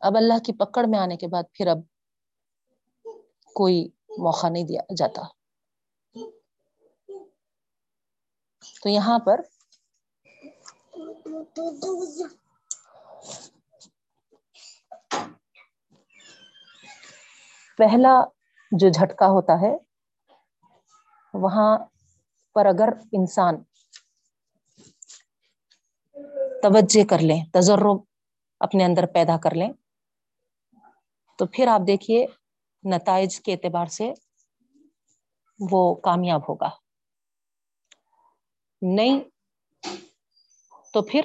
اب 0.00 0.16
اللہ 0.16 0.38
کی 0.38 0.52
پکڑ 0.52 0.84
میں 0.88 0.98
آنے 0.98 1.16
کے 1.16 1.28
بعد 1.28 1.42
پھر 1.52 1.66
اب 1.66 1.78
کوئی 3.54 3.88
موقع 4.18 4.48
نہیں 4.48 4.64
دیا 4.64 4.82
جاتا۔ 4.96 5.22
تو 8.82 8.88
یہاں 8.88 9.18
پر 9.18 9.40
پہلا 17.78 18.20
جو 18.72 18.88
جھٹکا 18.88 19.26
ہوتا 19.26 19.60
ہے، 19.60 19.76
وہاں 21.34 21.78
پر 22.54 22.66
اگر 22.66 22.88
انسان 23.12 23.62
توجہ 26.62 27.04
کر 27.10 27.18
لیں 27.18 27.44
تجرب 27.52 28.00
اپنے 28.60 28.84
اندر 28.84 29.06
پیدا 29.06 29.36
کر 29.38 29.54
لیں۔ 29.54 29.72
تو 31.38 31.46
پھر 31.46 31.66
آپ 31.66 31.80
دیکھیے، 31.86 32.26
نتائج 32.84 33.40
کے 33.40 33.52
اعتبار 33.52 33.86
سے 33.86 34.12
وہ 35.70 35.94
کامیاب 35.94 36.42
ہوگا۔ 36.48 36.68
نہیں 38.82 39.20
تو 40.92 41.02
پھر 41.02 41.20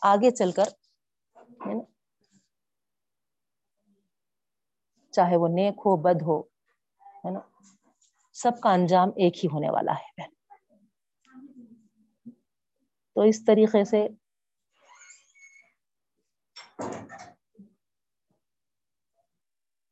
آگے 0.00 0.30
چل 0.30 0.52
کر 0.52 0.64
چاہے 5.10 5.36
وہ 5.36 5.48
نیک 5.48 5.74
ہو، 5.78 5.96
بد 5.96 6.22
ہو، 6.22 6.40
ہے 7.24 7.30
نا، 7.30 7.40
سب 8.32 8.60
کا 8.62 8.72
انجام 8.72 9.08
ایک 9.08 9.44
ہی 9.44 9.48
ہونے 9.52 9.70
والا 9.70 9.92
ہے۔ 9.92 10.39
تو 13.16 13.22
اس 13.22 13.44
طریقے 13.44 13.84
سے 13.84 14.06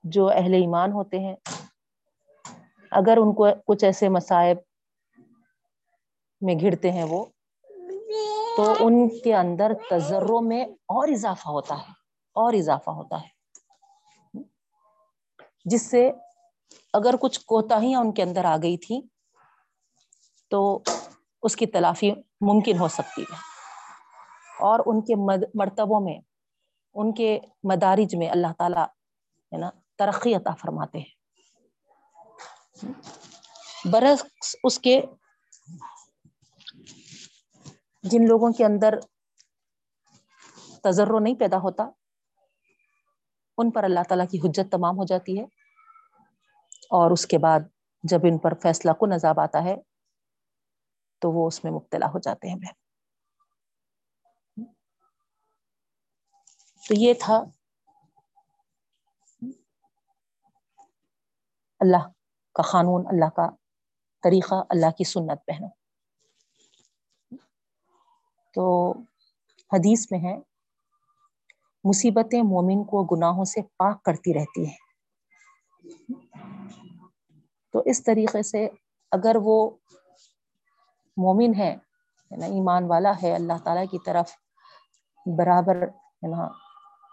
جو 0.04 0.28
اہل 0.28 0.54
ایمان 0.54 0.92
ہوتے 0.92 1.18
ہیں 1.18 1.34
اگر 2.92 3.16
ان 3.16 3.34
کو 3.34 3.46
کچھ 3.66 3.84
ایسے 3.84 4.08
مسائب 4.08 4.58
میں 6.42 6.54
گھرتے 6.54 6.90
ہیں 6.92 7.04
وہ 7.04 7.24
تو 8.56 8.72
ان 8.80 9.08
کے 9.08 9.34
اندر 9.34 9.72
تجروں 9.90 10.40
میں 10.42 10.64
اور 10.64 11.08
اضافہ 11.08 11.48
ہوتا 11.48 11.78
ہے 11.78 11.92
اور 12.36 12.52
اضافہ 12.52 12.90
ہوتا 12.90 13.20
ہے 13.20 13.36
جس 15.64 15.90
سے 15.90 16.10
اگر 16.94 17.14
کچھ 17.20 17.40
کوتاہیاں 17.40 18.00
ان 18.00 18.12
کے 18.12 18.22
اندر 18.22 18.44
آ 18.44 18.56
گئی 18.56 18.76
تھی 18.76 19.00
تو 20.50 20.82
اس 21.42 21.56
کی 21.56 21.66
تلافی 21.66 22.10
ممکن 22.40 22.78
ہو 22.78 22.88
سکتی 22.88 23.22
ہے۔ 23.22 23.34
اور 24.60 24.80
ان 24.86 25.00
کے 25.00 25.14
مرتبوں 25.54 26.00
میں، 26.00 26.18
ان 26.94 27.14
کے 27.14 27.38
مدارج 27.62 28.16
میں 28.16 28.30
اللہ 28.30 28.46
تعالی، 28.58 28.82
ہے 29.52 29.56
نا، 29.56 29.70
ترقی 29.98 30.34
عطا 30.34 30.54
فرماتے 30.54 30.98
ہیں۔ 30.98 31.18
برعکس 33.84 34.56
اس 34.64 34.78
کے 34.78 35.02
جن 38.02 38.26
لوگوں 38.28 38.52
کے 38.52 38.64
اندر 38.64 38.98
تجرب 40.82 41.18
نہیں 41.18 41.34
پیدا 41.34 41.56
ہوتا، 41.56 41.90
ان 43.58 43.70
پر 43.70 43.84
اللہ 43.84 44.00
تعالی 44.08 44.26
کی 44.26 44.48
حجت 44.48 44.72
تمام 44.72 44.98
ہو 44.98 45.04
جاتی 45.04 45.38
ہے۔ 45.38 45.44
اور 46.90 47.10
اس 47.10 47.26
کے 47.26 47.38
بعد 47.38 47.60
جب 48.02 48.18
ان 48.22 48.38
پر 48.38 48.54
فیصلہ 48.62 48.92
کو 48.92 49.06
نذاب 49.06 49.40
آتا 49.40 49.64
ہے 49.64 49.76
تو 51.18 51.30
وہ 51.30 51.46
اس 51.46 51.64
میں 51.64 51.72
مبتلا 51.72 52.06
ہو 52.06 52.18
جاتے 52.18 52.48
ہیں 52.48 52.56
بہن۔ 52.56 52.88
تو 56.88 56.94
یہ 56.94 57.14
تھا۔ 57.20 57.42
اللہ 61.80 62.08
کا 62.54 62.62
قانون، 62.62 63.06
اللہ 63.06 63.30
کا 63.30 63.50
طریقہ، 64.22 64.54
اللہ 64.70 64.90
کی 64.90 65.04
سنت 65.04 65.46
پہنا 65.46 65.66
تو 68.54 68.92
حدیث 69.72 70.06
میں 70.10 70.18
ہے۔ 70.18 70.38
مصیبتیں 71.84 72.42
مومن 72.42 72.84
کو 72.84 73.04
گناہوں 73.04 73.44
سے 73.44 73.60
پاک 73.62 74.02
کرتی 74.02 74.34
رہتی 74.34 74.66
ہیں۔ 74.66 74.76
تو 77.72 77.82
اس 77.84 78.04
طریقے 78.04 78.42
سے 78.42 78.68
اگر 79.10 79.36
وہ 79.42 79.70
مومن 81.18 81.54
ہے 81.58 81.76
نا، 82.30 82.46
ایمان 82.46 82.84
والا 82.84 83.12
ہے 83.22 83.34
اللہ 83.34 83.58
تعالیٰ 83.64 83.84
کی 83.90 83.98
طرف 84.06 84.30
برابر، 85.26 85.76
ہے 86.22 86.28
نا، 86.28 86.48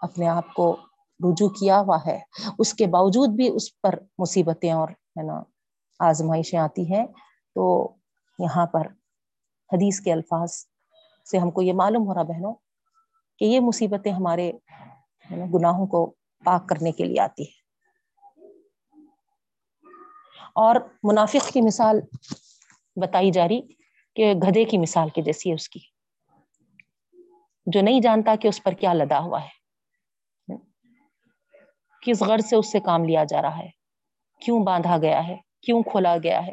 اپنے 0.02 0.28
آپ 0.28 0.54
کو 0.54 0.76
رجوع 1.20 1.48
کیا 1.48 1.80
ہوا 1.80 1.98
ہے۔ 2.06 2.18
اس 2.58 2.74
کے 2.74 2.86
باوجود 2.86 3.28
بھی 3.28 3.48
اس 3.48 3.80
پر 3.80 3.94
مصیبتیں 4.18 4.72
اور، 4.72 4.88
ہے 4.88 5.22
نا، 5.22 5.42
آزمائشیں 5.98 6.58
آتی 6.58 6.94
ہیں۔ 6.94 7.06
تو 7.54 7.92
یہاں 8.38 8.66
پر 8.66 8.86
حدیث 9.72 10.00
کے 10.00 10.12
الفاظ 10.12 10.52
سے 11.30 11.38
ہم 11.38 11.50
کو 11.50 11.62
یہ 11.62 11.72
معلوم 11.72 12.06
ہو 12.06 12.14
رہا 12.14 12.22
بہنوں 12.22 12.54
کہ 13.38 13.44
یہ 13.44 13.60
مصیبتیں 13.60 14.12
ہمارے 14.12 14.52
گناہوں 15.30 15.86
کو 15.86 16.14
پاک 16.44 16.68
کرنے 16.68 16.92
کے 16.92 17.04
لیے 17.04 17.20
آتی 17.20 17.42
ہے 17.42 17.54
اور 20.54 20.76
منافق 21.02 21.48
کی 21.48 21.60
مثال 21.60 22.00
بتائی 22.96 23.30
جا 23.30 23.48
رہی 23.48 23.60
کہ 24.16 24.34
گدے 24.34 24.64
کی 24.64 24.78
مثال 24.78 25.08
کی 25.08 25.22
جیسی 25.22 25.50
ہے 25.50 25.54
اس 25.54 25.68
کی۔ 25.68 25.78
جو 27.66 27.80
نہیں 27.80 28.00
جانتا 28.00 28.34
کہ 28.42 28.48
اس 28.48 28.62
پر 28.62 28.72
کیا 28.72 28.92
لدا 28.92 29.18
ہوا 29.18 29.44
ہے۔ 29.44 29.56
کس 32.02 32.22
غرض 32.22 32.48
سے 32.48 32.56
اس 32.56 32.72
سے 32.72 32.80
کام 32.80 33.04
لیا 33.04 33.24
جا 33.24 33.42
رہا 33.42 33.58
ہے؟ 33.58 33.68
کیوں 34.40 34.64
باندھا 34.64 34.98
گیا 34.98 35.28
ہے؟ 35.28 35.36
کیوں 35.62 35.82
کھولا 35.82 36.16
گیا 36.22 36.46
ہے؟ 36.46 36.52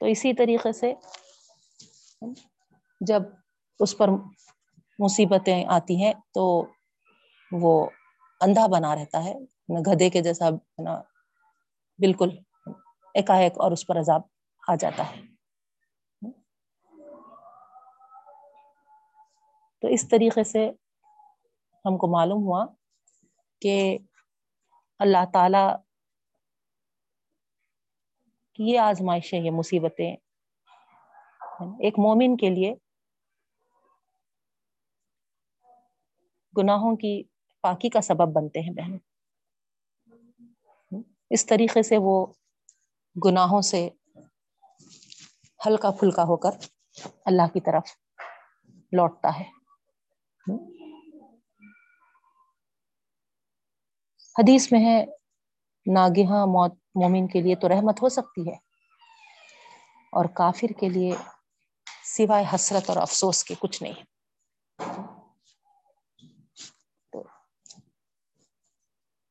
تو 0.00 0.06
اسی 0.06 0.34
طریقے 0.34 0.72
سے 0.72 0.94
جب 3.00 3.22
اس 3.80 3.98
پر 3.98 4.08
مصیبتیں 4.98 5.64
آتی 5.68 6.04
ہیں 6.04 6.12
تو 6.34 6.66
وہ 7.52 7.90
اندھا 8.40 8.66
بنا 8.66 8.94
رہتا 8.94 9.24
ہے۔ 9.24 9.34
گدے 9.92 10.10
کے 10.10 10.22
جیسا 10.22 10.50
بالکل 11.98 12.28
ایک 13.14 13.30
اور 13.30 13.72
اس 13.72 13.86
پر 13.86 13.98
عذاب 13.98 14.20
آ 14.68 14.74
جاتا 14.74 15.10
ہے۔ 15.10 15.33
تو 19.84 19.88
اس 19.88 20.08
طریقے 20.08 20.44
سے 20.44 20.70
ہم 21.84 21.96
کو 21.96 22.06
معلوم 22.06 22.42
ہوا 22.42 22.66
کہ 23.60 23.98
اللہ 24.98 25.24
تعالی 25.32 25.74
یہ 28.58 28.78
آزمائشیں، 28.78 29.40
یہ 29.40 29.50
مصیبتیں 29.50 30.16
ایک 31.60 31.98
مومن 31.98 32.36
کے 32.36 32.50
لیے 32.50 32.74
گناہوں 36.58 36.96
کی 36.96 37.22
پاکی 37.60 37.88
کا 37.88 38.00
سبب 38.00 38.32
بنتے 38.32 38.60
ہیں 38.60 38.74
بہن۔ 38.74 38.96
اس 41.30 41.46
طریقے 41.46 41.82
سے 41.82 41.96
وہ 41.98 42.26
گناہوں 43.24 43.60
سے 43.60 43.88
ہلکا 45.66 45.90
پھلکا 45.90 46.22
ہو 46.22 46.36
کر 46.36 46.50
اللہ 47.24 47.52
کی 47.52 47.60
طرف 47.60 47.96
لوٹتا 48.92 49.28
ہے۔ 49.40 49.63
حدیث 54.36 54.70
میں 54.72 54.80
ہے، 54.80 55.04
ناگہاں 55.86 56.46
موت 56.46 56.72
مومن 56.94 57.26
کے 57.28 57.40
لیے 57.40 57.54
تو 57.56 57.68
رحمت 57.68 58.02
ہو 58.02 58.08
سکتی 58.08 58.48
ہے، 58.48 58.54
اور 60.12 60.24
کافر 60.34 60.72
کے 60.80 60.88
لیے 60.88 61.14
سوائے 62.06 62.44
حسرت 62.54 62.90
اور 62.90 62.96
افسوس 63.02 63.42
کے 63.44 63.54
کچھ 63.58 63.82
نہیں۔ 63.82 64.02
تو 67.12 67.22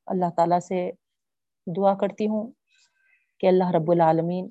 اللہ 0.07 0.29
تعالی 0.35 0.59
سے 0.67 0.79
دعا 1.67 1.93
کرتی 1.97 2.27
ہوں 2.27 2.51
کہ 3.41 3.47
اللہ 3.47 3.71
رب 3.71 3.91
العالمین 3.91 4.49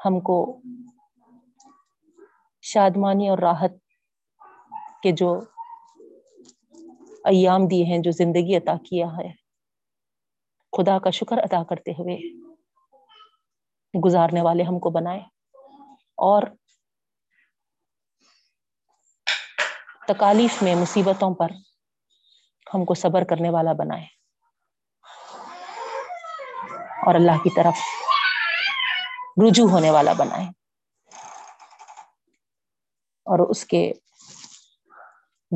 ہم 0.00 0.20
کو 0.20 0.38
شادمانی 2.64 3.28
اور 3.28 3.38
راحت 3.38 3.72
کے 5.02 5.12
جو 5.12 5.34
ایام 7.26 7.68
دیے 7.68 7.84
ہیں 7.84 7.98
جو 7.98 8.10
زندگی 8.10 8.56
عطا 8.56 8.72
کیا 8.90 9.06
ہے۔ 9.06 9.28
خدا 10.76 10.98
کا 10.98 11.10
شکر 11.10 11.38
ادا 11.38 11.64
کرتے 11.64 11.90
ہوئے 11.90 12.18
گزارنے 14.06 14.40
والے 14.40 14.62
ہم 14.62 14.78
کو 14.78 14.90
بنائے۔ 14.90 15.20
اور 16.16 16.42
تکالیف 20.08 20.62
میں 20.62 20.74
مصیبتوں 20.74 21.34
پر 21.34 21.46
ہم 22.74 22.84
کو 22.84 22.94
صبر 22.94 23.24
کرنے 23.24 23.50
والا 23.50 23.72
بنائے۔ 23.72 24.04
اور 27.06 27.14
اللہ 27.14 27.42
کی 27.42 27.50
طرف 27.56 27.74
رجوع 29.48 29.70
ہونے 29.70 29.90
والا 29.90 30.12
بنائے۔ 30.12 30.44
اور 33.24 33.38
اس 33.50 33.64
کے 33.64 33.92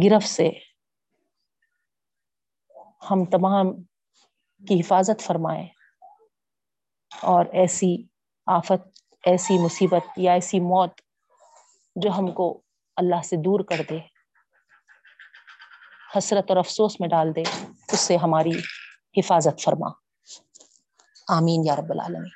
گرفت 0.05 0.29
سے 0.29 0.51
ہم 3.11 3.25
تمام 3.25 3.83
کی 4.69 4.81
حفاظت 4.81 5.21
فرمائے 5.21 5.69
اور 7.23 7.45
ایسی 7.53 8.05
آفت، 8.47 9.05
ایسی 9.25 9.59
مصیبت 9.59 10.03
یا 10.17 10.33
ایسی 10.33 10.61
موت 10.61 11.01
جو 11.97 12.11
ہم 12.11 12.33
کو 12.33 12.61
اللہ 12.97 13.23
سے 13.25 13.37
دور 13.37 13.61
کر 13.61 13.77
دے، 13.91 13.99
حسرت 16.19 16.45
اور 16.49 16.57
افسوس 16.57 17.01
میں 17.01 17.09
ڈال 17.09 17.37
دے، 17.37 17.43
اس 17.93 18.01
سے 18.01 18.17
ہماری 18.17 18.59
حفاظت 19.17 19.61
فرما۔ 19.61 19.89
آمین 21.29 21.63
یا 21.65 21.77
رب 21.77 21.91
العالمین۔ 21.91 22.31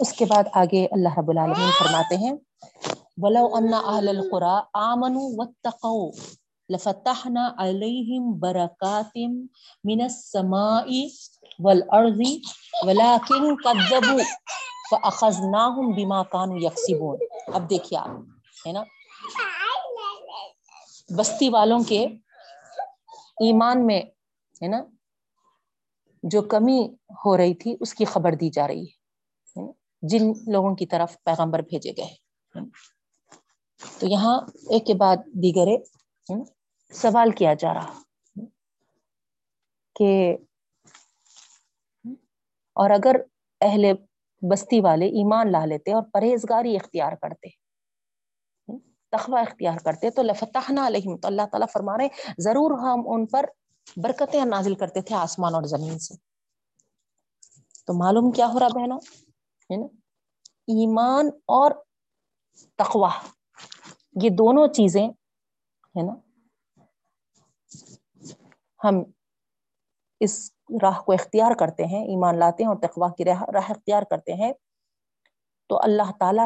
اس 0.00 0.12
کے 0.12 0.24
بعد 0.24 0.44
آگے 0.52 0.86
اللہ 0.86 1.18
رب 1.18 1.30
العالمین 1.30 1.70
فرماتے 1.78 2.16
ہیں، 2.16 2.32
ولو 3.16 3.54
ان 3.54 3.74
اهل 3.74 4.08
القرى 4.08 4.56
امنوا 4.74 5.30
واتقوا 5.36 6.10
لفتحنا 6.70 7.42
عليهم 7.58 8.38
بركات 8.40 9.16
من 9.84 10.00
السماء 10.02 10.88
والارض 11.58 12.20
ولكن 12.86 13.56
كذبوا 13.56 14.22
فاخذناهم 14.90 15.92
بما 15.92 16.22
كانوا 16.22 16.58
يكسبون 16.58 17.18
اب 17.54 17.70
دیکھیے 17.70 17.98
آپ، 17.98 18.10
ہے 18.66 18.72
نا؟ 18.72 18.82
بستی 21.16 21.48
والوں 21.48 21.84
کے 21.88 22.04
ایمان 23.46 23.86
میں، 23.86 24.00
ہے 24.62 24.68
نا، 24.68 24.82
جو 26.22 26.42
کمی 26.42 26.78
ہو 27.24 27.36
رہی 27.36 27.54
تھی، 27.54 27.76
اس 27.80 27.94
کی 27.94 28.04
خبر 28.04 28.34
دی 28.34 28.50
جا 28.50 28.66
رہی 28.68 28.84
ہے 28.84 29.66
جن 30.02 30.32
لوگوں 30.52 30.74
کی 30.76 30.86
طرف 30.86 31.16
پیغمبر 31.24 31.60
بھیجے 31.68 31.90
گئے۔ 31.96 32.14
تو 33.98 34.06
یہاں 34.06 34.40
ایک 34.70 34.86
کے 34.86 34.94
بعد 34.94 35.16
دیگرے 35.42 35.76
سوال 36.90 37.30
کیا 37.30 37.54
جا 37.54 37.74
رہا 37.74 38.00
کہ 39.94 40.36
اور 42.72 42.90
اگر 42.90 43.16
اہل 43.60 43.92
بستی 44.50 44.80
والے 44.80 45.06
ایمان 45.06 45.52
لا 45.52 45.64
لیتے 45.64 45.92
اور 45.92 46.02
پرہیزگاری 46.12 46.76
اختیار 46.76 47.12
کرتے 47.12 47.48
تخوہ 49.08 49.38
اختیار 49.38 49.78
کرتے، 49.84 50.10
تو 50.10 50.22
لفتحنا 50.22 50.86
علیہم، 50.86 51.16
تو 51.16 51.28
اللہ 51.28 51.42
تعالیٰ 51.42 51.66
فرما 51.72 51.98
رہے 51.98 52.08
ضرور 52.38 52.70
ہم 52.78 53.02
ان 53.06 53.26
پر 53.26 53.46
برکتیں 53.96 54.44
نازل 54.44 54.74
کرتے 54.74 55.00
تھے 55.00 55.14
آسمان 55.14 55.54
اور 55.54 55.62
زمین 55.62 55.98
سے۔ 55.98 56.14
تو 57.86 57.98
معلوم 57.98 58.30
کیا 58.30 58.46
ہو 58.46 58.60
رہا 58.60 58.68
بہنوں؟ 58.68 58.98
ہے 59.70 59.76
نا؟ 59.76 59.86
ایمان 60.68 61.26
اور 61.26 61.70
تخواہ 62.76 63.26
یہ 64.22 64.30
دونوں 64.30 64.68
چیزیں، 64.68 65.08
ہے 65.08 66.02
نا؟ 66.02 66.25
ہم 68.84 69.02
اس 70.20 70.52
راہ 70.82 71.00
کو 71.00 71.12
اختیار 71.12 71.54
کرتے 71.54 71.84
ہیں، 71.84 72.04
ایمان 72.04 72.38
لاتے 72.38 72.62
ہیں 72.62 72.70
اور 72.70 72.76
تخواہ 72.76 73.12
کی 73.12 73.24
راہ 73.24 73.70
اختیار 73.70 74.02
کرتے 74.02 74.32
ہیں۔ 74.32 74.52
تو 75.70 75.78
اللہ 75.82 76.10
تعالی 76.20 76.42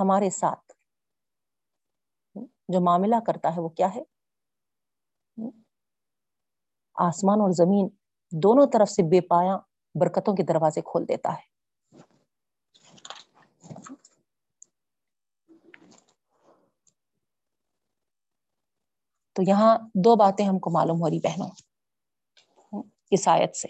ہمارے 0.00 0.30
ساتھ 0.30 0.72
جو 2.68 2.80
معاملہ 2.80 3.16
کرتا 3.26 3.56
ہے 3.56 3.60
وہ 3.60 3.68
کیا 3.68 3.94
ہے؟ 3.94 4.02
آسمان 6.96 7.40
اور 7.40 7.50
زمین 7.50 7.88
دونوں 8.32 8.66
طرف 8.72 8.90
سے 8.90 9.02
بے 9.02 9.20
پایا 9.20 9.56
برکتوں 9.94 10.36
کے 10.36 10.42
دروازے 10.42 10.80
کھول 10.80 11.08
دیتا 11.08 11.32
ہے۔ 11.32 11.50
تو 19.36 19.42
یہاں 19.42 19.78
دو 19.94 20.16
باتیں 20.16 20.46
ہم 20.46 20.58
کو 20.58 20.70
معلوم 20.70 21.02
ہو 21.02 21.10
رہی 21.10 21.18
بہنوں۔ 21.18 21.71
اس 23.12 23.28
آیت 23.28 23.56
سے۔ 23.56 23.68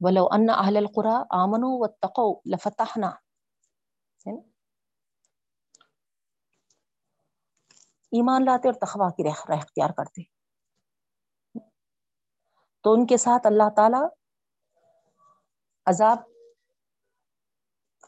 ولو 0.00 0.24
ان 0.24 0.50
اہل 0.50 0.76
القرى 0.76 1.14
آمنوا 1.30 1.78
واتقوا 1.80 2.40
لفتحنا۔ 2.46 3.10
ایمان 8.12 8.44
لاتے 8.44 8.68
اور 8.68 8.74
تخوا 8.74 9.10
کی 9.10 9.24
رہ 9.24 9.56
اختیار 9.56 9.90
کرتے۔ 9.90 10.22
تو 12.80 12.92
ان 12.92 13.06
کے 13.06 13.16
ساتھ 13.16 13.46
اللہ 13.46 13.70
تعالی 13.76 14.04
عذاب 15.86 16.18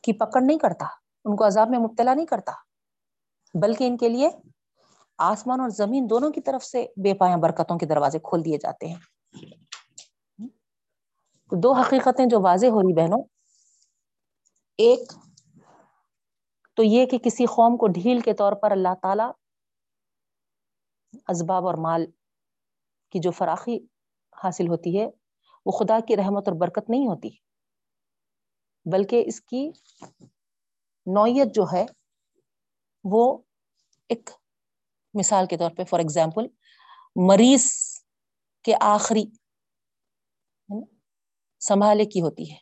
کی 0.03 0.13
پکڑ 0.19 0.41
نہیں 0.47 0.59
کرتا، 0.59 0.87
ان 1.25 1.37
کو 1.37 1.47
عذاب 1.47 1.69
میں 1.71 1.79
مبتلا 1.79 2.15
نہیں 2.15 2.27
کرتا، 2.27 2.53
بلکہ 3.63 3.87
ان 3.87 3.97
کے 3.97 4.09
لیے 4.09 4.29
آسمان 5.19 5.61
اور 5.61 5.69
زمین 5.69 6.07
دونوں 6.11 6.31
کی 6.31 6.41
طرف 6.41 6.65
سے 6.65 6.87
بے 6.97 7.15
پایا 7.15 7.37
برکتوں 7.37 7.79
کے 7.79 7.87
دروازے 7.87 8.19
کھول 8.19 8.45
دیے 8.45 8.59
جاتے 8.59 8.87
ہیں۔ 8.87 8.97
تو 11.51 11.61
دو 11.61 11.73
حقیقتیں 11.73 12.27
جو 12.27 12.41
واضح 12.41 12.67
ہو 12.67 12.81
رہی 12.81 12.95
بہنوں۔ 12.95 13.23
ایک، 14.79 15.13
تو 16.77 16.83
یہ 16.83 17.07
کہ 17.07 17.19
کسی 17.19 17.47
قوم 17.47 17.77
کو 17.77 17.87
ڈھیل 17.89 18.21
کے 18.21 18.35
طور 18.35 18.53
پر 18.53 18.71
اللہ 18.71 18.95
تعالی 19.03 19.23
اسباب 21.29 21.67
اور 21.67 21.75
مال 21.75 22.07
کی 23.11 23.19
جو 23.19 23.31
فراخی 23.31 23.79
حاصل 24.45 24.69
ہوتی 24.69 25.01
ہے، 25.01 25.11
وہ 25.67 25.73
خدا 25.73 25.99
کی 26.09 26.17
رحمت 26.17 26.49
اور 26.49 26.57
برکت 26.57 26.91
نہیں 26.91 27.07
ہوتی۔ 27.07 27.29
بلکہ 28.85 29.25
اس 29.27 29.41
کی 29.41 29.71
نوعیت 31.07 31.55
جو 31.55 31.65
ہے، 31.73 31.87
وہ 33.05 33.39
ایک 34.09 34.31
مثال 35.19 35.47
کے 35.47 35.57
طور 35.57 35.71
پہ 35.71 35.85
فار 35.85 36.01
ایگزامپل 36.01 36.47
مریض 37.29 37.67
کے 38.65 38.75
آخری 38.81 39.25
سنبھالے 41.63 42.05
کی 42.05 42.21
ہوتی 42.21 42.51
ہے، 42.53 42.57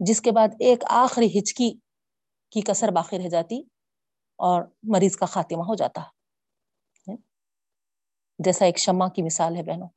جس 0.00 0.20
کے 0.20 0.32
بعد 0.32 0.48
ایک 0.60 0.84
آخری 0.94 1.28
ہچکی 1.38 1.70
کی 2.52 2.60
کسر 2.60 2.90
باقی 2.92 3.18
رہ 3.18 3.28
جاتی 3.28 3.60
اور 4.38 4.62
مریض 4.92 5.16
کا 5.16 5.26
خاتمہ 5.26 5.64
ہو 5.64 5.74
جاتا۔ 5.74 6.02
جیسا 8.38 8.64
ایک 8.64 8.78
شمع 8.78 9.08
کی 9.08 9.22
مثال 9.22 9.56
ہے 9.56 9.62
بہنوں، 9.62 9.88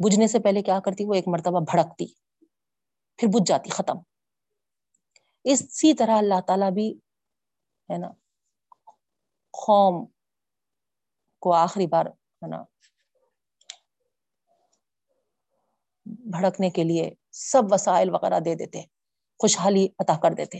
بجھنے 0.00 0.26
سے 0.28 0.38
پہلے 0.38 0.62
کیا 0.62 0.78
کرتی، 0.80 1.04
وہ 1.04 1.14
ایک 1.14 1.28
مرتبہ 1.28 1.60
بھڑکتی، 1.62 2.06
پھر 3.18 3.28
بجھ 3.28 3.48
جاتی، 3.48 3.70
ختم۔ 3.70 3.98
اسی 5.44 5.94
طرح 5.94 6.18
اللہ 6.18 6.40
تعالیٰ 6.46 6.70
بھی، 6.70 6.88
ہے 7.88 7.98
نا 7.98 8.08
قوم 9.52 10.04
کو 11.40 11.52
آخری 11.52 11.86
بار 11.86 12.06
ہے 12.06 12.46
نا 12.46 12.64
بھڑکنے 16.06 16.70
کے 16.70 16.84
لیے 16.84 17.10
سب 17.30 17.62
وسائل 17.70 18.10
وغیرہ 18.10 18.40
دے 18.40 18.54
دیتے، 18.54 18.82
خوشحالی 19.38 19.88
عطا 19.98 20.16
کر 20.22 20.30
دیتے۔ 20.32 20.58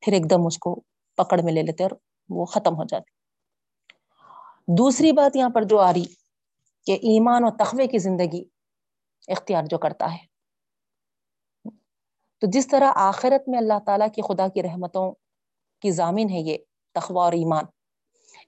پھر 0.00 0.12
ایک 0.12 0.30
دم 0.30 0.46
اس 0.46 0.58
کو 0.58 0.80
پکڑ 1.16 1.40
میں 1.42 1.52
لے 1.52 1.62
لیتے 1.62 1.82
اور 1.82 1.90
وہ 2.28 2.44
ختم 2.44 2.74
ہو 2.74 2.84
جاتی۔ 2.84 3.10
دوسری 4.78 5.12
بات 5.12 5.36
یہاں 5.36 5.48
پر 5.48 5.62
جو 5.62 5.78
آ 5.78 5.92
رہی، 5.92 6.04
کہ 6.86 6.92
ایمان 6.92 7.44
اور 7.44 7.52
تخوے 7.58 7.86
کی 7.86 7.98
زندگی 7.98 8.44
اختیار 9.28 9.62
جو 9.70 9.78
کرتا 9.78 10.14
ہے۔ 10.14 10.26
تو 12.38 12.46
جس 12.52 12.68
طرح 12.68 12.92
آخرت 12.94 13.48
میں 13.48 13.58
اللہ 13.58 13.78
تعالیٰ 13.86 14.08
کی 14.14 14.22
خدا 14.22 14.48
کی 14.48 14.62
رحمتوں 14.62 15.12
کی 15.80 15.90
ضامن 15.90 16.30
ہے 16.30 16.38
یہ 16.38 16.58
تخوا 16.92 17.24
اور 17.24 17.32
ایمان 17.32 17.64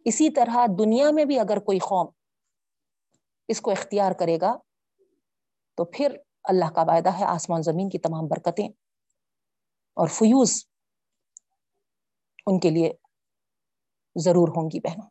اسی 0.05 0.31
طرح 0.31 0.67
دنیا 0.79 1.11
میں 1.11 1.25
بھی 1.25 1.39
اگر 1.39 1.59
کوئی 1.59 1.79
قوم 1.79 2.07
اس 3.49 3.61
کو 3.61 3.71
اختیار 3.71 4.13
کرے 4.13 4.39
گا، 4.41 4.57
تو 5.75 5.85
پھر 5.85 6.17
اللہ 6.45 6.71
کا 6.71 6.83
وعدہ 6.83 7.19
ہے 7.19 7.25
آسمان 7.25 7.63
زمین 7.63 7.89
کی 7.89 7.99
تمام 7.99 8.27
برکتیں 8.27 8.69
اور 9.97 10.09
فیوز 10.09 10.65
ان 12.47 12.61
کے 12.61 12.71
لیے 12.71 12.93
ضرور 14.17 14.49
ہوں 14.49 14.71
گی 14.71 14.81
بہنوں۔ 14.81 15.09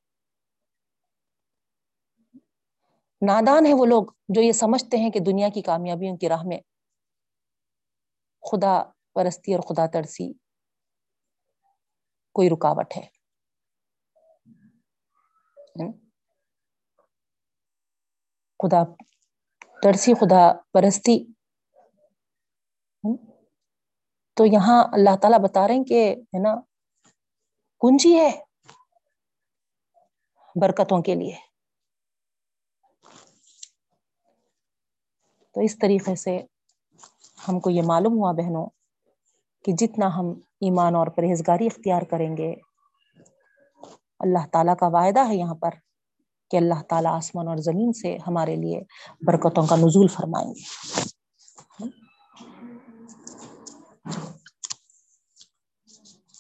نادان 3.22 3.66
ہے 3.66 3.74
وہ 3.74 3.86
لوگ 3.86 4.04
جو 4.28 4.42
یہ 4.42 4.52
سمجھتے 4.52 4.98
ہیں 4.98 5.10
کہ 5.10 5.20
دنیا 5.20 5.50
کی 5.50 5.62
کامیابیوں 5.62 6.18
کی 6.18 6.30
راہ 6.30 6.44
میں 6.44 6.58
خدا 8.44 8.84
پرستی 9.14 9.54
اور 9.54 9.62
خدا 9.62 9.86
ترسی 9.86 10.34
کوئی 12.32 12.50
رکاوٹ 12.50 12.98
ہے۔ 12.98 13.21
خدا 18.60 18.84
ترسی 19.84 20.14
خدا 20.14 20.54
پرستی۔ 20.74 21.26
تو 24.34 24.46
یہاں 24.46 24.84
اللہ 24.94 25.18
تعالیٰ 25.22 25.40
بتا 25.40 25.68
رہے 25.68 25.76
ہیں 25.76 25.84
کہ 25.84 26.16
ہے 26.16 26.40
نا، 26.40 26.62
کنجی 27.80 28.16
ہے 28.16 28.44
برکتوں 30.62 31.02
کے 31.02 31.16
لیے۔ 31.16 31.36
تو 35.52 35.62
اس 35.62 35.80
طریقے 35.80 36.16
سے 36.16 36.40
ہم 37.48 37.60
کو 37.60 37.70
یہ 37.70 37.82
معلوم 37.86 38.14
ہوا 38.14 38.32
بہنوں 38.32 38.66
کہ 39.66 39.72
جتنا 39.78 40.08
ہم 40.08 40.26
ایمان 40.62 40.96
اور 40.96 41.08
پرہیزگاری 41.08 41.66
اختیار 41.66 42.02
کریں 42.02 42.38
گے 42.38 42.71
اللہ 44.22 44.48
تعالیٰ 44.52 44.76
کا 44.78 44.88
وعدہ 44.88 45.28
ہے 45.28 45.36
یہاں 45.36 45.56
پر 45.56 45.70
کہ 46.52 46.58
اللہ 46.58 46.82
تعالیٰ 46.90 47.16
آسمان 47.16 47.48
اور 47.48 47.58
زمین 47.58 47.94
سے 47.94 48.18
ہمارے 48.28 48.56
لیے 48.56 48.82
برکتوں 49.28 49.68
کا 49.68 49.76
نزول 49.76 50.08
فرمائیں 50.08 50.52
گے۔ 50.52 50.62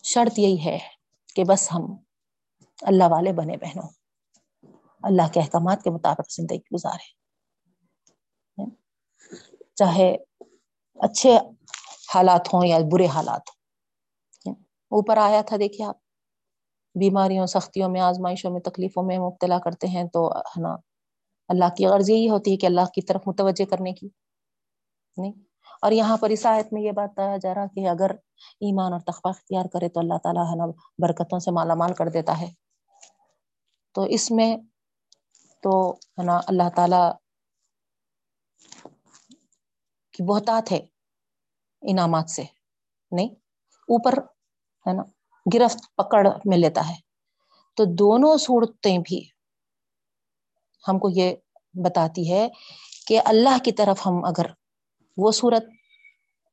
شرط 0.04 0.40
یہی 0.40 0.66
ہے 0.66 0.78
کہ 1.36 1.44
بس 1.44 1.74
ہم 1.74 1.96
اللہ 2.82 3.04
والے 3.08 3.34
بنے 3.34 3.58
بہنوں۔ 3.58 3.90
اللہ 5.04 5.22
کے 5.34 5.40
احکامات 5.40 5.84
کے 5.84 5.90
مطابق 5.90 6.32
زندگی 6.32 6.58
گزارے۔ 6.58 7.22
چاہے 9.76 10.16
اچھے 10.96 11.38
حالات 12.16 12.54
ہوں 12.54 12.66
یا 12.66 12.80
برے 12.92 13.06
حالات 13.06 13.42
ہوں۔ 13.50 14.56
اوپر 14.90 15.18
آیا 15.18 15.42
تھا 15.42 15.58
دیکھیے 15.58 15.88
آپ۔ 15.88 16.01
بیماریوں، 16.96 17.46
سختیوں 17.46 17.90
میں، 17.90 18.02
آزمائشوں 18.02 18.52
میں، 18.52 18.62
تکلیفوں 18.62 19.04
میں 19.04 19.18
مبتلا 19.20 19.60
کرتے 19.60 19.88
ہیں 19.88 20.04
تو، 20.04 20.30
ہے 20.30 20.62
نا، 20.62 20.76
اللہ 21.50 21.66
کی 21.78 21.86
غرض 21.86 22.10
یہی 22.10 22.30
ہوتی 22.30 22.52
ہے 22.52 22.58
کہ 22.58 22.66
اللہ 22.66 22.86
کی 22.94 23.02
طرف 23.02 23.22
متوجہ 23.26 23.66
کرنے 23.66 23.94
کی، 23.94 24.10
نہیں؟ 25.18 25.34
اور 25.82 25.92
یہاں 25.92 26.18
پر 26.18 26.30
اس 26.30 26.46
آیت 26.46 26.74
میں 26.74 26.82
یہ 26.82 26.92
بات 26.92 27.16
کہا 27.16 27.38
جا 27.38 27.54
رہا 27.54 27.66
کہ 27.66 27.88
اگر 27.88 28.12
ایمان 28.60 28.94
اور 28.94 29.00
تخبہ 29.00 29.30
اختیار 29.30 29.66
کرے 29.74 29.90
تو 29.90 30.00
اللہ 30.00 30.18
تعالیٰ، 30.24 30.44
ہے 30.44 30.56
نا، 30.56 30.66
برکتوں 31.00 31.40
سے 31.40 31.52
مالا 31.52 31.74
مال 31.74 31.94
کر 31.94 32.10
دیتا 32.10 32.42
ہے۔ 32.42 32.52
تو 33.96 34.02
اس 34.04 34.32
میں 34.32 34.58
تو، 35.64 35.92
ہے 35.92 36.24
نا، 36.24 36.40
اللہ 36.48 36.70
تعالیٰ 36.76 37.12
کی 40.14 40.24
بہتات 40.24 40.72
ہے 40.72 40.80
انعامات 41.82 42.30
سے، 42.30 42.44
نہیں؟ 43.12 43.28
اوپر، 43.88 44.14
ہے 44.88 44.94
نا 44.94 45.04
گرفت 45.54 45.96
پکڑ 45.96 46.28
میں 46.46 46.58
لیتا 46.58 46.90
ہے۔ 46.90 46.96
تو 47.78 47.86
دونوں 47.86 48.38
صورتیں 48.38 48.98
بھی 48.98 49.30
ہم 50.88 51.00
کو 51.00 51.10
یہ 51.10 51.36
بتاتی 51.74 52.32
ہے 52.32 52.48
کہ 53.08 53.22
اللہ 53.26 53.58
کی 53.64 53.72
طرف 53.72 54.08
ہم 54.08 54.26
اگر 54.26 54.46
وہ 55.18 55.32
صورت، 55.32 55.64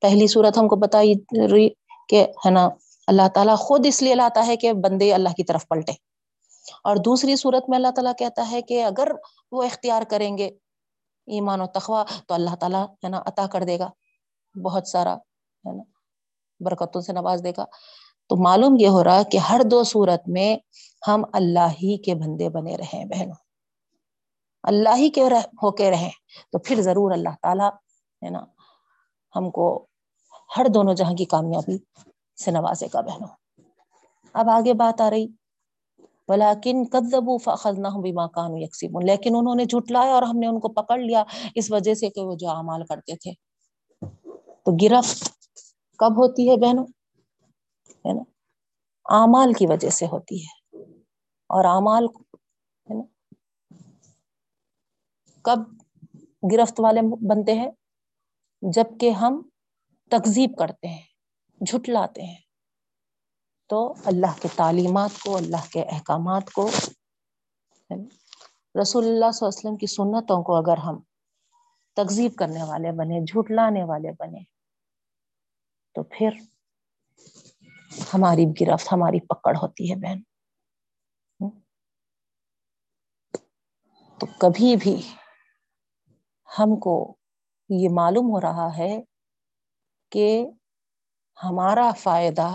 پہلی 0.00 0.26
صورت 0.26 0.58
ہم 0.58 0.68
کو 0.68 0.76
بتائی 0.76 1.14
رہی 1.52 1.68
کہ، 2.08 2.26
ہے 2.46 2.50
نا، 2.50 2.68
اللہ 3.06 3.28
تعالیٰ 3.34 3.56
خود 3.56 3.86
اس 3.86 4.02
لیے 4.02 4.14
لاتا 4.14 4.46
ہے 4.46 4.56
کہ 4.56 4.72
بندے 4.72 5.14
اللہ 5.14 5.28
کی 5.28 5.44
طرف 5.44 5.68
پلٹے 5.68 5.92
اور 6.84 6.96
دوسری 6.96 7.36
صورت 7.36 7.68
میں 7.68 7.76
اللہ 7.76 7.90
تعالیٰ 7.96 8.12
کہتا 8.18 8.50
ہے 8.50 8.62
کہ 8.62 8.84
اگر 8.84 9.08
وہ 9.52 9.62
اختیار 9.62 10.02
کریں 10.10 10.38
گے 10.38 10.46
ایمان 11.26 11.60
و 11.60 11.66
تخوا 11.66 12.04
تو 12.26 12.34
اللہ 12.34 12.54
تعالیٰ، 12.54 12.84
ہے 12.84 13.08
نا، 13.08 13.22
عطا 13.26 13.46
کر 13.46 13.64
دے 13.64 13.78
گا۔ 13.78 13.90
بہت 14.62 14.88
سارا، 14.88 15.14
ہے 15.14 15.76
نا، 15.76 15.82
برکتوں 16.60 17.00
سے 17.00 17.12
نواز 17.12 17.40
دے 17.44 17.52
گا۔ 17.56 17.64
تو 18.28 18.36
معلوم 18.36 18.76
یہ 18.78 18.88
ہو 18.88 19.04
رہا 19.04 19.22
کہ 19.22 19.38
ہر 19.38 19.60
دو 19.70 19.84
صورت 19.84 20.28
میں 20.28 20.56
ہم 21.08 21.24
اللہ 21.32 21.68
ہی 21.82 21.96
کے 21.96 22.14
بندے 22.14 22.48
بنے 22.48 22.76
رہے 22.76 23.04
بہنوں۔ 23.04 23.34
اللہ 24.62 24.96
ہی 24.96 25.10
کے 25.10 25.30
رہ, 25.30 25.40
ہو 25.62 25.70
کے 25.70 25.90
رہیں 25.90 26.10
تو 26.52 26.58
پھر 26.58 26.80
ضرور 26.80 27.12
اللہ 27.12 27.28
تعالیٰ 27.42 27.70
ہے 28.24 28.30
نا 28.30 28.44
ہم 29.36 29.50
کو 29.50 29.86
ہر 30.56 30.66
دونوں 30.74 30.94
جہاں 30.94 31.14
کی 31.14 31.24
کامیابی 31.24 31.78
سے 32.44 32.50
نوازے 32.50 32.86
گا 32.94 33.00
بہنوں۔ 33.00 33.28
اب 34.32 34.50
آگے 34.50 34.74
بات 34.74 35.00
آ 35.00 35.10
رہی 35.10 35.26
بلاکن 36.28 36.84
کدبو 36.84 37.38
فخذنا 37.38 37.88
بما 37.88 38.26
كانوا 38.26 38.58
يكسبون۔ 38.58 39.06
لیکن 39.06 39.36
انہوں 39.36 39.54
نے 39.54 39.64
جھٹلایا 39.64 40.14
اور 40.14 40.22
ہم 40.22 40.38
نے 40.38 40.46
ان 40.46 40.60
کو 40.60 40.68
پکڑ 40.68 40.98
لیا 40.98 41.24
اس 41.54 41.70
وجہ 41.70 41.94
سے 41.94 42.10
کہ 42.10 42.20
وہ 42.20 42.34
جو 42.34 42.48
اعمال 42.48 42.84
کرتے 42.86 43.16
تھے۔ 43.16 43.32
تو 44.64 44.76
گرفت 44.82 45.30
کب 45.98 46.12
ہوتی 46.12 46.50
ہے 46.50 46.56
بہنوں؟ 46.56 46.86
ہے 47.90 48.12
نا؟ 48.12 48.22
اعمال 49.04 49.52
کی 49.52 49.66
وجہ 49.66 49.90
سے 49.90 50.06
ہوتی 50.06 50.44
ہے۔ 50.44 50.76
اور 51.46 51.64
اعمال 51.64 52.04
ہے 52.90 52.94
نا؟ 52.94 53.34
کب 55.42 55.58
گرفت 56.52 56.80
والے 56.80 57.00
بنتے 57.02 57.54
ہیں؟ 57.54 57.70
جبکہ 58.62 59.10
ہم 59.10 59.48
تکذیب 60.10 60.58
کرتے 60.58 60.88
ہیں، 60.88 61.02
جھٹلاتے 61.60 62.22
ہیں۔ 62.22 62.38
تو 63.66 63.94
اللہ 64.04 64.40
کے 64.42 64.48
تعلیمات 64.56 65.10
کو، 65.24 65.36
اللہ 65.36 65.70
کے 65.72 65.82
احکامات 65.82 66.50
کو 66.50 66.70
رسول 68.82 69.04
اللہ 69.04 69.30
صلی 69.30 69.46
اللہ 69.46 69.48
علیہ 69.48 69.58
وسلم 69.58 69.76
کی 69.76 69.86
سنتوں 69.86 70.42
کو 70.42 70.56
اگر 70.56 70.76
ہم 70.76 71.00
تکذیب 71.94 72.34
کرنے 72.34 72.62
والے 72.62 72.92
بنے 72.92 73.20
جھٹلانے 73.20 73.84
والے 73.84 74.10
بنے 74.18 74.38
تو 75.94 76.02
پھر 76.02 76.30
ہماری 77.90 78.44
گرفت، 78.60 78.92
ہماری 78.92 79.20
پکڑ 79.26 79.56
ہوتی 79.56 79.90
ہے 79.90 79.96
بہن۔ 79.96 80.20
تو 84.20 84.26
کبھی 84.38 84.76
بھی 84.76 84.96
ہم 86.48 86.76
کو 86.76 86.94
یہ 87.70 87.88
معلوم 87.92 88.30
ہو 88.30 88.40
رہا 88.40 88.68
ہے 88.76 88.96
کہ 90.12 90.28
ہمارا 91.38 91.90
فائدہ 91.98 92.48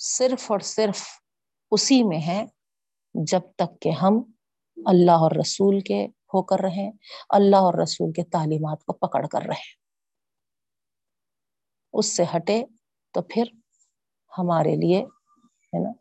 صرف 0.00 0.50
اور 0.50 0.60
صرف 0.60 1.02
اسی 1.72 2.02
میں 2.02 2.20
ہے 2.20 2.44
جب 3.14 3.40
تک 3.56 3.80
کہ 3.80 3.88
ہم 4.02 4.20
اللہ 4.76 5.22
اور 5.22 5.30
رسول 5.40 5.80
کے 5.80 6.04
ہو 6.34 6.42
کر 6.42 6.60
رہے 6.60 6.88
اللہ 7.28 7.56
اور 7.56 7.74
رسول 7.82 8.12
کے 8.12 8.24
تعلیمات 8.24 8.84
کو 8.84 8.92
پکڑ 8.92 9.26
کر 9.26 9.42
رہے 9.42 9.66
اس 11.94 12.16
سے 12.16 12.24
ہٹے 12.36 12.62
تو 13.14 13.22
پھر 13.22 13.44
ہمارے 14.32 14.74
لیے، 14.76 15.00
ہے 15.72 15.78
نا؟ 15.78 15.92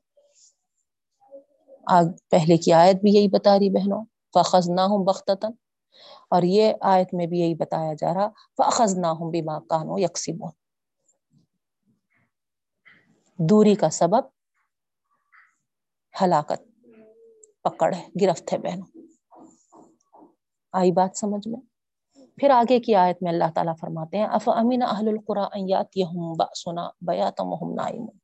آگ 1.87 2.05
پہلے 2.29 2.57
کی 2.57 2.73
آیت 2.73 3.01
بھی 3.01 3.11
یہی 3.13 3.27
بتا 3.27 3.57
رہی 3.59 3.69
بہنوں 3.69 4.03
فخذ 4.33 4.69
نہ 4.69 4.81
ہوں 4.81 5.05
بختتاً 5.05 5.51
اور 6.31 6.43
یہ 6.47 6.65
آیت 6.85 7.13
میں 7.13 7.27
بھی 7.27 7.39
یہی 7.39 7.55
بتایا 7.55 7.93
جا 7.93 8.13
رہا 8.13 8.27
فخذ 8.57 8.97
نہ 8.97 9.07
ہوں 9.17 9.31
بیما 9.31 9.59
کانو 9.69 9.97
یکسیم 9.99 10.37
دوری 13.39 13.75
کا 13.75 13.89
سبب 13.91 14.23
ہلاکت، 16.13 16.61
پکڑ 17.63 17.89
ہے، 17.93 18.03
گرفت 18.21 18.53
ہے 18.53 18.57
بہنوں۔ 18.57 18.89
آئی 20.73 20.91
بات 20.91 21.17
سمجھ 21.17 21.47
میں؟ 21.47 21.61
پھر 22.37 22.49
آگے 22.49 22.79
کی 22.79 22.95
آیت 22.95 23.17
میں 23.21 23.31
اللہ 23.31 23.51
تعالیٰ 23.55 23.73
فرماتے 23.79 24.17
ہیں 24.17 24.25
اف 24.25 24.47
امین 24.49 24.83
اہل 24.83 25.07
القرآن 25.07 26.33
باسنا 26.37 26.89
بیاتم 27.01 27.47
وهم 27.53 27.73
نائمون۔ 27.75 28.17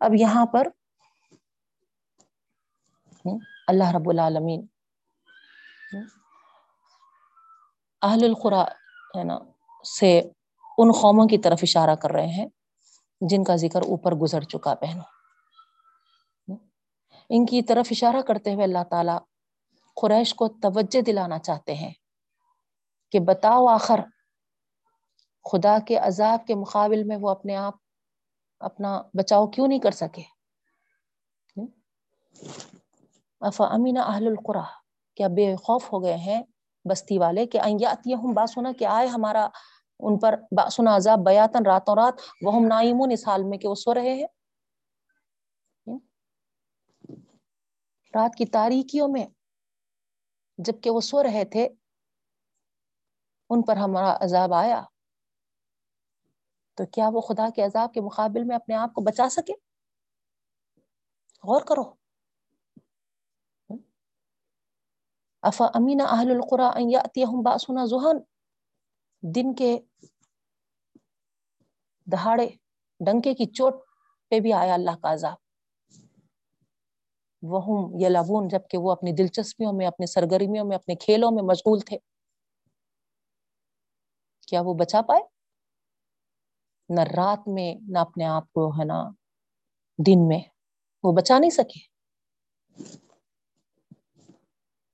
اب 0.00 0.14
یہاں 0.14 0.46
پر 0.46 0.68
اللہ 3.68 3.90
رب 3.94 4.08
العالمین 4.10 4.66
اہل 8.02 8.24
القرا 8.24 8.62
ہے 9.16 9.24
نا، 9.24 9.38
سے 9.84 10.18
ان 10.78 10.92
قوموں 11.00 11.26
کی 11.28 11.38
طرف 11.38 11.58
اشارہ 11.62 11.94
کر 11.94 12.10
رہے 12.10 12.26
ہیں 12.26 12.46
جن 13.20 13.44
کا 13.44 13.56
ذکر 13.56 13.82
اوپر 13.82 14.14
گزر 14.14 14.42
چکا 14.52 14.74
پہنو 14.74 15.06
ان 17.30 17.46
کی 17.46 17.62
طرف 17.62 17.86
اشارہ 17.90 18.20
کرتے 18.26 18.54
ہوئے 18.54 18.64
اللہ 18.64 18.84
تعالی 18.90 19.16
قریش 19.96 20.34
کو 20.34 20.48
توجہ 20.48 21.00
دلانا 21.00 21.38
چاہتے 21.38 21.74
ہیں 21.74 21.92
کہ 23.12 23.20
بتاؤ 23.20 23.66
آخر 23.66 24.00
خدا 25.44 25.78
کے 25.86 25.96
عذاب 25.96 26.46
کے 26.46 26.54
مقابل 26.54 27.04
میں 27.04 27.16
وہ 27.20 27.30
اپنے 27.30 27.56
آپ 27.56 27.74
اپنا 28.60 29.02
بچاؤ 29.14 29.46
کیوں 29.46 29.68
نہیں 29.68 29.78
کر 29.78 29.90
سکے؟ 29.90 30.22
افا 33.42 33.64
امین 33.64 33.96
اہل 33.96 34.26
القرا، 34.26 34.62
کیا 35.14 35.28
بے 35.28 35.56
خوف 35.56 35.92
ہو 35.92 36.02
گئے 36.02 36.16
ہیں 36.16 36.42
بستی 36.84 37.18
والے 37.18 37.46
کہ 37.46 37.60
ہوں 38.14 38.34
باسنا 38.34 38.72
کہ 38.78 38.84
آئے 38.84 39.06
ہمارا 39.06 39.48
ان 40.00 40.18
پر 40.18 40.34
باسنا 40.56 40.96
عذاب 40.96 41.18
بیاتن 41.18 41.66
راتوں 41.66 41.94
رات 41.94 42.20
وہ 42.42 42.54
ہم 42.54 42.66
نائمون 42.66 43.12
اس 43.12 43.26
حال 43.28 43.44
میں 43.44 43.58
کہ 43.58 43.68
وہ 43.68 43.74
سو 43.74 43.94
رہے 43.94 44.14
ہیں؟ 44.14 44.26
رات 48.14 48.34
کی 48.34 48.46
تاریکیوں 48.46 49.08
میں 49.08 49.26
جبکہ 50.64 50.90
وہ 50.90 51.00
سو 51.00 51.22
رہے 51.22 51.44
تھے، 51.44 51.68
ان 53.50 53.62
پر 53.62 53.76
ہمارا 53.76 54.16
عذاب 54.20 54.54
آیا۔ 54.54 54.82
تو 56.74 56.86
کیا 56.86 57.08
وہ 57.12 57.20
خدا 57.20 57.48
کے 57.56 57.62
عذاب 57.62 57.94
کے 57.94 58.00
مقابل 58.00 58.44
میں 58.44 58.56
اپنے 58.56 58.74
آپ 58.74 58.94
کو 58.94 59.00
بچا 59.00 59.28
سکے؟ 59.28 59.52
غور 61.44 61.60
کرو۔ 61.60 61.94
افا 65.42 65.64
امین 65.64 66.00
اہل 66.00 66.30
القرآن 66.30 67.42
باسنا 67.42 67.84
ذہن 67.84 68.16
دن 69.22 69.54
کے 69.54 69.78
دہاڑے، 72.12 72.48
ڈنکے 73.00 73.34
کی 73.34 73.44
چوٹ 73.44 73.74
پہ 74.28 74.40
بھی 74.40 74.52
آیا 74.52 74.74
اللہ 74.74 74.90
کا 75.02 75.12
عذاب۔ 75.12 75.49
وہ 77.42 77.90
یلابون 78.00 78.48
جبکہ 78.48 78.78
وہ 78.78 78.92
اپنی 78.92 79.12
دلچسپیوں 79.12 79.72
میں، 79.72 79.86
اپنی 79.86 80.06
سرگرمیوں 80.06 80.64
میں، 80.64 80.76
اپنے 80.76 80.94
کھیلوں 80.94 81.30
میں 81.30 81.42
مشغول 81.42 81.80
تھے۔ 81.80 81.98
کیا 84.46 84.60
وہ 84.64 84.74
بچا 84.74 85.02
پائے؟ 85.02 85.22
نہ 86.88 87.00
رات 87.00 87.48
میں، 87.48 87.74
نہ 87.88 87.98
اپنے 87.98 88.24
آپ 88.24 88.52
کو، 88.52 88.70
ہے 88.70 88.84
نا، 88.84 89.10
دن 89.98 90.28
میں۔ 90.28 90.40
وہ 91.02 91.12
بچا 91.12 91.38
نہیں 91.38 91.50
سکے۔ 91.50 91.80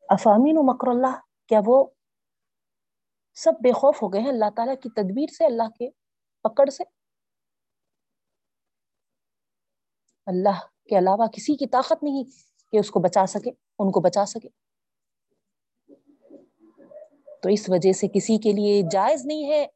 افامین 0.09 0.59
و 0.59 0.63
مکر 0.63 0.89
اللہ۔ 0.89 1.21
کیا 1.47 1.61
وہ 1.67 1.87
سب 3.35 3.53
بے 3.63 3.73
خوف 3.73 4.03
ہو 4.03 4.13
گئے 4.13 4.21
ہیں 4.21 4.29
اللہ 4.29 4.51
تعالیٰ 4.57 4.75
کی 4.83 4.89
تدبیر 4.89 5.27
سے، 5.39 5.47
اللہ 5.47 5.69
کے 5.79 5.91
پکڑ 6.43 6.71
سے؟ 6.71 6.85
اللہ 10.27 10.76
کے 10.89 10.99
علاوہ 10.99 11.27
کسی 11.27 11.57
کی 11.57 11.67
طاقت 11.67 12.03
نہیں 12.03 12.25
کہ 12.73 12.77
اس 12.77 12.91
کو 12.91 13.01
بچا 13.01 13.27
سکے، 13.27 13.51
ان 13.79 13.91
کو 13.91 14.01
بچا 14.01 14.27
سکے۔ 14.27 14.49
تو 17.43 17.49
اس 17.49 17.69
وجہ 17.69 17.93
سے 17.93 18.09
کسی 18.09 18.39
کے 18.39 18.53
لیے 18.53 18.83
جائز 18.91 19.27
نہیں 19.27 19.51
ہے 19.51 19.67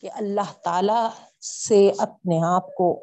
کہ 0.00 0.10
اللہ 0.12 0.52
تعالی 0.64 1.22
سے 1.40 1.90
اپنے 1.98 2.40
آپ 2.44 2.74
کو 2.74 3.02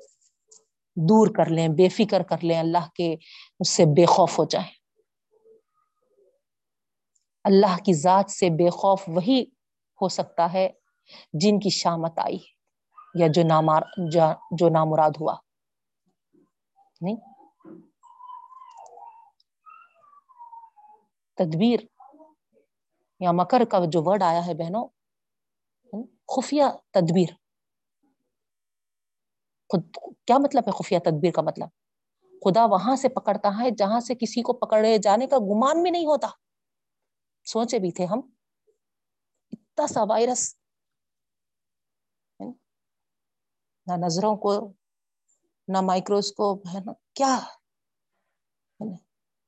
دور 0.95 1.27
کر 1.27 1.45
لیں، 1.45 1.67
بے 1.67 1.89
فکر 1.89 2.23
کر 2.23 2.36
لیں، 2.41 2.59
اللہ 2.59 2.89
کے 2.95 3.15
اس 3.59 3.69
سے 3.69 3.86
بے 3.86 4.05
خوف 4.05 4.39
ہو 4.39 4.45
جائیں۔ 4.45 4.67
اللہ 7.43 7.77
کی 7.86 7.93
ذات 7.93 8.32
سے 8.32 8.49
بے 8.49 8.69
خوف 8.69 9.01
وہی 9.07 9.43
ہو 10.01 10.07
سکتا 10.07 10.53
ہے 10.53 10.69
جن 11.34 11.59
کی 11.59 11.69
شامت 11.69 12.19
آئی 12.19 12.38
یا 13.15 13.27
جو 13.34 13.43
نامار، 13.43 13.82
جو 14.51 14.69
نامراد 14.69 15.11
ہوا۔ 15.19 15.36
نہیں 17.01 17.15
تدبیر. 21.35 21.79
یا 23.19 23.31
مکر 23.31 23.61
کا 23.71 23.79
جو 23.91 24.01
ورڈ 24.03 24.23
آیا 24.23 24.45
ہے 24.47 24.53
بہنوں 24.53 24.87
خفیہ 26.27 26.63
تدبیر. 26.91 27.33
خود، 29.69 29.83
کیا 30.25 30.37
مطلب 30.37 30.63
ہے 30.67 30.71
خفیہ 30.71 30.99
تدبیر 30.99 31.31
کا 31.31 31.41
مطلب؟ 31.41 31.69
خدا 32.41 32.65
وہاں 32.65 32.95
سے 32.95 33.09
پکڑتا 33.09 33.49
ہے 33.59 33.69
جہاں 33.71 33.99
سے 33.99 34.15
کسی 34.15 34.41
کو 34.41 34.53
پکڑے 34.53 34.97
جانے 34.97 35.27
کا 35.27 35.37
گمان 35.37 35.83
بھی 35.83 35.91
نہیں 35.91 36.05
ہوتا. 36.05 36.27
سوچے 37.45 37.79
بھی 37.79 37.91
تھے 37.91 38.05
ہم. 38.05 38.19
اتنا 39.51 39.87
سا 39.87 40.03
وائرس 40.03 40.55
نہ 43.87 43.93
نظروں 44.05 44.35
کو 44.35 44.73
نہ 45.74 45.82
مائکروسکوپ 45.82 46.67
ہے 46.74 46.80
نا 46.86 46.93
کیا 47.13 47.39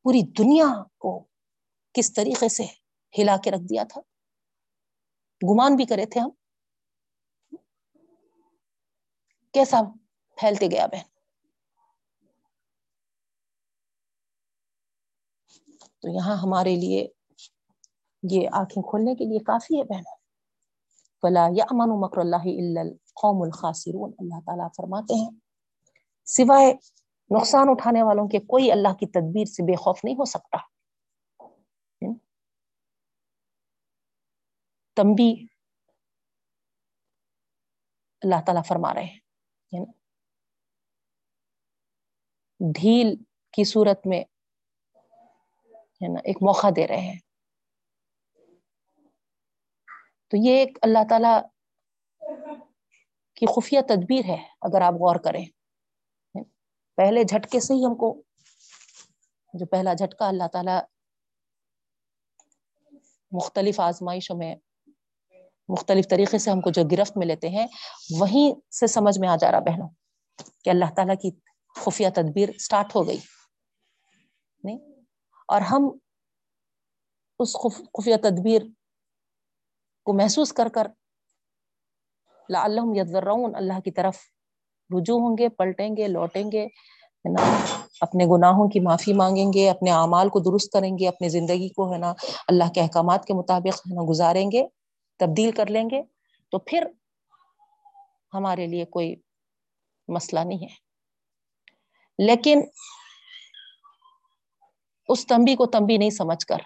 پوری 0.05 0.21
دنیا 0.37 0.65
کو 0.97 1.27
کس 1.93 2.13
طریقے 2.13 2.49
سے 2.49 2.63
ہلا 3.13 3.37
کے 3.43 3.51
رکھ 3.51 3.63
دیا 3.69 3.83
تھا؟ 3.89 4.01
گمان 5.41 5.75
بھی 5.75 5.85
کرے 5.85 6.05
تھے 6.05 6.19
ہم۔ 6.19 6.29
کیسا 9.53 9.81
پھیلتے 10.37 10.67
گیا 10.67 10.87
بہن؟ 10.87 11.07
تو 15.99 16.09
یہاں 16.09 16.37
ہمارے 16.37 16.75
لیے 16.75 17.07
یہ 18.23 18.49
آنکھیں 18.53 18.83
کھولنے 18.83 19.15
کے 19.15 19.25
لیے 19.25 19.39
کافی 19.39 19.79
ہے 19.79 19.83
بہن۔ 19.83 20.03
فلا 21.23 21.47
یا 21.55 21.63
امن 21.63 21.89
مکر 22.01 22.17
اللہ 22.17 22.83
قوم 23.13 23.41
الخاصرون 23.41 24.11
اللہ 24.19 24.39
تعالیٰ 24.45 24.67
فرماتے 24.77 25.13
ہیں 25.13 25.40
سوائے 26.25 26.73
نقصان 27.37 27.65
اٹھانے 27.69 28.03
والوں 28.03 28.27
کے 28.27 28.39
کوئی 28.39 28.71
اللہ 28.71 28.93
کی 28.93 29.07
تدبیر 29.07 29.45
سے 29.45 29.63
بے 29.63 29.75
خوف 29.75 29.99
نہیں 30.03 30.15
ہو 30.15 30.25
سکتا۔ 30.25 30.57
تمبی 34.95 35.45
اللہ 38.21 38.35
تعالیٰ 38.45 38.63
فرما 38.67 38.93
رہے 38.93 39.03
ہیں 39.03 39.85
ڈھیل 42.73 43.23
کی 43.51 43.63
صورت 43.63 44.07
میں، 44.07 44.21
ہے 45.77 46.07
نا، 46.07 46.19
ایک 46.23 46.37
موقع 46.41 46.67
دے 46.75 46.87
رہے 46.87 46.99
ہیں۔ 46.99 47.19
تو 50.27 50.37
یہ 50.37 50.57
ایک 50.57 50.77
اللہ 50.81 50.99
تعالی 51.09 51.47
کی 53.35 53.45
خفیہ 53.45 53.79
تدبیر 53.81 54.25
ہے، 54.25 54.47
اگر 54.61 54.81
آپ 54.81 54.93
غور 54.93 55.15
کریں۔ 55.15 55.60
پہلے 57.01 57.23
جھٹکے 57.23 57.59
سے 57.59 57.73
ہی 57.73 57.85
ہم 57.85 57.95
کو 57.95 58.21
جو 59.53 59.65
پہلا 59.65 59.93
جھٹکا 59.93 60.27
اللہ 60.27 60.47
تعالی 60.47 60.71
مختلف 63.31 63.79
آزمائشوں 63.79 64.35
میں 64.37 64.55
مختلف 65.69 66.07
طریقے 66.09 66.37
سے 66.37 66.51
ہم 66.51 66.61
کو 66.61 66.69
جو 66.69 66.83
گرفت 66.91 67.17
میں 67.17 67.27
لیتے 67.27 67.49
ہیں، 67.49 67.67
وہیں 68.19 68.73
سے 68.73 68.87
سمجھ 68.87 69.19
میں 69.19 69.29
آ 69.29 69.35
جا 69.35 69.51
رہا 69.51 69.59
بہنوں 69.59 69.89
کہ 70.63 70.69
اللہ 70.69 70.93
تعالیٰ 70.95 71.15
کی 71.21 71.31
خفیہ 71.75 72.09
تدبیر 72.09 72.49
اسٹارٹ 72.49 72.95
ہو 72.95 73.07
گئی۔ 73.07 73.17
نہیں؟ 74.63 74.77
اور 75.47 75.61
ہم 75.61 75.89
اس 77.39 77.53
خفیہ 77.93 78.15
تدبیر 78.15 78.61
کو 80.03 80.13
محسوس 80.13 80.53
کر 80.53 80.69
کر 80.69 80.87
یذرون 82.95 83.55
اللہ 83.55 83.79
کی 83.79 83.91
طرف 83.91 84.17
رجوع 84.97 85.19
ہوں 85.19 85.37
گے، 85.37 85.49
پلٹیں 85.49 85.97
گے، 85.97 86.07
لوٹیں 86.07 86.51
گے 86.51 86.67
اپنے 88.01 88.25
گناہوں 88.25 88.69
کی 88.69 88.79
معافی 88.79 89.13
مانگیں 89.13 89.53
گے، 89.53 89.69
اپنے 89.69 89.91
اعمال 89.91 90.29
کو 90.29 90.39
درست 90.39 90.71
کریں 90.71 90.97
گے، 90.97 91.07
اپنی 91.07 91.29
زندگی 91.29 91.69
کو، 91.69 91.93
ہے 91.93 91.97
نا؟ 91.97 92.13
اللہ 92.47 92.63
کے 92.73 92.81
احکامات 92.81 93.25
کے 93.25 93.33
مطابق، 93.33 93.87
ہے 93.87 93.93
نا، 93.93 94.01
گزاریں 94.09 94.51
گے، 94.51 94.67
تبدیل 95.19 95.51
کر 95.51 95.65
لیں 95.65 95.89
گے۔ 95.91 96.01
تو 96.51 96.59
پھر 96.59 96.83
ہمارے 98.33 98.67
لیے 98.67 98.85
کوئی 98.85 99.15
مسئلہ 100.07 100.39
نہیں 100.39 100.63
ہے۔ 100.63 100.91
لیکن 102.25 102.61
اس 105.07 105.27
تمبی 105.27 105.55
کو 105.55 105.65
تمبی 105.65 105.97
نہیں 105.97 106.09
سمجھ 106.09 106.45
کر 106.45 106.57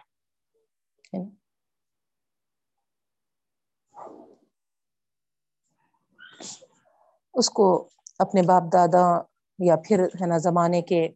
اس 7.34 7.50
کو 7.50 7.90
اپنے 8.20 8.42
باپ 8.42 8.64
دادا 8.74 9.06
یا 9.60 9.76
پھر 9.86 10.00
ہے 10.22 10.26
نا 10.26 10.38
زمانے 10.38 10.82
کے 10.82 11.08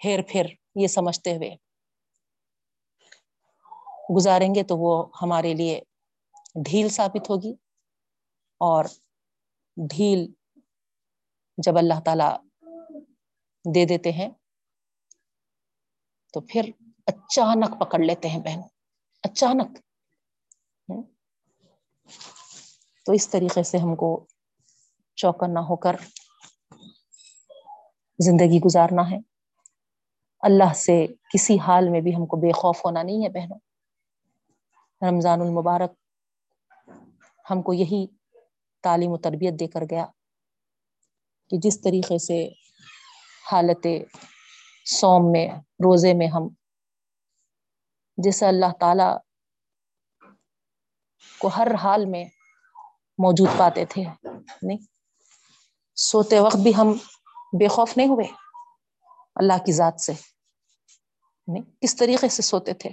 ہیر 0.00 0.20
پھر 0.28 0.46
یہ 0.74 0.86
سمجھتے 0.86 1.36
ہوئے 1.36 1.54
گزاریں 4.16 4.54
گے 4.54 4.62
تو 4.62 4.76
وہ 4.76 4.92
ہمارے 5.22 5.54
لیے 5.54 5.80
ڈھیل 6.64 6.88
ثابت 6.88 7.30
ہوگی 7.30 7.52
اور 8.60 8.84
ڈھیل 9.76 10.26
جب 11.58 11.78
اللہ 11.78 12.00
تعالی 12.04 12.30
دے 13.64 13.84
دیتے 13.84 14.12
ہیں 14.12 14.28
تو 16.34 16.40
پھر 16.40 16.70
اچانک 17.06 17.78
پکڑ 17.80 17.98
لیتے 17.98 18.28
ہیں 18.28 18.40
بہن 18.40 18.60
اچانک۔ 19.24 19.78
تو 23.06 23.12
اس 23.12 23.28
طریقے 23.28 23.62
سے 23.62 23.78
ہم 23.78 23.94
کو 23.96 24.08
چوکن 25.16 25.54
نہ 25.54 25.58
ہو 25.58 25.76
کر 25.76 25.96
زندگی 28.18 28.60
گزارنا 28.60 29.10
ہے۔ 29.10 29.18
اللہ 30.40 30.72
سے 30.74 31.06
کسی 31.06 31.58
حال 31.58 31.88
میں 31.88 32.00
بھی 32.00 32.16
ہم 32.16 32.26
کو 32.26 32.36
بے 32.36 32.52
خوف 32.52 32.84
ہونا 32.84 33.02
نہیں 33.02 33.24
ہے 33.24 33.28
بہنوں۔ 33.28 33.58
رمضان 35.02 35.40
المبارک 35.40 35.92
ہم 37.50 37.62
کو 37.62 37.72
یہی 37.72 38.06
تعلیم 38.82 39.10
و 39.10 39.16
تربیت 39.16 39.60
دے 39.60 39.66
کر 39.66 39.80
گیا 39.90 40.06
کہ 41.50 41.56
جس 41.62 41.80
طریقے 41.80 42.18
سے 42.18 42.48
حالت 43.52 43.86
سوم 44.86 45.32
میں، 45.32 45.48
روزے 45.84 46.14
میں 46.14 46.26
ہم، 46.26 46.48
جیسے 48.18 48.46
اللہ 48.46 48.72
تعالی 48.80 49.10
کو 51.38 51.48
ہر 51.48 51.74
حال 51.82 52.06
میں 52.06 52.24
موجود 53.18 53.48
پاتے 53.56 53.84
تھے، 53.84 54.04
نہیں؟ 54.62 54.93
سوتے 55.96 56.40
وقت 56.40 56.56
بھی 56.56 56.72
ہم 56.76 56.92
بے 57.52 57.68
خوف 57.68 57.96
نہیں 57.96 58.08
ہوئے۔ 58.08 58.26
اللہ 59.36 59.52
کی 59.66 59.72
ذات 59.72 60.00
سے۔ 60.00 60.12
نہیں 61.46 61.62
کس 61.80 61.96
طریقے 61.96 62.28
سے 62.28 62.42
سوتے 62.42 62.74
تھے۔ 62.74 62.90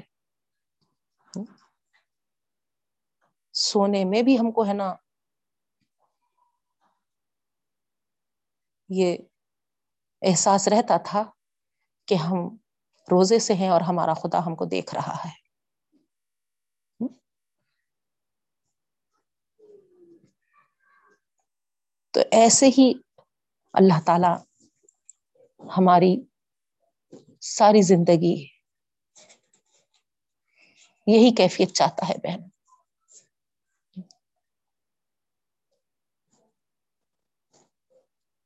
سونے 3.53 4.05
میں 4.05 4.21
بھی 4.21 4.39
ہم 4.39 4.51
کو 4.51 4.65
ہے 4.65 4.73
نا 4.73 4.95
یہ 8.89 9.17
احساس 10.21 10.67
رہتا 10.67 10.97
تھا 10.97 11.23
کہ 12.07 12.15
ہم 12.15 12.37
روزے 13.11 13.39
سے 13.39 13.53
ہیں 13.53 13.69
اور 13.69 13.81
ہمارا 13.81 14.13
خدا 14.13 14.45
ہم 14.45 14.55
کو 14.55 14.65
دیکھ 14.65 14.95
رہا 14.95 15.15
ہے۔ 15.25 15.40
تو 22.13 22.19
ایسے 22.31 22.65
ہی 22.67 22.93
اللہ 23.73 24.01
تعالی 24.05 24.33
ہماری 25.77 26.15
ساری 27.41 27.81
زندگی 27.81 28.47
یہی 31.07 31.35
کیفیت 31.35 31.73
چاہتا 31.73 32.09
ہے 32.09 32.13
بہن۔ 32.17 32.41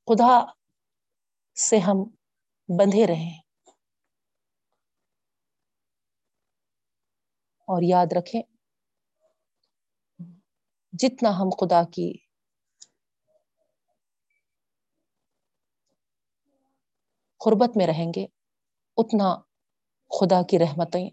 خدا 0.07 0.33
سے 1.57 1.77
ہم 1.77 1.97
بندھے 2.69 3.07
رہیں۔ 3.07 3.39
اور 7.67 7.81
یاد 7.83 8.13
رکھیں، 8.17 8.41
جتنا 10.93 11.29
ہم 11.29 11.49
خدا 11.49 11.83
کی 11.83 12.24
قربت 17.45 17.77
میں 17.77 17.87
رہیں 17.87 18.11
گے، 18.15 18.25
اتنا 18.97 19.35
خدا 20.19 20.43
کی 20.43 20.59
رحمتیں 20.59 21.09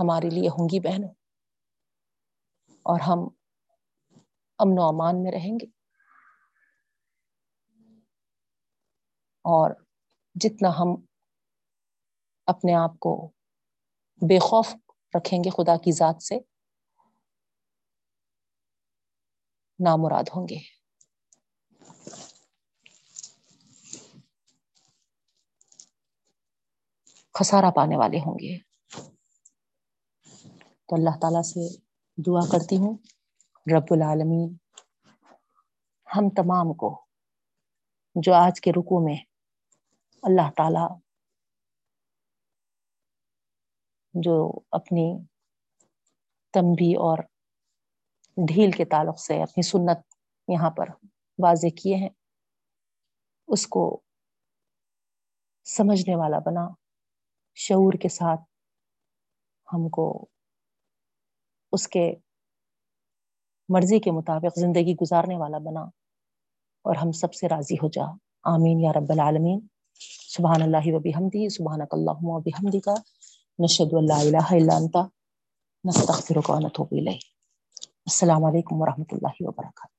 ہمارے 0.00 0.30
لیے 0.30 0.48
ہوں 0.48 0.68
گی 0.72 0.80
بہنوں۔ 0.80 1.08
اور 2.82 3.00
ہم 3.00 3.18
امن 4.58 4.78
و 4.78 4.82
امان 4.82 5.22
میں 5.22 5.32
رہیں 5.32 5.52
گے۔ 5.60 5.66
اور 9.42 9.70
جتنا 10.34 10.68
ہم 10.68 10.88
اپنے 12.46 12.74
آپ 12.74 12.98
کو 13.00 13.32
بے 14.28 14.38
خوف 14.38 14.74
رکھیں 15.18 15.38
گے 15.44 15.50
خدا 15.50 15.76
کی 15.76 15.92
ذات 15.92 16.22
سے، 16.22 16.38
نامراد 19.84 20.22
ہوں 20.36 20.48
گے۔ 20.48 20.77
خسارہ 27.38 27.70
پانے 27.70 27.96
والے 27.96 28.18
ہوں 28.18 28.34
گے۔ 28.34 28.58
تو 30.86 30.96
اللہ 30.96 31.10
تعالی 31.20 31.42
سے 31.42 31.80
دعا 32.16 32.46
کرتی 32.52 32.76
ہوں، 32.76 32.98
رب 33.76 33.86
العالمین، 33.90 34.56
ہم 36.16 36.30
تمام 36.30 36.74
کو 36.74 37.04
جو 38.14 38.34
آج 38.34 38.60
کے 38.60 38.70
رکو 38.70 39.04
میں 39.04 39.16
اللہ 40.22 40.50
تعالی 40.56 41.00
جو 44.14 44.60
اپنی 44.70 45.18
تمبی 46.52 46.94
اور 46.94 47.18
ڈھیل 48.48 48.70
کے 48.70 48.84
تعلق 48.84 49.20
سے 49.20 49.42
اپنی 49.42 49.62
سنت 49.62 49.98
یہاں 50.48 50.70
پر 50.70 50.86
واضح 51.42 51.66
کیے 51.82 51.96
ہیں، 51.96 52.10
اس 53.48 53.66
کو 53.66 54.00
سمجھنے 55.64 56.16
والا 56.16 56.38
بنا۔ 56.38 56.87
شعور 57.60 57.92
کے 57.92 58.08
ساتھ 58.08 58.40
ہم 59.72 59.88
کو 59.88 60.26
اس 61.72 61.88
کے 61.88 62.14
مرضی 63.68 63.98
کے 63.98 64.10
مطابق 64.10 64.58
زندگی 64.58 64.94
گزارنے 64.94 65.36
والا 65.36 65.58
بنا 65.58 65.80
اور 66.82 66.96
ہم 66.96 67.12
سب 67.12 67.34
سے 67.34 67.48
راضی 67.48 67.74
ہو 67.74 67.88
جا۔ 67.88 68.02
آمین 68.44 68.80
یا 68.80 68.92
رب 68.92 69.12
العالمین۔ 69.12 69.66
سبحان 70.28 70.62
اللہ 70.62 70.86
وبی 70.86 71.10
حمدی 71.10 71.48
سبحان 71.48 71.80
اللہ 71.90 72.10
وبی 72.20 72.50
حمدی 72.50 72.80
کا 72.80 72.94
نشد 73.58 73.92
اللہ 73.92 74.12
الہ 74.12 74.50
الا 74.50 74.76
انت۔ 74.76 74.96
نستغفرک 75.84 76.50
و 76.50 76.58
نتوب 76.58 76.88
الیک۔ 76.90 77.24
السلام 78.06 78.44
علیکم 78.44 78.82
ورحمۃ 78.82 79.10
اللہ 79.12 79.36
وبرکاتہ۔ 79.40 79.97